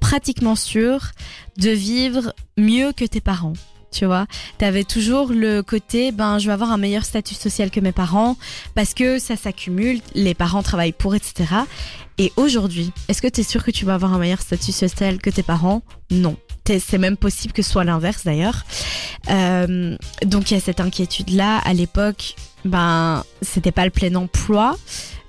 pratiquement 0.00 0.56
sûr 0.56 1.10
de 1.56 1.70
vivre 1.70 2.34
mieux 2.56 2.92
que 2.92 3.04
tes 3.04 3.20
parents. 3.20 3.54
Tu 3.94 4.06
vois, 4.06 4.26
t'avais 4.58 4.82
toujours 4.82 5.28
le 5.32 5.62
côté, 5.62 6.10
ben, 6.10 6.38
je 6.38 6.46
vais 6.46 6.52
avoir 6.52 6.72
un 6.72 6.78
meilleur 6.78 7.04
statut 7.04 7.34
social 7.34 7.70
que 7.70 7.78
mes 7.78 7.92
parents 7.92 8.36
parce 8.74 8.92
que 8.92 9.20
ça 9.20 9.36
s'accumule, 9.36 10.00
les 10.14 10.34
parents 10.34 10.64
travaillent 10.64 10.92
pour, 10.92 11.14
etc. 11.14 11.44
Et 12.18 12.32
aujourd'hui, 12.36 12.92
est-ce 13.08 13.22
que 13.22 13.28
t'es 13.28 13.44
sûr 13.44 13.62
que 13.62 13.70
tu 13.70 13.84
vas 13.84 13.94
avoir 13.94 14.12
un 14.12 14.18
meilleur 14.18 14.40
statut 14.40 14.72
social 14.72 15.18
que 15.18 15.30
tes 15.30 15.44
parents? 15.44 15.82
Non. 16.10 16.36
C'est 16.66 16.98
même 16.98 17.16
possible 17.16 17.52
que 17.52 17.62
ce 17.62 17.70
soit 17.70 17.84
l'inverse 17.84 18.24
d'ailleurs. 18.24 18.64
Euh, 19.30 19.96
donc 20.24 20.50
il 20.50 20.54
y 20.54 20.56
a 20.56 20.60
cette 20.60 20.80
inquiétude-là. 20.80 21.58
À 21.58 21.72
l'époque, 21.72 22.34
ben, 22.64 23.22
c'était 23.42 23.72
pas 23.72 23.84
le 23.84 23.90
plein 23.90 24.14
emploi. 24.16 24.76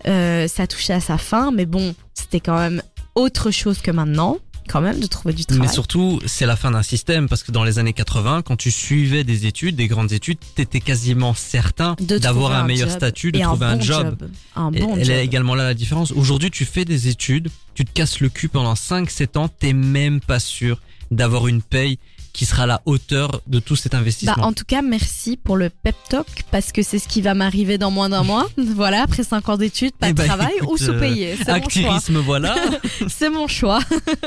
Euh, 0.08 0.48
ça 0.48 0.66
touchait 0.66 0.94
à 0.94 1.02
sa 1.02 1.18
fin, 1.18 1.52
mais 1.52 1.66
bon, 1.66 1.94
c'était 2.14 2.40
quand 2.40 2.58
même 2.58 2.82
autre 3.16 3.52
chose 3.52 3.82
que 3.82 3.92
maintenant, 3.92 4.38
quand 4.68 4.82
même, 4.82 5.00
de 5.00 5.08
trouver 5.08 5.34
du 5.34 5.46
travail. 5.46 5.68
Mais 5.68 5.74
surtout, 5.74 6.20
c'est 6.26 6.46
la 6.46 6.56
fin 6.56 6.72
d'un 6.72 6.84
système 6.84 7.28
parce 7.30 7.44
que 7.44 7.52
dans 7.52 7.64
les 7.64 7.80
années 7.80 7.94
80, 7.94 8.42
quand 8.44 8.56
tu 8.56 8.72
suivais 8.72 9.24
des 9.24 9.46
études, 9.46 9.76
des 9.76 9.88
grandes 9.88 10.12
études, 10.12 10.38
t'étais 10.56 10.80
quasiment 10.82 11.34
certain 11.34 11.96
d'avoir 12.00 12.50
trouver 12.52 12.56
un 12.64 12.68
meilleur 12.68 12.90
statut, 12.92 13.32
de 13.32 13.40
trouver 13.40 13.66
un 13.66 13.78
bon 13.78 13.82
job. 13.82 14.18
Un 14.56 14.72
Et 14.74 14.80
bon 14.80 14.96
elle 14.98 15.06
job. 15.06 15.16
est 15.16 15.24
également 15.26 15.56
là 15.56 15.64
la 15.66 15.74
différence. 15.74 16.12
Aujourd'hui, 16.12 16.52
tu 16.52 16.66
fais 16.66 16.86
des 16.86 17.08
études, 17.08 17.50
tu 17.74 17.86
te 17.86 17.92
casses 17.92 18.20
le 18.20 18.30
cul 18.30 18.50
pendant 18.50 18.74
5-7 18.74 19.38
ans, 19.38 19.48
t'es 19.48 19.74
même 19.74 20.20
pas 20.20 20.40
sûr 20.40 20.82
d'avoir 21.12 21.48
une 21.48 21.62
paye 21.62 22.00
qui 22.36 22.46
sera 22.46 22.64
à 22.64 22.66
la 22.66 22.82
hauteur 22.86 23.42
de 23.48 23.60
tout 23.60 23.76
cet 23.76 23.94
Bah, 23.94 24.00
investissement. 24.00 24.44
en 24.44 24.52
tout 24.54 24.66
cas, 24.66 24.82
merci 24.82 25.38
pour 25.38 25.56
le 25.56 25.70
pep 25.70 25.96
talk 26.10 26.28
parce 26.52 26.72
que 26.72 26.82
c'est 26.84 27.00
ce 27.00 27.08
qui 27.08 27.22
va 27.22 27.34
m'arriver 27.34 27.78
dans 27.78 27.92
moins 27.92 28.10
d'un 28.10 28.24
mois. 28.32 28.48
voilà, 28.58 29.04
après 29.04 29.24
5 29.24 29.48
ans 29.50 29.58
d'études, 29.58 29.94
pas 29.96 30.10
Eh 30.10 30.14
de 30.14 30.18
ben, 30.18 30.26
travail 30.28 30.54
ou 30.68 30.78
sous-payé. 30.78 31.36
C'est 31.38 31.40
mon 31.40 31.46
choix. 31.46 31.54
Activisme, 31.56 32.18
voilà. 32.20 32.56
C'est 33.08 33.30
mon 33.30 33.48
choix. 33.48 33.80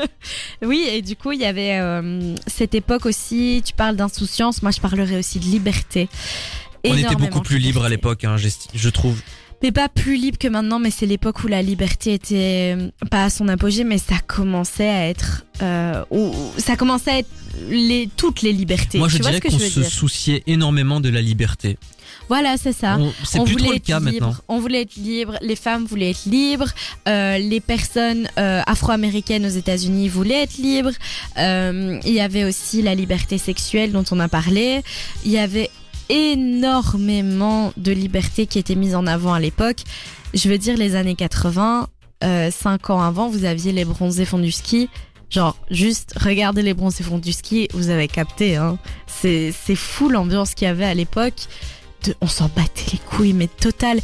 oui, 0.63 0.83
et 0.89 1.01
du 1.01 1.15
coup, 1.15 1.31
il 1.31 1.39
y 1.39 1.45
avait 1.45 1.79
euh, 1.79 2.35
cette 2.47 2.75
époque 2.75 3.05
aussi. 3.05 3.61
Tu 3.65 3.73
parles 3.73 3.95
d'insouciance. 3.95 4.61
Moi, 4.63 4.71
je 4.71 4.79
parlerai 4.81 5.17
aussi 5.17 5.39
de 5.39 5.45
liberté. 5.45 6.09
On 6.85 6.89
était 6.91 7.01
Énormément 7.01 7.25
beaucoup 7.27 7.41
plus 7.41 7.57
libre 7.59 7.83
à 7.83 7.89
l'époque, 7.89 8.23
hein, 8.23 8.37
je 8.37 8.89
trouve. 8.89 9.19
Mais 9.61 9.73
pas 9.73 9.89
plus 9.89 10.15
libre 10.15 10.37
que 10.37 10.47
maintenant, 10.47 10.79
mais 10.79 10.89
c'est 10.89 11.05
l'époque 11.05 11.43
où 11.43 11.47
la 11.47 11.61
liberté 11.61 12.13
était 12.13 12.75
euh, 12.77 12.89
pas 13.11 13.25
à 13.25 13.29
son 13.29 13.49
apogée, 13.49 13.83
mais 13.83 13.97
ça 13.97 14.15
commençait 14.25 14.87
à 14.87 15.09
être, 15.09 15.43
euh, 15.61 16.05
où- 16.11 16.33
ça 16.57 16.77
commençait 16.77 17.11
à 17.11 17.17
être 17.19 17.29
les 17.69 18.09
toutes 18.15 18.41
les 18.41 18.53
libertés. 18.53 18.97
Moi, 18.97 19.07
je 19.07 19.17
tu 19.17 19.21
dirais 19.23 19.39
qu'on 19.41 19.49
se 19.57 19.79
dire 19.81 19.89
souciait 19.89 20.43
énormément 20.47 20.99
de 20.99 21.09
la 21.09 21.21
liberté. 21.21 21.77
Voilà, 22.27 22.57
c'est 22.57 22.73
ça. 22.73 22.97
On- 22.99 23.11
C'est 23.23 23.39
on 23.39 23.43
plus 23.43 23.53
voulait 23.53 23.63
trop 23.63 23.71
le 23.71 23.77
être 23.77 23.85
cas 23.85 23.99
libre, 23.99 24.11
maintenant. 24.11 24.35
On 24.47 24.59
voulait 24.59 24.81
être 24.81 24.95
libre, 24.97 25.35
les 25.41 25.55
femmes 25.55 25.85
voulaient 25.85 26.11
être 26.11 26.25
libres, 26.25 26.67
euh, 27.07 27.37
les 27.39 27.59
personnes 27.59 28.27
euh, 28.37 28.61
afro-américaines 28.67 29.45
aux 29.45 29.49
États-Unis 29.49 30.09
voulaient 30.09 30.43
être 30.43 30.57
libres. 30.57 30.91
Euh, 31.39 31.99
il 32.05 32.13
y 32.13 32.19
avait 32.19 32.43
aussi 32.43 32.81
la 32.83 32.93
liberté 32.93 33.37
sexuelle 33.39 33.91
dont 33.91 34.05
on 34.11 34.19
a 34.19 34.27
parlé. 34.27 34.83
Il 35.25 35.31
y 35.31 35.39
avait 35.39 35.69
énormément 36.09 37.73
de 37.77 37.91
liberté 37.91 38.45
qui 38.47 38.59
était 38.59 38.75
mise 38.75 38.95
en 38.95 39.07
avant 39.07 39.33
à 39.33 39.39
l'époque. 39.39 39.77
Je 40.33 40.49
veux 40.49 40.57
dire, 40.57 40.77
les 40.77 40.95
années 40.95 41.15
80, 41.15 41.87
euh, 42.23 42.51
5 42.51 42.89
ans 42.89 43.01
avant, 43.01 43.29
vous 43.29 43.45
aviez 43.45 43.71
les 43.71 43.85
bronzés 43.85 44.25
fonds 44.25 44.39
du 44.39 44.51
ski. 44.51 44.89
Genre, 45.29 45.57
juste 45.69 46.15
regardez 46.19 46.61
les 46.61 46.73
bronzés 46.73 47.03
fonds 47.03 47.19
du 47.19 47.33
ski, 47.33 47.67
vous 47.73 47.89
avez 47.89 48.07
capté. 48.07 48.55
Hein. 48.55 48.77
C'est 49.07 49.51
fou 49.75 50.09
l'ambiance 50.09 50.53
qu'il 50.55 50.67
y 50.67 50.71
avait 50.71 50.85
à 50.85 50.93
l'époque. 50.93 51.47
On 52.21 52.27
s'en 52.27 52.49
battait 52.55 52.91
les 52.93 52.97
couilles, 52.97 53.33
mais 53.33 53.47
total. 53.47 53.99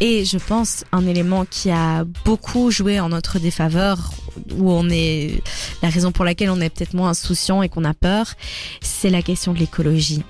Et 0.00 0.24
je 0.24 0.38
pense 0.38 0.84
un 0.90 1.06
élément 1.06 1.44
qui 1.44 1.70
a 1.70 2.04
beaucoup 2.24 2.70
joué 2.72 2.98
en 2.98 3.10
notre 3.10 3.38
défaveur, 3.38 4.12
où 4.56 4.72
on 4.72 4.88
est 4.90 5.42
la 5.82 5.90
raison 5.90 6.10
pour 6.10 6.24
laquelle 6.24 6.50
on 6.50 6.60
est 6.60 6.70
peut-être 6.70 6.94
moins 6.94 7.10
insouciant 7.10 7.62
et 7.62 7.68
qu'on 7.68 7.84
a 7.84 7.94
peur, 7.94 8.34
c'est 8.80 9.10
la 9.10 9.22
question 9.22 9.52
de 9.52 9.58
l'écologie. 9.58 10.24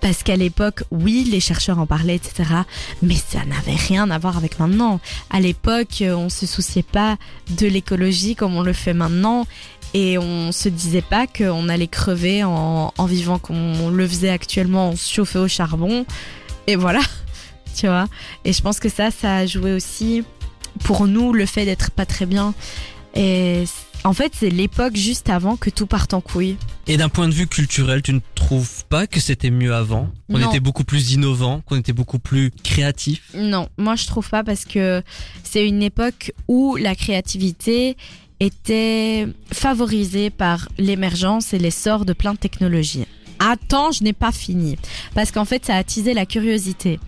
Parce 0.00 0.22
qu'à 0.22 0.36
l'époque, 0.36 0.82
oui, 0.90 1.28
les 1.30 1.40
chercheurs 1.40 1.78
en 1.78 1.86
parlaient, 1.86 2.16
etc. 2.16 2.44
Mais 3.02 3.14
ça 3.14 3.44
n'avait 3.44 3.76
rien 3.76 4.10
à 4.10 4.18
voir 4.18 4.36
avec 4.36 4.58
maintenant. 4.58 5.00
À 5.30 5.40
l'époque, 5.40 6.02
on 6.02 6.28
se 6.28 6.46
souciait 6.46 6.82
pas 6.82 7.16
de 7.56 7.66
l'écologie 7.66 8.34
comme 8.36 8.56
on 8.56 8.62
le 8.62 8.72
fait 8.72 8.94
maintenant. 8.94 9.46
Et 9.94 10.18
on 10.18 10.52
se 10.52 10.68
disait 10.68 11.02
pas 11.02 11.26
qu'on 11.26 11.68
allait 11.68 11.86
crever 11.86 12.44
en, 12.44 12.92
en 12.96 13.06
vivant 13.06 13.38
comme 13.38 13.80
on 13.80 13.88
le 13.88 14.06
faisait 14.06 14.28
actuellement, 14.28 14.90
on 14.90 14.96
se 14.96 15.12
chauffait 15.12 15.38
au 15.38 15.48
charbon. 15.48 16.04
Et 16.66 16.76
voilà, 16.76 17.00
tu 17.74 17.86
vois. 17.86 18.06
Et 18.44 18.52
je 18.52 18.62
pense 18.62 18.80
que 18.80 18.88
ça, 18.88 19.10
ça 19.10 19.36
a 19.36 19.46
joué 19.46 19.72
aussi 19.72 20.24
pour 20.84 21.06
nous 21.06 21.32
le 21.32 21.46
fait 21.46 21.64
d'être 21.64 21.90
pas 21.90 22.06
très 22.06 22.26
bien. 22.26 22.54
Et 23.14 23.64
en 24.04 24.12
fait, 24.12 24.32
c'est 24.36 24.50
l'époque 24.50 24.94
juste 24.94 25.30
avant 25.30 25.56
que 25.56 25.70
tout 25.70 25.86
parte 25.86 26.14
en 26.14 26.20
couille. 26.20 26.56
Et 26.86 26.96
d'un 26.96 27.08
point 27.08 27.28
de 27.28 27.34
vue 27.34 27.46
culturel, 27.46 28.02
tu 28.02 28.12
ne 28.12 28.20
trouves 28.34 28.84
pas 28.84 29.06
que 29.06 29.18
c'était 29.18 29.50
mieux 29.50 29.74
avant? 29.74 30.10
Qu'on 30.30 30.38
était 30.38 30.60
beaucoup 30.60 30.84
plus 30.84 31.12
innovant, 31.12 31.60
qu'on 31.66 31.76
était 31.76 31.92
beaucoup 31.92 32.18
plus 32.18 32.52
créatif? 32.62 33.32
Non, 33.34 33.68
moi 33.78 33.96
je 33.96 34.06
trouve 34.06 34.28
pas 34.28 34.44
parce 34.44 34.64
que 34.64 35.02
c'est 35.42 35.66
une 35.66 35.82
époque 35.82 36.32
où 36.46 36.76
la 36.76 36.94
créativité 36.94 37.96
était 38.40 39.26
favorisée 39.52 40.30
par 40.30 40.68
l'émergence 40.78 41.54
et 41.54 41.58
l'essor 41.58 42.04
de 42.04 42.12
plein 42.12 42.34
de 42.34 42.38
technologies. 42.38 43.06
Attends, 43.38 43.92
je 43.92 44.02
n'ai 44.04 44.12
pas 44.12 44.32
fini. 44.32 44.76
Parce 45.14 45.30
qu'en 45.30 45.44
fait, 45.44 45.64
ça 45.64 45.74
a 45.74 45.78
attisé 45.78 46.14
la 46.14 46.26
curiosité. 46.26 46.98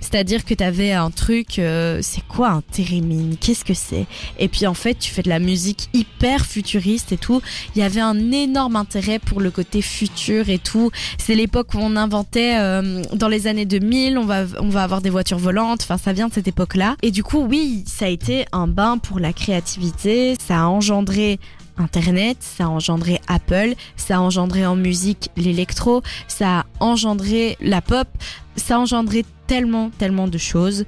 C'est-à-dire 0.00 0.44
que 0.44 0.54
t'avais 0.54 0.92
un 0.92 1.10
truc, 1.10 1.58
euh, 1.58 1.98
c'est 2.02 2.24
quoi 2.26 2.50
un 2.50 2.60
thérémine 2.60 3.36
Qu'est-ce 3.40 3.64
que 3.64 3.74
c'est? 3.74 4.06
Et 4.38 4.48
puis 4.48 4.66
en 4.66 4.74
fait, 4.74 4.94
tu 4.94 5.10
fais 5.10 5.22
de 5.22 5.28
la 5.28 5.38
musique 5.38 5.88
hyper 5.94 6.46
futuriste 6.46 7.12
et 7.12 7.16
tout. 7.16 7.42
Il 7.74 7.80
y 7.80 7.82
avait 7.82 8.00
un 8.00 8.30
énorme 8.30 8.76
intérêt 8.76 9.18
pour 9.18 9.40
le 9.40 9.50
côté 9.50 9.82
futur 9.82 10.48
et 10.48 10.58
tout. 10.58 10.90
C'est 11.18 11.34
l'époque 11.34 11.74
où 11.74 11.78
on 11.78 11.96
inventait, 11.96 12.56
euh, 12.58 13.02
dans 13.14 13.28
les 13.28 13.46
années 13.46 13.64
2000, 13.64 14.18
on 14.18 14.24
va, 14.24 14.44
on 14.60 14.68
va 14.68 14.82
avoir 14.82 15.00
des 15.00 15.10
voitures 15.10 15.38
volantes. 15.38 15.80
Enfin, 15.82 15.98
ça 15.98 16.12
vient 16.12 16.28
de 16.28 16.32
cette 16.32 16.48
époque-là. 16.48 16.96
Et 17.02 17.10
du 17.10 17.22
coup, 17.22 17.40
oui, 17.40 17.84
ça 17.86 18.04
a 18.04 18.08
été 18.08 18.46
un 18.52 18.68
bain 18.68 18.98
pour 18.98 19.18
la 19.18 19.32
créativité. 19.32 20.36
Ça 20.46 20.60
a 20.60 20.66
engendré 20.66 21.40
Internet, 21.78 22.38
ça 22.40 22.64
a 22.64 22.68
engendré 22.68 23.20
Apple, 23.28 23.74
ça 23.96 24.16
a 24.16 24.20
engendré 24.20 24.66
en 24.66 24.76
musique 24.76 25.30
l'électro, 25.36 26.02
ça 26.28 26.60
a 26.60 26.66
engendré 26.80 27.56
la 27.60 27.82
pop, 27.82 28.08
ça 28.56 28.76
a 28.76 28.78
engendré 28.78 29.24
tellement, 29.46 29.90
tellement 29.98 30.28
de 30.28 30.38
choses. 30.38 30.84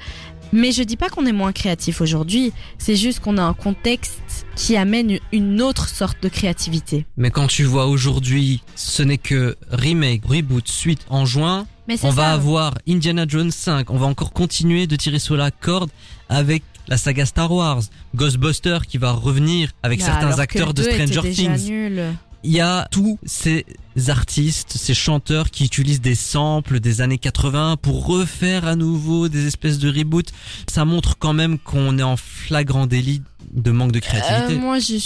Mais 0.52 0.72
je 0.72 0.82
dis 0.82 0.96
pas 0.96 1.10
qu'on 1.10 1.26
est 1.26 1.32
moins 1.32 1.52
créatif 1.52 2.00
aujourd'hui, 2.00 2.52
c'est 2.78 2.96
juste 2.96 3.20
qu'on 3.20 3.36
a 3.36 3.42
un 3.42 3.52
contexte 3.52 4.46
qui 4.56 4.76
amène 4.76 5.18
une 5.30 5.60
autre 5.60 5.88
sorte 5.88 6.22
de 6.22 6.28
créativité. 6.28 7.04
Mais 7.16 7.30
quand 7.30 7.48
tu 7.48 7.64
vois 7.64 7.86
aujourd'hui, 7.86 8.62
ce 8.74 9.02
n'est 9.02 9.18
que 9.18 9.56
remake, 9.70 10.22
reboot, 10.24 10.66
suite 10.66 11.04
en 11.10 11.26
juin. 11.26 11.66
Mais 11.86 11.96
On 12.02 12.10
va 12.10 12.32
avoir 12.32 12.74
Indiana 12.88 13.24
Jones 13.26 13.50
5. 13.50 13.90
On 13.90 13.98
va 13.98 14.06
encore 14.06 14.32
continuer 14.32 14.86
de 14.86 14.96
tirer 14.96 15.18
sur 15.18 15.36
la 15.36 15.50
corde 15.50 15.90
avec 16.28 16.62
la 16.88 16.96
saga 16.96 17.26
Star 17.26 17.50
Wars, 17.52 17.82
Ghostbusters 18.14 18.86
qui 18.86 18.98
va 18.98 19.12
revenir 19.12 19.70
avec 19.82 20.00
Bah, 20.00 20.06
certains 20.06 20.38
acteurs 20.38 20.74
de 20.74 20.82
Stranger 20.82 21.30
Things. 21.32 21.68
nul. 21.68 22.02
Il 22.44 22.52
y 22.52 22.60
a 22.60 22.86
tous 22.92 23.18
ces 23.26 23.64
artistes, 24.08 24.72
ces 24.76 24.94
chanteurs 24.94 25.50
qui 25.50 25.64
utilisent 25.64 26.00
des 26.00 26.14
samples 26.14 26.78
des 26.78 27.00
années 27.00 27.18
80 27.18 27.76
pour 27.82 28.06
refaire 28.06 28.64
à 28.66 28.76
nouveau 28.76 29.28
des 29.28 29.46
espèces 29.48 29.78
de 29.78 29.88
reboots. 29.90 30.30
Ça 30.70 30.84
montre 30.84 31.18
quand 31.18 31.32
même 31.32 31.58
qu'on 31.58 31.98
est 31.98 32.02
en 32.04 32.16
flagrant 32.16 32.86
délit 32.86 33.22
de 33.52 33.70
manque 33.72 33.90
de 33.92 33.98
créativité. 33.98 34.54
Euh, 34.54 34.60
moi, 34.60 34.78
je, 34.78 34.98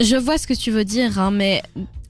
je 0.00 0.16
vois 0.16 0.36
ce 0.36 0.48
que 0.48 0.54
tu 0.54 0.72
veux 0.72 0.84
dire, 0.84 1.16
hein, 1.20 1.30
mais 1.30 1.62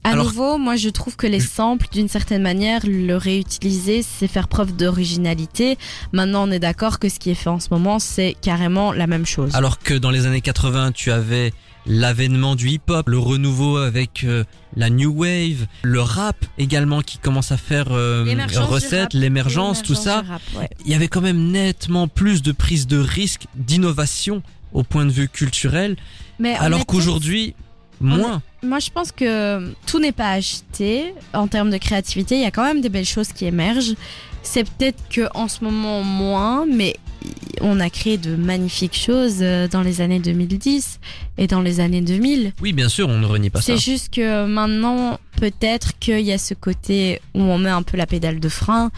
à 0.03 0.09
Alors- 0.09 0.25
nouveau, 0.25 0.57
moi, 0.57 0.75
je 0.75 0.89
trouve 0.89 1.15
que 1.15 1.27
les 1.27 1.39
samples, 1.39 1.87
d'une 1.91 2.09
certaine 2.09 2.41
manière, 2.41 2.81
le 2.85 3.15
réutiliser, 3.15 4.03
c'est 4.03 4.27
faire 4.27 4.47
preuve 4.47 4.75
d'originalité. 4.75 5.77
Maintenant, 6.11 6.47
on 6.47 6.51
est 6.51 6.59
d'accord 6.59 6.99
que 6.99 7.09
ce 7.09 7.19
qui 7.19 7.29
est 7.29 7.35
fait 7.35 7.49
en 7.49 7.59
ce 7.59 7.69
moment, 7.71 7.99
c'est 7.99 8.35
carrément 8.41 8.91
la 8.91 9.07
même 9.07 9.25
chose. 9.25 9.51
Alors 9.55 9.79
que 9.79 9.93
dans 9.93 10.11
les 10.11 10.25
années 10.25 10.41
80, 10.41 10.91
tu 10.91 11.11
avais 11.11 11.53
l'avènement 11.85 12.55
du 12.55 12.69
hip-hop, 12.69 13.09
le 13.09 13.19
renouveau 13.19 13.77
avec 13.77 14.23
euh, 14.23 14.43
la 14.75 14.89
new 14.89 15.11
wave, 15.11 15.67
le 15.81 16.01
rap 16.01 16.37
également 16.57 17.01
qui 17.01 17.17
commence 17.17 17.51
à 17.51 17.57
faire 17.57 17.87
euh, 17.91 18.25
recette, 18.61 19.13
l'émergence, 19.13 19.83
tout 19.83 19.95
ça. 19.95 20.21
du 20.21 20.29
rap, 20.29 20.41
ouais. 20.57 20.69
Il 20.85 20.91
y 20.91 20.95
avait 20.95 21.07
quand 21.09 21.21
même 21.21 21.51
nettement 21.51 22.07
plus 22.07 22.41
de 22.41 22.51
prise 22.51 22.87
de 22.87 22.97
risque, 22.97 23.47
d'innovation 23.55 24.41
au 24.71 24.83
point 24.83 25.05
de 25.05 25.11
vue 25.11 25.29
culturel, 25.29 25.95
Mais 26.39 26.55
alors 26.55 26.85
qu'aujourd'hui, 26.85 27.53
moins. 28.01 28.41
Moi, 28.61 28.79
je 28.79 28.89
pense 28.89 29.11
que 29.11 29.73
tout 29.85 29.99
n'est 29.99 30.11
pas 30.11 30.31
acheté 30.31 31.13
en 31.33 31.47
termes 31.47 31.69
de 31.69 31.77
créativité. 31.77 32.35
Il 32.35 32.41
y 32.41 32.45
a 32.45 32.51
quand 32.51 32.63
même 32.63 32.81
des 32.81 32.89
belles 32.89 33.05
choses 33.05 33.33
qui 33.33 33.45
émergent. 33.45 33.95
C'est 34.41 34.63
peut-être 34.63 35.01
que 35.09 35.27
en 35.35 35.47
ce 35.47 35.63
moment 35.63 36.03
moins, 36.03 36.65
mais 36.65 36.97
on 37.61 37.79
a 37.79 37.89
créé 37.89 38.17
de 38.17 38.35
magnifiques 38.35 38.97
choses 38.97 39.37
euh, 39.41 39.67
dans 39.67 39.81
les 39.81 40.01
années 40.01 40.19
2010 40.19 40.99
et 41.37 41.47
dans 41.47 41.61
les 41.61 41.79
années 41.79 42.01
2000. 42.01 42.53
Oui, 42.61 42.73
bien 42.73 42.89
sûr, 42.89 43.07
on 43.07 43.17
ne 43.17 43.25
renie 43.25 43.49
pas 43.49 43.61
ça. 43.61 43.65
C'est 43.65 43.77
juste 43.77 44.13
que 44.13 44.45
maintenant, 44.45 45.19
peut-être 45.37 45.97
qu'il 45.99 46.21
y 46.21 46.31
a 46.31 46.37
ce 46.37 46.53
côté 46.53 47.21
où 47.33 47.41
on 47.41 47.57
met 47.57 47.69
un 47.69 47.83
peu 47.83 47.97
la 47.97 48.05
pédale 48.05 48.39
de 48.39 48.49
frein. 48.49 48.91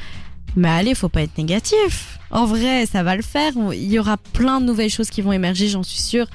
Mais 0.56 0.70
allez, 0.70 0.96
faut 0.96 1.10
pas 1.10 1.22
être 1.22 1.38
négatif. 1.38 2.18
En 2.36 2.46
vrai, 2.46 2.86
ça 2.86 3.02
va 3.02 3.16
le 3.16 3.22
faire. 3.22 3.54
Il 3.74 3.86
y 3.92 3.98
aura 3.98 4.18
plein 4.18 4.60
de 4.60 4.66
nouvelles 4.66 4.90
choses 4.90 5.10
qui 5.10 5.22
vont 5.22 5.32
émerger, 5.32 5.70
j'en 5.70 5.84
suis 5.84 6.02
sûre. 6.02 6.28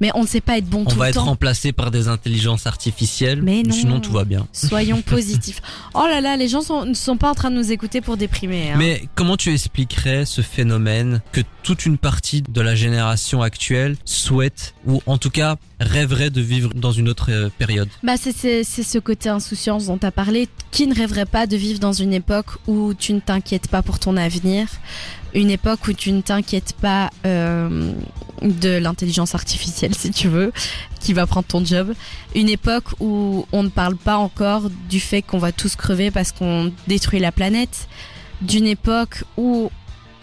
Mais 0.00 0.10
on 0.14 0.22
ne 0.22 0.26
sait 0.26 0.40
pas 0.40 0.56
être 0.58 0.66
bon 0.66 0.82
On 0.86 0.90
tout 0.90 0.96
va 0.96 1.06
le 1.06 1.10
être 1.10 1.16
temps. 1.16 1.24
remplacé 1.24 1.72
par 1.72 1.90
des 1.90 2.06
intelligences 2.08 2.66
artificielles, 2.66 3.42
Mais 3.42 3.62
non. 3.64 3.72
sinon 3.74 4.00
tout 4.00 4.12
va 4.12 4.24
bien. 4.24 4.46
Soyons 4.52 5.02
positifs. 5.06 5.60
Oh 5.94 6.04
là 6.08 6.20
là, 6.20 6.36
les 6.36 6.46
gens 6.48 6.60
sont, 6.62 6.84
ne 6.84 6.94
sont 6.94 7.16
pas 7.16 7.30
en 7.30 7.34
train 7.34 7.50
de 7.50 7.56
nous 7.56 7.72
écouter 7.72 8.00
pour 8.00 8.16
déprimer. 8.16 8.70
hein. 8.70 8.76
Mais 8.78 9.02
comment 9.16 9.36
tu 9.36 9.52
expliquerais 9.52 10.24
ce 10.26 10.42
phénomène 10.42 11.20
que 11.32 11.40
toute 11.64 11.84
une 11.86 11.98
partie 11.98 12.42
de 12.42 12.60
la 12.60 12.74
génération 12.76 13.42
actuelle 13.42 13.96
souhaite, 14.04 14.74
ou 14.86 15.02
en 15.06 15.18
tout 15.18 15.30
cas 15.30 15.56
rêverait 15.80 16.30
de 16.30 16.40
vivre 16.40 16.70
dans 16.74 16.92
une 16.92 17.08
autre 17.08 17.26
euh, 17.30 17.50
période? 17.58 17.88
Bah 18.02 18.14
c'est 18.16 18.32
c'est 18.34 18.64
c'est 18.64 18.82
ce 18.82 18.98
côté 18.98 19.28
insouciance 19.28 19.86
dont 19.86 19.98
tu 19.98 20.06
as 20.06 20.12
parlé. 20.12 20.48
Qui 20.70 20.86
ne 20.86 20.94
rêverait 20.94 21.26
pas 21.26 21.46
de 21.46 21.56
vivre 21.56 21.80
dans 21.80 21.92
une 21.92 22.12
époque 22.12 22.46
où 22.68 22.94
tu 22.94 23.12
ne 23.12 23.20
t'inquiètes 23.20 23.68
pas 23.68 23.82
pour 23.82 23.98
ton 23.98 24.16
avenir? 24.16 24.68
Une 25.38 25.50
époque 25.50 25.86
où 25.86 25.92
tu 25.92 26.10
ne 26.10 26.20
t'inquiètes 26.20 26.72
pas 26.80 27.10
euh, 27.24 27.92
de 28.42 28.70
l'intelligence 28.70 29.36
artificielle, 29.36 29.94
si 29.94 30.10
tu 30.10 30.26
veux, 30.26 30.52
qui 30.98 31.12
va 31.12 31.28
prendre 31.28 31.46
ton 31.46 31.64
job. 31.64 31.94
Une 32.34 32.48
époque 32.48 32.86
où 32.98 33.46
on 33.52 33.62
ne 33.62 33.68
parle 33.68 33.94
pas 33.94 34.16
encore 34.16 34.68
du 34.90 34.98
fait 34.98 35.22
qu'on 35.22 35.38
va 35.38 35.52
tous 35.52 35.76
crever 35.76 36.10
parce 36.10 36.32
qu'on 36.32 36.72
détruit 36.88 37.20
la 37.20 37.30
planète. 37.30 37.86
D'une 38.42 38.66
époque 38.66 39.22
où 39.36 39.70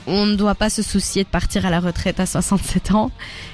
on 0.06 0.26
ne 0.26 0.36
doit 0.36 0.54
pas 0.54 0.70
se 0.70 0.82
soucier 0.82 1.24
de 1.24 1.30
partir 1.30 1.66
à 1.66 1.70
la 1.70 1.80
retraite 1.80 2.20
à 2.20 2.26
67 2.26 2.92
ans. 2.92 3.10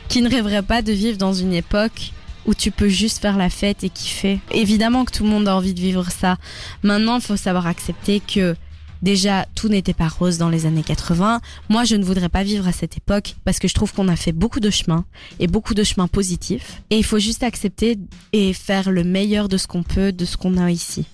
Qui 0.07 0.23
ne 0.23 0.29
rêverait 0.31 0.63
pas 0.63 0.81
de 0.81 0.91
vivre 0.91 1.19
dans 1.19 1.33
une 1.33 1.53
époque 1.53 2.11
où 2.47 2.55
tu 2.55 2.71
peux 2.71 2.89
juste 2.89 3.19
faire 3.19 3.37
la 3.37 3.51
fête 3.51 3.83
et 3.83 3.89
kiffer. 3.89 4.39
Évidemment 4.49 5.05
que 5.05 5.11
tout 5.11 5.23
le 5.25 5.29
monde 5.29 5.47
a 5.47 5.55
envie 5.55 5.75
de 5.75 5.79
vivre 5.79 6.09
ça. 6.09 6.37
Maintenant, 6.81 7.17
il 7.17 7.21
faut 7.21 7.37
savoir 7.37 7.67
accepter 7.67 8.19
que 8.19 8.55
déjà 9.01 9.45
tout 9.55 9.69
n'était 9.69 9.93
pas 9.93 10.07
rose 10.07 10.37
dans 10.37 10.49
les 10.49 10.65
années 10.65 10.83
80. 10.83 11.41
Moi, 11.69 11.83
je 11.83 11.95
ne 11.95 12.03
voudrais 12.03 12.29
pas 12.29 12.43
vivre 12.43 12.67
à 12.67 12.71
cette 12.71 12.97
époque 12.97 13.35
parce 13.45 13.59
que 13.59 13.67
je 13.67 13.73
trouve 13.73 13.93
qu'on 13.93 14.07
a 14.07 14.15
fait 14.15 14.31
beaucoup 14.31 14.59
de 14.59 14.69
chemin 14.69 15.05
et 15.39 15.47
beaucoup 15.47 15.73
de 15.73 15.83
chemins 15.83 16.07
positifs. 16.07 16.81
Et 16.89 16.97
il 16.97 17.03
faut 17.03 17.19
juste 17.19 17.43
accepter 17.43 17.97
et 18.33 18.53
faire 18.53 18.91
le 18.91 19.03
meilleur 19.03 19.49
de 19.49 19.57
ce 19.57 19.67
qu'on 19.67 19.83
peut, 19.83 20.11
de 20.11 20.25
ce 20.25 20.37
qu'on 20.37 20.57
a 20.57 20.71
ici. 20.71 21.05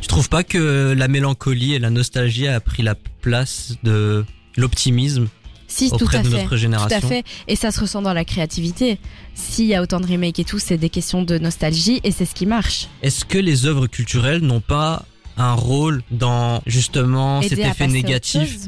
Tu 0.00 0.08
trouves 0.08 0.28
pas 0.28 0.42
que 0.44 0.94
la 0.96 1.08
mélancolie 1.08 1.74
et 1.74 1.78
la 1.78 1.90
nostalgie 1.90 2.48
a 2.48 2.60
pris 2.60 2.82
la 2.82 2.94
place 2.94 3.74
de 3.84 4.24
l'optimisme 4.56 5.28
Si, 5.68 5.90
tout 5.90 6.02
auprès 6.02 6.18
à 6.18 6.22
de 6.22 6.28
fait. 6.28 6.36
notre 6.38 6.50
Tout 6.50 6.56
génération 6.56 6.98
à 6.98 7.00
fait. 7.00 7.24
Et 7.48 7.56
ça 7.56 7.70
se 7.70 7.80
ressent 7.80 8.02
dans 8.02 8.12
la 8.12 8.24
créativité. 8.24 8.98
S'il 9.34 9.66
y 9.66 9.74
a 9.74 9.82
autant 9.82 10.00
de 10.00 10.06
remakes 10.06 10.40
et 10.40 10.44
tout, 10.44 10.58
c'est 10.58 10.76
des 10.76 10.90
questions 10.90 11.22
de 11.22 11.38
nostalgie 11.38 12.00
et 12.04 12.10
c'est 12.10 12.26
ce 12.26 12.34
qui 12.34 12.46
marche. 12.46 12.88
Est-ce 13.02 13.24
que 13.24 13.38
les 13.38 13.64
œuvres 13.64 13.86
culturelles 13.86 14.40
n'ont 14.40 14.60
pas 14.60 15.06
un 15.36 15.54
rôle 15.54 16.02
dans 16.10 16.62
justement 16.66 17.42
cet 17.42 17.52
Aider 17.52 17.62
effet 17.62 17.86
négatif. 17.86 18.58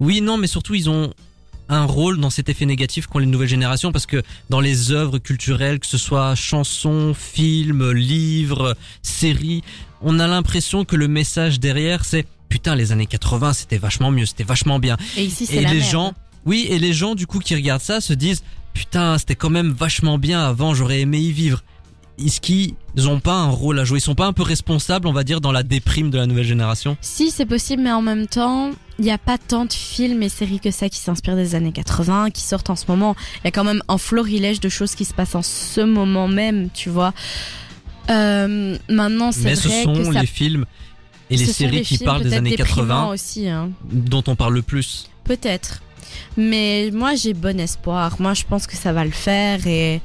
Oui, 0.00 0.20
non, 0.20 0.36
mais 0.36 0.46
surtout 0.46 0.74
ils 0.74 0.90
ont 0.90 1.12
un 1.68 1.84
rôle 1.84 2.18
dans 2.18 2.30
cet 2.30 2.48
effet 2.48 2.66
négatif 2.66 3.06
qu'ont 3.06 3.18
les 3.18 3.26
nouvelles 3.26 3.48
générations 3.48 3.92
parce 3.92 4.06
que 4.06 4.22
dans 4.50 4.60
les 4.60 4.92
œuvres 4.92 5.18
culturelles, 5.18 5.80
que 5.80 5.86
ce 5.86 5.98
soit 5.98 6.34
chansons, 6.34 7.14
films, 7.14 7.90
livres, 7.90 8.76
séries, 9.02 9.62
on 10.02 10.18
a 10.20 10.26
l'impression 10.26 10.84
que 10.84 10.96
le 10.96 11.08
message 11.08 11.58
derrière 11.58 12.04
c'est 12.04 12.26
putain 12.48 12.76
les 12.76 12.92
années 12.92 13.06
80 13.06 13.52
c'était 13.52 13.78
vachement 13.78 14.10
mieux, 14.10 14.26
c'était 14.26 14.44
vachement 14.44 14.78
bien. 14.78 14.96
Et 15.16 15.24
ici, 15.24 15.46
c'est 15.46 15.56
les 15.56 15.62
merde. 15.62 15.90
gens, 15.90 16.14
oui, 16.44 16.66
et 16.70 16.78
les 16.78 16.92
gens 16.92 17.14
du 17.14 17.26
coup 17.26 17.40
qui 17.40 17.54
regardent 17.54 17.82
ça 17.82 18.00
se 18.00 18.12
disent 18.12 18.44
putain 18.72 19.18
c'était 19.18 19.34
quand 19.34 19.50
même 19.50 19.72
vachement 19.72 20.18
bien 20.18 20.44
avant, 20.44 20.74
j'aurais 20.74 21.00
aimé 21.00 21.18
y 21.18 21.32
vivre. 21.32 21.62
Est-ce 22.18 22.40
qu'ils 22.40 22.74
ont 23.08 23.20
pas 23.20 23.34
un 23.34 23.50
rôle 23.50 23.78
à 23.78 23.84
jouer? 23.84 23.98
Ils 23.98 24.02
sont 24.02 24.14
pas 24.14 24.26
un 24.26 24.32
peu 24.32 24.42
responsables, 24.42 25.06
on 25.06 25.12
va 25.12 25.22
dire, 25.22 25.40
dans 25.40 25.52
la 25.52 25.62
déprime 25.62 26.10
de 26.10 26.16
la 26.16 26.26
nouvelle 26.26 26.46
génération? 26.46 26.96
Si, 27.00 27.30
c'est 27.30 27.46
possible, 27.46 27.82
mais 27.82 27.92
en 27.92 28.02
même 28.02 28.26
temps, 28.26 28.70
il 28.98 29.04
n'y 29.04 29.10
a 29.10 29.18
pas 29.18 29.36
tant 29.36 29.66
de 29.66 29.72
films 29.72 30.22
et 30.22 30.28
séries 30.28 30.60
que 30.60 30.70
ça 30.70 30.88
qui 30.88 30.98
s'inspirent 30.98 31.36
des 31.36 31.54
années 31.54 31.72
80, 31.72 32.30
qui 32.30 32.42
sortent 32.42 32.70
en 32.70 32.76
ce 32.76 32.86
moment. 32.88 33.14
Il 33.36 33.44
y 33.44 33.48
a 33.48 33.50
quand 33.50 33.64
même 33.64 33.82
un 33.88 33.98
florilège 33.98 34.60
de 34.60 34.68
choses 34.68 34.94
qui 34.94 35.04
se 35.04 35.12
passent 35.12 35.34
en 35.34 35.42
ce 35.42 35.82
moment 35.82 36.28
même, 36.28 36.70
tu 36.72 36.88
vois. 36.88 37.12
Euh, 38.08 38.78
maintenant, 38.88 39.32
c'est 39.32 39.44
Mais 39.44 39.56
ce 39.56 39.68
vrai 39.68 39.82
sont 39.82 39.94
que 39.94 40.12
ça... 40.12 40.20
les 40.20 40.26
films 40.26 40.64
et 41.28 41.36
les 41.36 41.46
ce 41.46 41.52
séries 41.52 41.82
qui 41.82 41.96
films 41.96 42.06
parlent 42.06 42.22
des 42.22 42.32
années 42.32 42.50
déprimants 42.50 43.08
80 43.08 43.12
aussi, 43.12 43.48
hein. 43.48 43.70
dont 43.90 44.22
on 44.26 44.36
parle 44.36 44.54
le 44.54 44.62
plus. 44.62 45.10
Peut-être. 45.24 45.82
Mais 46.36 46.90
moi, 46.92 47.14
j'ai 47.14 47.34
bon 47.34 47.58
espoir. 47.58 48.16
Moi, 48.20 48.34
je 48.34 48.44
pense 48.44 48.66
que 48.66 48.76
ça 48.76 48.92
va 48.92 49.04
le 49.04 49.10
faire 49.10 49.66
et, 49.66 50.00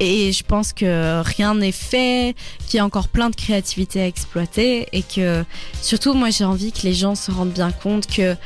et 0.00 0.32
je 0.32 0.42
pense 0.42 0.72
que 0.72 1.22
rien 1.22 1.54
n'est 1.54 1.72
fait, 1.72 2.34
qu'il 2.66 2.78
y 2.78 2.80
a 2.80 2.84
encore 2.84 3.08
plein 3.08 3.30
de 3.30 3.36
créativité 3.36 4.00
à 4.00 4.06
exploiter 4.06 4.88
et 4.92 5.02
que 5.02 5.44
surtout, 5.80 6.14
moi, 6.14 6.30
j'ai 6.30 6.44
envie 6.44 6.72
que 6.72 6.82
les 6.82 6.94
gens 6.94 7.14
se 7.14 7.30
rendent 7.30 7.52
bien 7.52 7.70
compte 7.70 8.06
que 8.06 8.36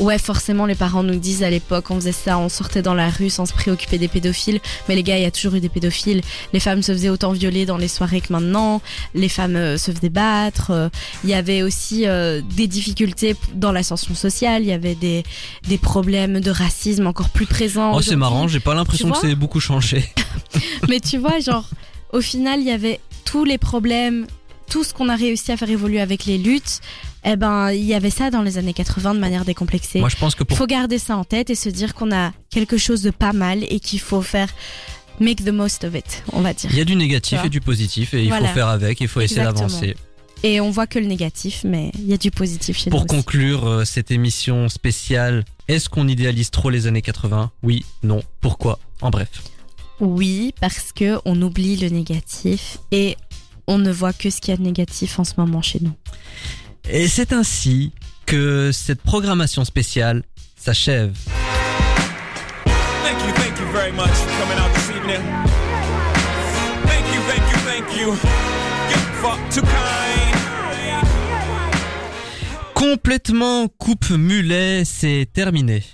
Ouais, 0.00 0.18
forcément, 0.18 0.66
les 0.66 0.74
parents 0.74 1.02
nous 1.02 1.16
disent 1.16 1.42
à 1.42 1.50
l'époque, 1.50 1.90
on 1.90 1.96
faisait 1.96 2.12
ça, 2.12 2.38
on 2.38 2.48
sortait 2.48 2.82
dans 2.82 2.94
la 2.94 3.08
rue 3.10 3.30
sans 3.30 3.46
se 3.46 3.52
préoccuper 3.52 3.98
des 3.98 4.08
pédophiles. 4.08 4.60
Mais 4.88 4.96
les 4.96 5.02
gars, 5.02 5.18
il 5.18 5.22
y 5.22 5.26
a 5.26 5.30
toujours 5.30 5.54
eu 5.54 5.60
des 5.60 5.68
pédophiles. 5.68 6.22
Les 6.52 6.60
femmes 6.60 6.82
se 6.82 6.92
faisaient 6.92 7.08
autant 7.08 7.32
violer 7.32 7.66
dans 7.66 7.76
les 7.76 7.88
soirées 7.88 8.20
que 8.20 8.32
maintenant. 8.32 8.80
Les 9.14 9.28
femmes 9.28 9.56
euh, 9.56 9.76
se 9.78 9.92
faisaient 9.92 10.08
battre. 10.08 10.70
Euh, 10.70 10.88
Il 11.24 11.30
y 11.30 11.34
avait 11.34 11.62
aussi 11.62 12.06
euh, 12.06 12.40
des 12.56 12.66
difficultés 12.66 13.36
dans 13.54 13.70
l'ascension 13.70 14.14
sociale. 14.14 14.62
Il 14.62 14.68
y 14.68 14.72
avait 14.72 14.94
des, 14.94 15.22
des 15.68 15.78
problèmes 15.78 16.40
de 16.40 16.50
racisme 16.50 17.06
encore 17.06 17.28
plus 17.28 17.46
présents. 17.46 17.92
Oh, 17.94 18.02
c'est 18.02 18.16
marrant, 18.16 18.48
j'ai 18.48 18.60
pas 18.60 18.74
l'impression 18.74 19.10
que 19.10 19.18
c'est 19.18 19.34
beaucoup 19.34 19.60
changé. 19.60 20.04
Mais 20.88 21.00
tu 21.00 21.18
vois, 21.18 21.38
genre, 21.38 21.68
au 22.12 22.20
final, 22.20 22.60
il 22.60 22.66
y 22.66 22.72
avait 22.72 23.00
tous 23.24 23.44
les 23.44 23.58
problèmes 23.58 24.26
tout 24.72 24.84
ce 24.84 24.94
qu'on 24.94 25.10
a 25.10 25.16
réussi 25.16 25.52
à 25.52 25.58
faire 25.58 25.68
évoluer 25.68 26.00
avec 26.00 26.24
les 26.24 26.38
luttes, 26.38 26.80
eh 27.24 27.36
ben, 27.36 27.70
il 27.72 27.84
y 27.84 27.94
avait 27.94 28.10
ça 28.10 28.30
dans 28.30 28.42
les 28.42 28.58
années 28.58 28.72
80 28.72 29.14
de 29.14 29.20
manière 29.20 29.44
décomplexée. 29.44 30.00
Moi, 30.00 30.08
je 30.08 30.16
pense 30.16 30.34
que 30.34 30.44
pour 30.44 30.56
faut 30.58 30.66
garder 30.66 30.98
ça 30.98 31.16
en 31.16 31.24
tête 31.24 31.50
et 31.50 31.54
se 31.54 31.68
dire 31.68 31.94
qu'on 31.94 32.12
a 32.12 32.32
quelque 32.50 32.76
chose 32.76 33.02
de 33.02 33.10
pas 33.10 33.32
mal 33.32 33.64
et 33.68 33.80
qu'il 33.80 34.00
faut 34.00 34.22
faire 34.22 34.48
make 35.20 35.44
the 35.44 35.52
most 35.52 35.84
of 35.84 35.94
it, 35.94 36.24
on 36.32 36.40
va 36.40 36.52
dire. 36.52 36.70
il 36.72 36.78
y 36.78 36.80
a 36.80 36.84
du 36.84 36.96
négatif 36.96 37.44
et 37.44 37.48
du 37.48 37.60
positif 37.60 38.14
et 38.14 38.24
il 38.24 38.32
faut 38.32 38.44
faire 38.46 38.68
avec, 38.68 39.00
il 39.00 39.08
faut 39.08 39.20
essayer 39.20 39.42
d'avancer. 39.42 39.94
Et 40.44 40.60
on 40.60 40.70
voit 40.70 40.88
que 40.88 40.98
le 40.98 41.06
négatif, 41.06 41.62
mais 41.64 41.92
il 41.94 42.06
y 42.06 42.12
a 42.12 42.16
du 42.16 42.32
positif 42.32 42.76
chez 42.76 42.90
Pour 42.90 43.00
nous. 43.00 43.06
aussi. 43.06 43.16
conclure 43.16 43.64
euh, 43.64 43.84
cette 43.84 44.10
émission 44.10 44.68
spéciale, 44.68 45.44
est-ce 45.68 45.88
qu'on 45.88 46.08
idéalise 46.08 46.50
trop 46.50 46.68
les 46.68 46.88
années 46.88 47.02
80 47.02 47.52
Oui, 47.62 47.84
non, 48.02 48.22
pourquoi? 48.40 48.80
En 49.00 49.10
bref. 49.10 49.28
Oui, 50.00 50.52
parce 50.60 50.90
que 50.92 51.20
on 51.24 51.40
oublie 51.42 51.76
le 51.76 51.90
négatif 51.90 52.78
et 52.90 53.16
on 53.68 53.78
ne 53.78 53.92
voit 53.92 54.12
que 54.12 54.30
ce 54.30 54.40
qu'il 54.40 54.50
y 54.50 54.54
a 54.54 54.56
de 54.56 54.62
négatif 54.62 55.20
en 55.20 55.24
ce 55.24 55.34
moment 55.36 55.62
chez 55.62 55.78
nous. 55.80 55.92
Et 56.88 57.08
c'est 57.08 57.32
ainsi 57.32 57.92
que 58.26 58.70
cette 58.72 59.02
programmation 59.02 59.64
spéciale 59.64 60.22
s'achève. 60.56 61.16
Thank 63.02 63.18
you, 63.26 63.32
thank 63.34 63.58
you 63.58 63.66
very 63.72 63.92
much 63.92 64.10
for 64.10 64.30
coming 64.40 64.58
out 64.58 64.72
this 64.74 64.90
evening. 64.90 65.22
Thank 66.86 67.06
you, 67.14 67.20
thank 67.28 67.50
you, 67.50 67.58
thank 67.64 67.96
you. 67.96 68.08
You're 68.90 69.12
far 69.22 69.38
too 69.50 69.62
kind. 69.62 70.36
Complètement 72.74 73.68
coupe 73.78 74.10
mulet, 74.10 74.84
c'est 74.84 75.28
terminé. 75.32 75.84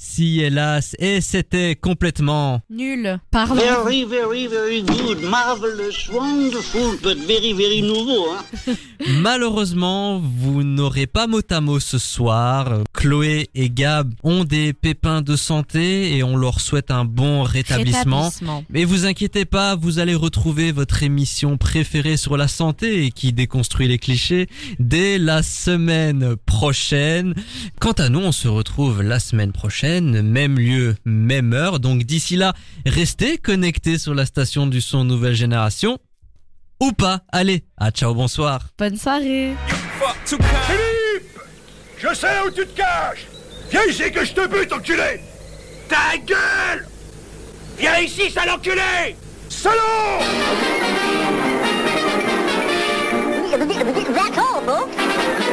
Si 0.00 0.40
hélas, 0.40 0.94
et 0.98 1.20
c'était 1.20 1.74
complètement 1.74 2.60
Nul. 2.70 3.18
Pardon. 3.30 3.56
Very, 3.56 4.04
very, 4.04 4.46
very 4.46 4.82
good. 4.82 5.22
Marvelous, 5.22 6.08
wonderful, 6.12 6.96
but 7.02 7.18
very, 7.18 7.52
very 7.52 7.82
nouveau. 7.82 8.26
Hein. 8.30 8.74
Malheureusement, 9.20 10.20
vous 10.20 10.62
n'aurez 10.62 11.06
pas 11.06 11.26
mot 11.26 11.40
à 11.50 11.60
mot 11.60 11.80
ce 11.80 11.98
soir. 11.98 12.82
Chloé 12.92 13.50
et 13.54 13.70
Gab 13.70 14.14
ont 14.22 14.44
des 14.44 14.72
pépins 14.72 15.20
de 15.20 15.34
santé 15.36 16.16
et 16.16 16.22
on 16.22 16.36
leur 16.36 16.60
souhaite 16.60 16.90
un 16.90 17.04
bon 17.04 17.42
rétablissement. 17.42 18.28
Rétablissement. 18.28 18.64
Mais 18.70 18.84
vous 18.84 19.06
inquiétez 19.06 19.44
pas, 19.44 19.74
vous 19.74 19.98
allez 19.98 20.14
retrouver 20.14 20.70
votre 20.70 21.02
émission 21.02 21.56
préférée 21.56 22.16
sur 22.16 22.36
la 22.36 22.48
santé 22.48 23.04
et 23.04 23.10
qui 23.10 23.32
déconstruit 23.32 23.88
les 23.88 23.98
clichés 23.98 24.46
dès 24.78 25.18
la 25.18 25.42
semaine 25.42 26.36
prochaine. 26.46 27.34
Quant 27.80 27.92
à 27.92 28.08
nous, 28.08 28.20
on 28.20 28.32
se 28.32 28.43
se 28.44 28.48
retrouve 28.48 29.00
la 29.00 29.20
semaine 29.20 29.52
prochaine, 29.52 30.20
même 30.20 30.58
lieu, 30.58 30.96
même 31.06 31.54
heure. 31.54 31.80
Donc 31.80 32.02
d'ici 32.02 32.36
là, 32.36 32.52
restez 32.84 33.38
connectés 33.38 33.96
sur 33.96 34.12
la 34.12 34.26
station 34.26 34.66
du 34.66 34.82
son 34.82 35.02
Nouvelle 35.02 35.34
Génération. 35.34 35.96
Ou 36.78 36.92
pas, 36.92 37.20
allez, 37.32 37.64
à 37.78 37.90
ciao, 37.90 38.12
bonsoir. 38.12 38.68
Bonne 38.78 38.98
soirée. 38.98 39.54
Philippe, 40.26 41.38
je 41.96 42.14
sais 42.14 42.38
où 42.46 42.50
tu 42.50 42.66
te 42.66 42.76
caches. 42.76 43.26
Viens 43.70 43.86
ici 43.88 44.12
que 44.12 44.22
je 44.22 44.34
te 44.34 44.46
bute, 44.46 44.74
enculé. 44.74 45.20
Ta 45.88 46.18
gueule 46.18 46.86
Viens 47.78 47.98
ici, 48.00 48.30
sale 48.30 48.50
enculé 48.50 49.16
Salaud 49.48 49.80
That 54.14 54.36
horrible? 54.36 54.70
Hein. 54.70 55.43